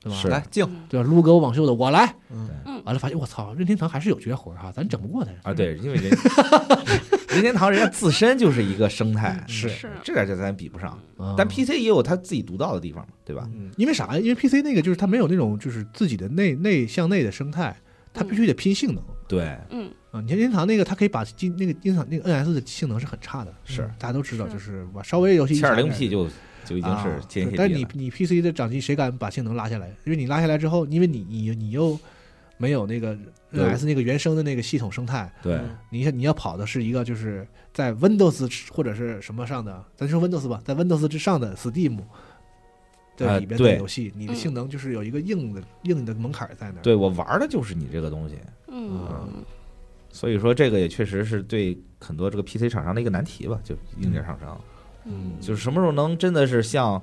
[0.00, 0.18] 对吧？
[0.28, 1.08] 来竞，对吧？
[1.08, 2.48] 撸狗网秀的我来，嗯
[2.84, 6.10] 完了发现我操，任天堂还是有绝活哈，咱整不过他啊，对，因为人
[7.34, 10.90] 任天堂人家自身就是一个生态，是是这点就咱比不上。
[11.16, 13.48] 啊但 PC 也有它自己独到的地方嘛，对吧？
[13.54, 14.18] 嗯因为啥呀？
[14.18, 17.74] 因为 PC 那个就是它没有那种就是自己的内内向内的生态，
[18.12, 20.20] 它必须得拼性能对，嗯啊。
[20.20, 26.26] 你像任天堂那个，它可以把机那个任天堂那个 NS 的性能是很差的，是大家都知道，就是把稍微游戏一七二零 P 就
[26.64, 27.18] 就已经是
[27.56, 27.86] 但你。
[27.94, 29.88] 你 PC 的掌机谁敢把性能拉下来？
[30.04, 31.98] 因为你拉下来之后，因为你你你又
[32.62, 33.18] 没有那个
[33.50, 33.64] 对。
[33.64, 35.60] NS 那个原生的那个系统生态，对，
[35.90, 37.44] 你你要跑的是一个就是
[37.74, 41.98] 在 Windows 或者是什么上的，咱说 Windows 吧，在 Windows 之上的 Steam
[43.16, 46.82] 的啊里边的游戏，你的嗯性能就是有一个硬的硬的门槛在那儿。
[46.82, 48.36] 对我玩的就是你这个东西，
[48.68, 49.44] 嗯。
[50.14, 54.60] 所以说这个也确实是对很多这个 PC 厂商的一个难题吧，就硬件厂商，
[55.04, 57.02] 嗯，就是什么时候能真的是像，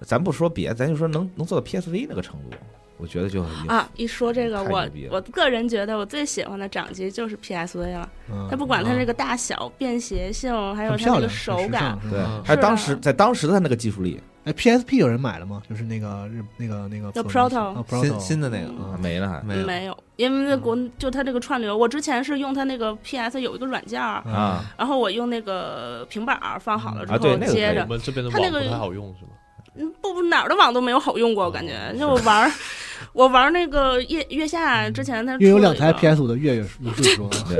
[0.00, 2.56] 咱不说别，咱就说能能做到 PSV 那个程度，
[3.02, 8.08] 我觉得就已经啊，一说这个，我我个人觉得我最喜欢的掌机就是 PSV 了。
[8.30, 15.60] 嗯，它不管它啊这个大小、便携性，还有它那个手感对嗯，还有当时在当时的它那个技术力哎，PSP 有人买了吗？
[15.68, 29.30] 就是那个日那个那个叫 Proto 啊新新的那个没了还没有没有，因为那国就它这个串流，我之前是用它那个 PS 有一个软件儿，啊，然后我用那个平板儿放好了之后接着我，们这边的它那个网不太好用是吗？
[29.74, 32.52] 嗯，不不哪儿的网都没有好用过，我感觉就我玩儿，
[33.14, 37.56] 我玩儿那个月月下之前他因为有两台 PS 五的月月如是说， 对，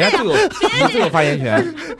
[0.00, 1.56] 人家最有发言权，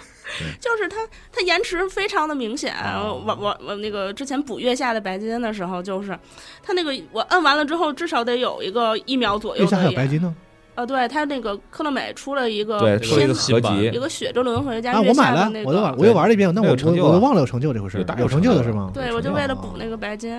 [0.61, 0.97] 就是它
[1.33, 2.73] 它延迟非常的明显。
[2.75, 6.17] 啊我我我那个之前补月下的白金的时候，就是
[6.63, 9.85] 它那个我摁完了之后，至少得有一个一秒左右月下还。
[9.87, 10.35] 有白金呢
[10.77, 15.69] 呃，对，他那个科乐美出了一个对，这出了一个新合集一，个血之轮回加啊，月我买了下的那，个。
[15.69, 18.91] 我都玩，我又玩了一遍，那我成我我都忘了有成就这回事儿有，有成就的是吗？
[18.95, 20.33] 对，我就为了啊补那个白金。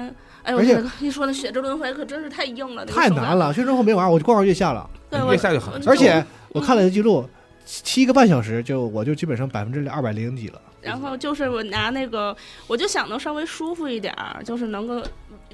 [0.43, 3.38] 哎呦，而且那个一说那血之轮回可真是太硬了，太难。
[3.38, 7.27] 了，血之轮回没玩，我就光玩月下了，月下就很我而且我看了个记录，
[7.65, 10.61] 七七个半小时就我就基本上百分之二百零几了。
[10.80, 12.34] 然后就是我拿那个，
[12.68, 15.03] 我就想能稍微舒服一点儿，就是能够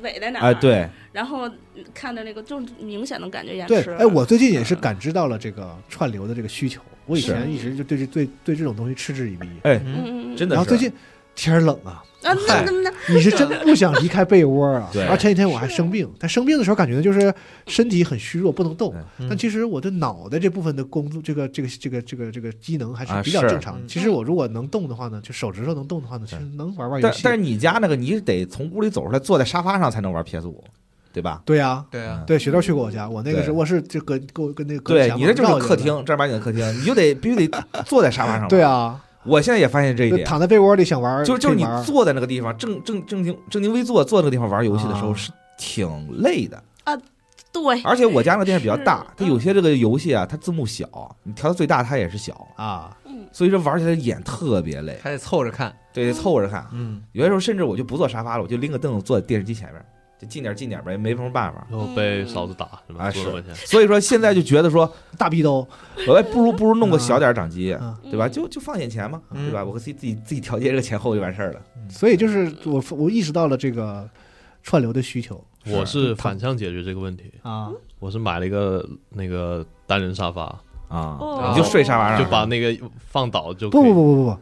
[0.01, 0.43] 尾在哪儿。
[0.43, 0.53] 哎，。
[0.53, 1.49] 对，然后
[1.93, 3.91] 看着那个，就明显能感觉延对，迟。
[3.91, 9.47] 哎，我最近也是感知到了这个串流的这个需求，我以前一直就对这对对这种东西嗤之以鼻。
[9.63, 10.91] 哎，嗯嗯嗯，真的然后最近
[11.35, 14.89] 天冷啊，啊，那那那 你是真不想离开被窝啊。
[14.91, 17.33] 对而前几天我还生病，但生病的时候感觉就是
[17.67, 18.93] 身体很虚弱，不能动。
[19.19, 27.21] 嗯但其实我的脑袋这部分的工作，这个这个这个这个这个机能还是啊比较正常其实我如果能动的话呢，就手指头能动的话呢，其实能玩玩游戏。
[27.23, 30.63] 但但是你家那个你得从屋里走出来，坐在沙发上才能玩 PS 五，
[31.11, 31.41] 对吧？
[31.45, 35.67] 对呀，对啊，对，雪豆去过我家，我那个是卧室，就跟跟跟那个隔对墙你这就是。
[35.67, 38.49] 客厅，正儿八经的客厅，你就得必须得坐在沙发上玩。
[38.49, 45.15] 对，啊，我现在也发现这一点，躺在被窝里想玩，就就是你坐在那个地方，正正正经正襟危坐坐那个地方玩游戏的时候啊。
[45.15, 46.61] 是挺累的。
[46.83, 46.97] 啊。
[47.51, 56.65] 对，而且我家那个电视比较大，它有些这个游戏啊，它字幕小，你调到最大它也是小，啊，嗯，所以说玩起来眼特别累，还得凑着看，对，得凑着看。
[56.71, 59.85] 嗯，有些时候甚至我就不坐沙发了，我就拎个凳子坐在电视机前面，
[60.23, 61.65] 就近点近点呗，没什么办法。
[61.69, 63.05] 然后被嫂子打是吧？
[63.05, 65.67] 哎是所以说现在就觉得说， 大逼兜，
[66.07, 68.27] 我不如不如弄个小点儿掌机，嗯，对吧？
[68.27, 69.63] 嗯就就放眼前嘛，嗯对吧？
[69.63, 71.61] 我自己自己自己调节这个前后就完事儿了。
[71.89, 74.09] 所以就是我我意识到了这个
[74.61, 77.69] 串流的需求我是反向解决这个问题，啊，
[77.99, 80.43] 我是买了一个那个单人沙发，
[80.89, 84.37] 啊哦你就睡沙发上，就把那个放倒就不不不不不不，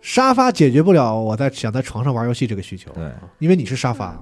[0.00, 4.20] 沙发解决不了我在想在床上玩游戏这个需求，对，因为你是沙发，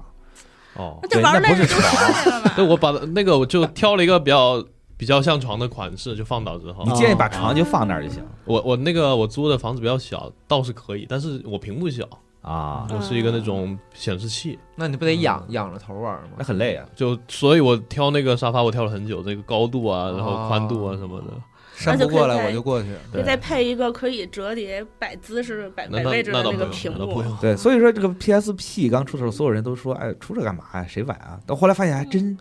[0.75, 0.99] 哦。
[1.03, 2.51] 那，就玩那不是累了就睡了嘛。
[2.55, 4.63] 对，我把那个我就挑了一个比较
[4.95, 8.23] 比较像床的款式，就放倒之后你，建议把床就放那儿就行。
[8.45, 12.07] 我我那个我租的房子比较小，倒是可以，但是我屏幕小，
[12.41, 16.29] 啊，我是一个那种显示器，那你不得仰仰着头玩吗？
[16.37, 16.85] 那很累啊。
[16.95, 21.27] 就所以我挑那个沙发我挑了很久，这个高度啊，然后宽度啊什么的，
[21.75, 27.23] 扇不过来我就过去，对再配一个可以折叠摆姿势、摆那那摆位置的那个屏幕。
[27.41, 30.85] 对，所以说这个 PSP 刚出的时候，所有人都说，哎，出这干嘛呀？
[30.87, 31.39] 谁买啊？
[31.45, 32.37] 到后来发现还真，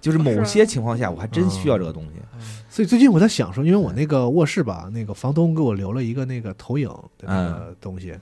[0.00, 2.10] 就是某些情况下，我还真需要这个东西。
[2.68, 6.88] 所以最近我在想说，因为我那个卧室吧，那个房东给我留了一个那个投影
[7.18, 8.14] 的那个东西，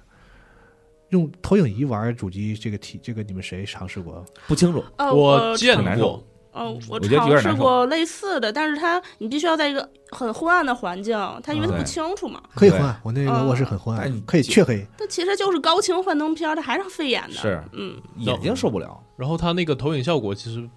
[1.09, 4.25] 用投影仪玩主机这个体，这个你们谁尝试过？
[4.47, 12.43] 不清楚，呃，我见很难受过，嗯，我尝试过类似的，但是它你必须要在一个很昏暗的环境，它因为它不清楚嘛。
[12.55, 14.87] 可以昏暗，我那个卧室很昏暗，可以黢黑。
[14.99, 17.35] 它其实就是高清幻灯片儿，它还是费眼的。
[17.35, 19.01] 是嗯，眼睛受不了。
[19.17, 20.69] 然后它那个投影效果其实，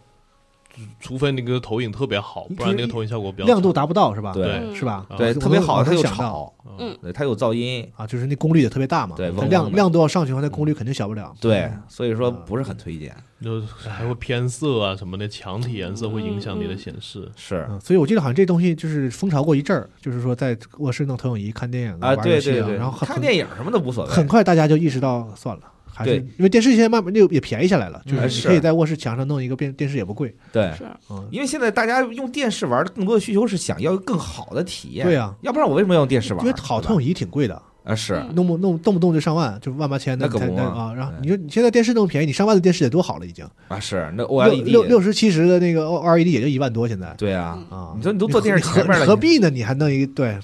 [0.99, 4.31] 除非那个投影特别好，不然那个投影效果比较差亮度达不到是吧？
[4.33, 5.05] 对嗯是吧？
[5.09, 11.33] 啊对，特别好，我它又能想到吵，嗯对，它有噪音，啊，就是那功率也特别大嘛，对亮亮度要上去的话，那功率肯定小不了。
[11.39, 13.15] 对，所以说啊不是很推荐。
[13.43, 17.29] 就是还会偏色啊什么的，墙体颜色会影响你的显示。
[17.35, 24.09] 是嗯，所以我记得好像这东西就是风潮过一阵儿，就是说在卧室弄投影仪看电影啊，玩游戏对对对，然后看电影什么都无所谓。
[24.09, 25.63] 很快大家就意识到算了。
[25.93, 30.83] 还是因为电视现在慢慢就也便宜下来了，就嗯是你可以在卧室墙上弄一个电电视也不贵，对，是。
[31.09, 35.05] 嗯，因为现在大家用电视玩的更多的需求是想要更好的体验。
[35.05, 36.43] 对呀，要不然我为什么要用电视玩？
[36.45, 38.15] 因为好投影仪挺贵的，啊是。
[38.15, 38.33] 嗯。
[38.35, 40.93] 弄不弄动不动就上万，就万八千的才那可不嘛那啊。
[40.93, 47.13] 然后你说你现在电视那么便宜，你上万的电视得多好了已经，啊是那 OLED 六六十七十的那个 OLED 也就一万多现在。
[47.17, 47.93] 对啊，啊。
[47.95, 49.49] 你说你都坐电视何前面了，你何必呢？
[49.49, 50.37] 你还弄一个对，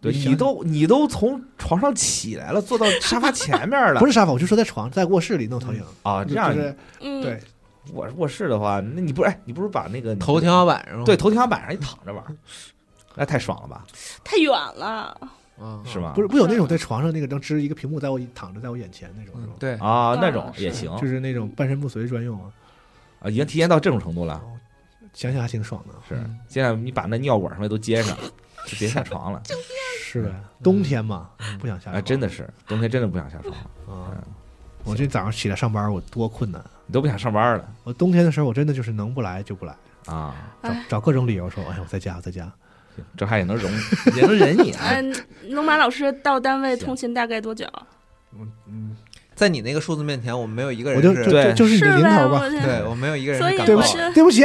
[0.00, 6.24] 对你都你都从床上起来了，坐到沙发前面了， 不是沙发，我就说在床在卧室里弄投影，啊？
[6.24, 7.40] 这样就是嗯，对，
[7.92, 12.22] 我卧室的话，那你不是哎，你不如把那个头天花板上对头天花板上你躺着玩，
[13.14, 13.84] 那太爽了吧？
[14.22, 15.16] 太远了。
[15.58, 16.12] 啊，是吗？
[16.14, 19.54] 不是不有那种在床上那个能支一个屏幕在我躺着在我眼前那种是吧？
[19.54, 22.50] 嗯对，啊，那种也行就是那种半身不遂专用啊，
[23.20, 24.38] 啊，已经提前到这种程度了。
[25.14, 28.14] 想想还挺爽的，是，现在你把那尿管什么都接上，
[28.66, 29.42] 就别下床了。
[30.02, 30.34] 是的？
[30.62, 33.54] 冬天嘛，不想下啊，床真的是冬天真的不想下床，
[33.98, 34.12] 啊。
[34.84, 36.62] 我这早上起来上班，我多困难。
[36.86, 39.74] 你都不想上班了我冬天的时候，我真的就是能不来就不来，
[40.06, 40.34] 啊。
[40.62, 42.52] 找哎找各种理由说，哎呀，我在家，我在家。
[43.16, 43.70] 这还也能容，
[44.14, 44.86] 也能忍你啊。
[44.90, 45.14] 嗯，
[45.52, 47.66] 龙马老师到单位通勤大概多久？
[48.66, 48.96] 嗯，
[49.36, 51.96] 在你那个数字面前，我们没有一个我就人，对就是就是你的？
[51.98, 52.48] 零头吧。
[52.48, 52.82] 对。
[52.84, 54.44] 我们没有一个人所以是敢报对不起的，对不起，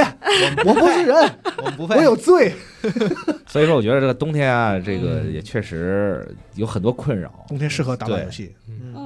[0.65, 2.53] 我不是人，我不配， 我有罪。
[3.47, 7.45] 所以说，我觉得这个冬天啊，这个嗯也确实有很多困扰。
[7.47, 8.53] 冬天适合打打游戏，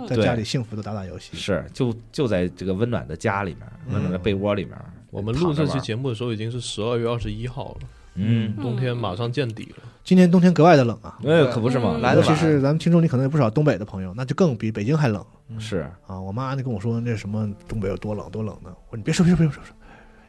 [0.09, 1.37] 在家里幸福的打打游戏。
[1.37, 4.73] 是，就就在这个温暖的家里面，温暖的被窝里面。
[5.11, 9.83] 我们录这期节目的时候已经是十二月二十一号了，嗯，冬天马上见底了。
[10.03, 12.51] 今年冬天格外的冷啊，那可不是嘛，来尤其来得晚。
[12.53, 15.23] 是咱们听众里可能有不少东北的朋友，那就更比北京还冷。
[15.59, 15.87] 是。
[16.07, 16.19] 啊！
[16.19, 19.75] 我妈就跟我说那什么东北有多冷多冷的，我说你别说别说别说别说，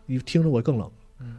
[0.07, 0.91] 你听着我更冷。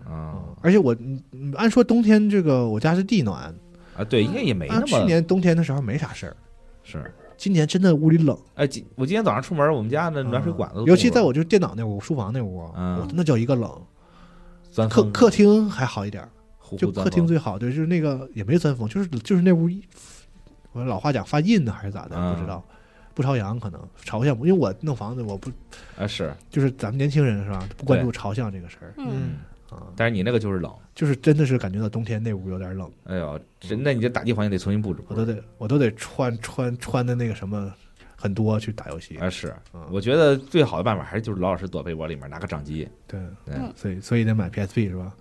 [0.05, 0.11] 啊。
[0.11, 0.35] 啊！
[0.61, 3.53] 而且我嗯嗯按说冬天这个我家是地暖，
[3.97, 6.37] 啊，对，应该也没按去那么年冬天的时候没啥事儿，
[6.83, 7.13] 是。
[7.37, 12.99] 今年真的屋里冷，哎，今我今天早上出门，我们家的暖水管子都，尤其在我就电脑那屋、书房那屋，嗯。
[12.99, 13.69] 我那叫一个冷。
[14.89, 16.29] 客客厅还好一点儿，
[16.75, 19.83] 就客厅最好，对，就是那个也没钻风，就是就是那屋一，
[20.71, 22.63] 我老话讲发印呢还是咋的，嗯不知道，
[23.13, 25.49] 不朝阳可能朝向，因为我弄房子我不
[25.97, 29.35] 啊是，就是咱们年轻人是吧，不关注朝向这个事儿嗯，
[29.95, 35.01] 但是你那个就是冷，就是真的是感觉到冬天那屋有点冷，哎呦，真的你这打地环境得重新布置。
[35.07, 37.73] 我都得我都得穿穿穿的那个什么
[38.15, 45.13] 很多去打游戏，啊是，嗯我觉得最好的办法还是就是老老实实躲被窝里面拿个掌机，对，对嗯所以所以得买 PSP 是吧？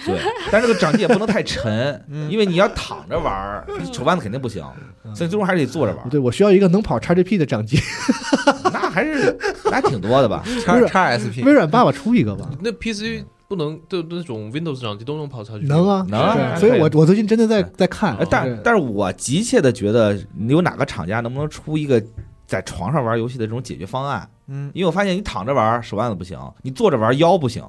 [0.06, 0.18] 对，
[0.50, 4.64] 但这个掌机也不能太沉，嗯因为你要躺着玩儿，手腕子肯定不行，
[5.04, 6.08] 嗯所以最终还是得坐着玩儿。
[6.08, 7.78] 对我需要一个能跑 XGP 的掌机，
[8.72, 10.42] 那还是那还挺多的吧？
[10.64, 12.48] 叉叉 SP 微软爸爸出一个吧？
[12.60, 15.64] 那 PC 不能就那种 Windows 掌机都能跑叉 G？
[15.66, 20.16] 能啊，能啊所以我我最近真的在在看哎，但但是我急切的觉得，
[20.48, 22.02] 有哪个厂家能不能出一个
[22.46, 24.28] 在床上玩游戏的这种解决方案？
[24.46, 27.62] 嗯，因为我发现你躺着玩手腕子不行，你坐着玩腰不行，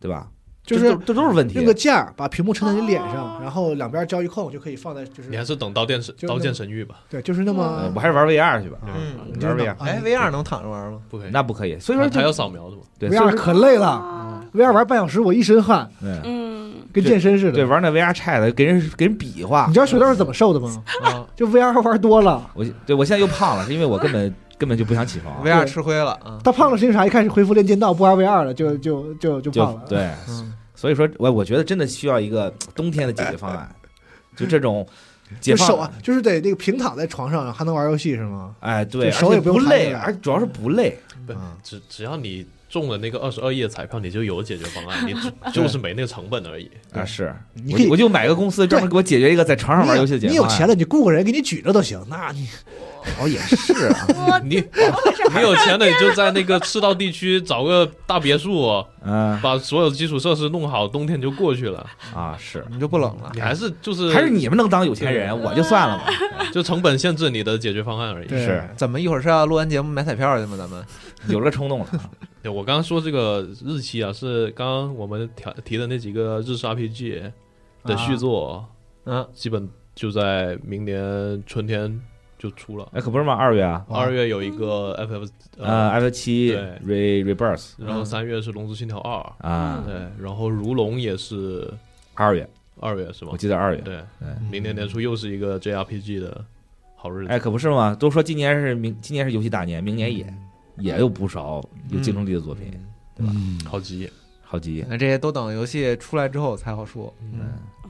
[0.00, 0.28] 对吧？
[0.76, 1.64] 就是这都是问题用。
[1.64, 10.98] 个架儿把屏幕撑在你脸上，哦然后两边交一控就可以放在就是你还是等刀剑神刀剑神域吧，对，就是那呃么我还是玩 VR 去吧，啊嗯你就玩 VR 哎，VR 能躺着玩吗？
[11.08, 11.78] 不可以，那不可以。
[11.78, 12.82] 所以说就它它要扫描的嘛。
[12.98, 20.82] 对，VR 可累了啊，VR 玩半小时我一身汗，对嗯，跟健身似的对，玩那 VR Chat 给人给人比划你，知道水豆是怎么瘦的吗？
[21.04, 27.06] 啊就 VR 玩多了，我对我现在又胖了，是因为我根本根本就不想起床，，VR 吃灰了啊，他胖了是因为啥？
[27.06, 29.82] 一开始恢复练剑道，不玩 VR 了，就就就就就胖了。
[29.88, 33.72] 对，嗯，所以说我我觉得真的需要一个冬天的解决方案，
[34.36, 34.86] 就这种
[35.40, 35.78] 解放。
[35.78, 38.54] 啊，就是得那个平躺在床上还能玩游戏是吗？
[38.60, 40.98] 哎，对，手也不用累，而主要是不累。
[41.62, 45.14] 只只要你中了那个二十二亿的彩票，你就有解决方案，你
[45.52, 46.70] 就是没那个成本而已。
[46.92, 50.30] 啊，是，你可以我就买个公司专门给我解决一个在床上玩游戏的解决。
[50.30, 52.00] 你有钱了，你雇个人给你举着都行。
[52.08, 52.46] 那你
[53.18, 54.56] 哦，也是啊， 你
[55.34, 61.86] 你有钱了，你就在那个赤道地区找个大别墅，嗯把所有基础设施弄好，冬天就过去了。
[62.14, 63.40] 啊是，你就不冷了你。
[63.40, 66.10] 还是就是还是你们能当有钱人，我就算了吧。
[66.52, 68.28] 就成本限制你的解决方案而已。
[68.28, 70.56] 是怎么一会儿是要录完节目买彩票去吗？
[70.58, 70.84] 咱们
[71.28, 71.86] 有这个冲动了，
[72.48, 77.30] 对我刚刚说这个日期啊，是刚刚我们提提的那几个日式 RPG
[77.84, 78.66] 的续作，
[79.04, 82.00] 嗯，基本就在明年春天
[82.38, 82.88] 就出了。
[82.92, 83.34] 哎，可不是吗？
[83.34, 91.70] 二月啊，二月有一个 FF，呃，F 七对 Re Rebirth 然后三月是《龙之信条二》，啊，对，然后如龙也是
[92.14, 92.48] 二月，
[92.80, 93.36] 二月是吗我？
[93.36, 93.80] 记得二月。
[93.82, 96.44] 对，对明年年初又是一个 JRPG 的
[96.96, 97.32] 好日子。
[97.32, 97.94] 哎，可不是吗？
[97.94, 100.38] 都说今年是明，今年是游戏大年，明年也嗯
[100.80, 102.70] 也有不少有竞争力的作品，
[103.16, 103.32] 对吧？
[103.34, 104.10] 嗯好极，
[104.42, 107.12] 好极，那这些都等游戏出来之后才好说。
[107.20, 107.40] 嗯，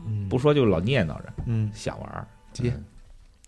[0.06, 2.27] 嗯不说就老念叨着，嗯，想玩儿。
[2.52, 2.85] 急嗯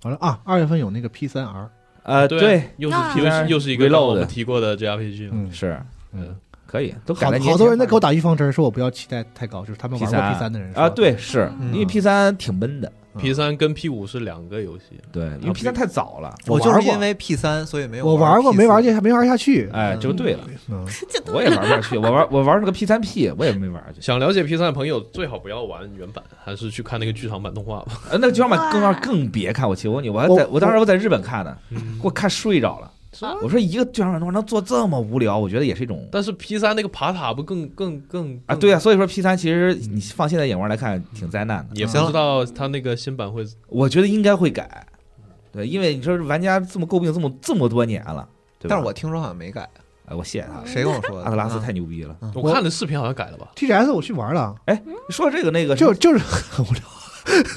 [0.03, 1.71] 好了啊，二月份有那个 P 三 R，
[2.05, 5.29] 呃，对对，又是 P 又是又是一个我们提过的 JRPG。
[5.33, 5.79] 嗯是
[6.13, 6.35] 嗯，
[6.67, 16.35] 可以，都好好多人在给我打打预防针，说我不要期待太高，就是他们玩过 P 三的人啊，，对，是嗯因为 P 三挺闷的，嗯 P 三跟 P 五是两个游戏，对，因为 P 三太早了。
[16.47, 20.87] 我玩过就是因为 P 三，所以没有我玩过没玩下，没玩下去，哎，就对了，嗯，
[21.35, 24.01] 我也玩不下去，我玩我玩那个 P 三 P，我也没玩下去。
[24.01, 28.01] 想了解 P 三的朋友最好不要玩原版，还是去看那个剧场版动画吧。
[28.11, 31.57] 呃，那个剧场版更哇更别看，我去，我问你，我还在我我当时我在日本看的，
[32.03, 32.91] 我看睡着了。
[33.43, 44.87] 我说一个剧场版动画能做这么无聊，我觉得也是一种但是 P 三那个爬塔不更更更啊，对啊，，所以说 P 三其实你放现在眼光来看挺灾难的，也不知道他那个新版会我觉得应该会改，
[45.51, 48.29] 对，因为你说玩家这么诟病这么这么多年了，
[48.61, 48.71] 对吧？
[48.71, 49.69] 但是我听说好像没改，
[50.07, 51.25] 哎，我谢谢他，谁跟我说的？
[51.25, 52.17] 阿特拉斯啊太牛逼了。
[52.35, 56.83] 我看的视频好像改了吧？TGS 我去玩了，哎说这个那个就就是很无聊。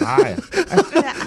[0.02, 0.36] 妈呀，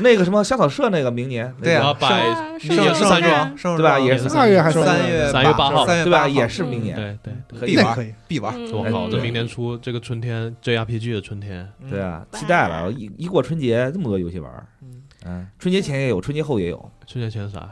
[0.00, 3.98] 那个什么香草社那个明年对啊百啊也是三月，庄，对吧？
[3.98, 6.28] 也是二月还是三月三月八号对吧？
[6.28, 7.60] 也是明年，对对对。
[7.60, 8.54] 可以玩必玩那可以，必玩。
[8.56, 12.90] 嗯我靠，嗯这明年初这个春天 JRPG 的春天，对啊，期待了。
[12.92, 14.50] 一一过春节，这么多游戏玩，
[14.82, 16.90] 嗯嗯，春节前也有，春节后也有。
[17.06, 17.68] 春节前啥？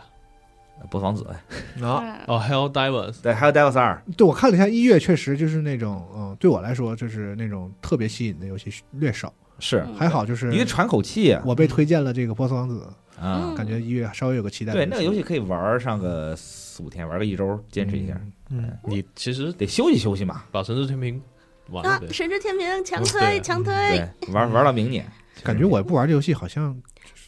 [0.90, 1.24] 波斯王子，
[1.82, 9.84] 啊，啊哦，Hell Divers，对，还有 Divers 二，对我看了一下一月，确实就是那种，嗯，对我来说就是那种特别吸引的游戏略少，是。
[9.86, 9.94] 嗯。
[9.94, 11.42] 还好就是你得喘口气啊。
[11.44, 12.80] 我被推荐了这个波斯王子，
[13.18, 14.72] 啊嗯，感觉一月稍微有个期待。
[14.72, 18.20] 对，那个游戏可以玩上个四五天，玩个一周，坚持一下，
[18.50, 20.42] 嗯，你其实得休息休息嘛。
[20.50, 21.22] 把神之天平
[21.70, 23.72] 玩神之天平强推强推，
[24.20, 25.06] 对，玩玩到明年，
[25.42, 26.76] 感觉我不玩这游戏好像，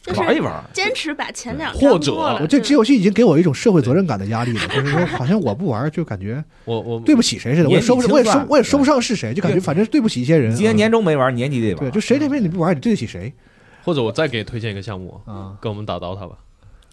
[0.07, 0.63] 就是玩一玩。
[0.73, 10.53] 坚持把前两或者我这是这游戏已经给我一种社会责任感的压力了，就是说好像我不玩就感觉我我对不起谁似的，我也说不上，我也说我也说不上是谁，就感觉反正对不起一些人。
[10.55, 11.79] 今年啊年终没玩，年底得玩。
[11.79, 13.33] 对，就谁这边你不玩，你对得起谁
[13.83, 15.55] 或者我再给推荐一个项目，啊？
[15.61, 16.37] 跟我们打 DOTA 吧。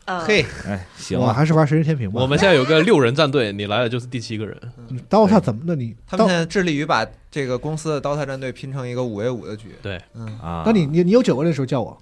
[0.06, 2.20] 呃嘿，哎，行我了，还是玩神之天平吧。
[2.20, 4.54] 我们现在有个六人战队，你来了就是第七个人。
[4.88, 5.74] 你刀塔怎么的？
[5.74, 9.68] 你他们现在致力于把这个公司的刀塔战队拼成一个五 v 五的局。
[9.80, 11.96] 对，嗯，啊，那你你你有九个人的时候叫我，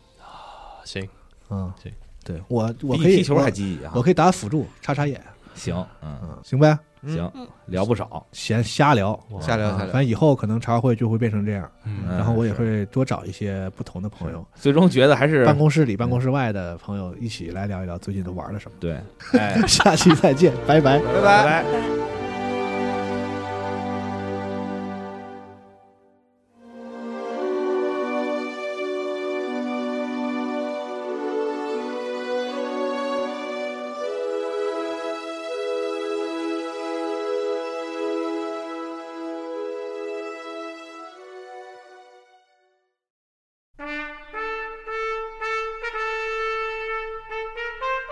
[0.84, 1.08] 行，
[1.50, 1.92] 嗯，行，
[2.24, 3.92] 对我我可以比踢球还我积极啊。
[3.94, 5.20] 我可以打辅助，插插眼，
[5.54, 7.12] 行，嗯，嗯，行呗，嗯。
[7.14, 8.24] 行嗯，聊不少。
[8.32, 11.68] 闲瞎聊，哇啊下聊反正以后可能茶话会就会变成这样，
[12.08, 18.76] 然后我也会多找一些不同的朋友，最终觉得还是办公室里、办公室外的朋友一起来聊一聊最近都玩了什么。
[18.78, 19.00] 对，
[19.38, 20.98] 哎，下期再见，拜拜。
[21.00, 21.64] 拜拜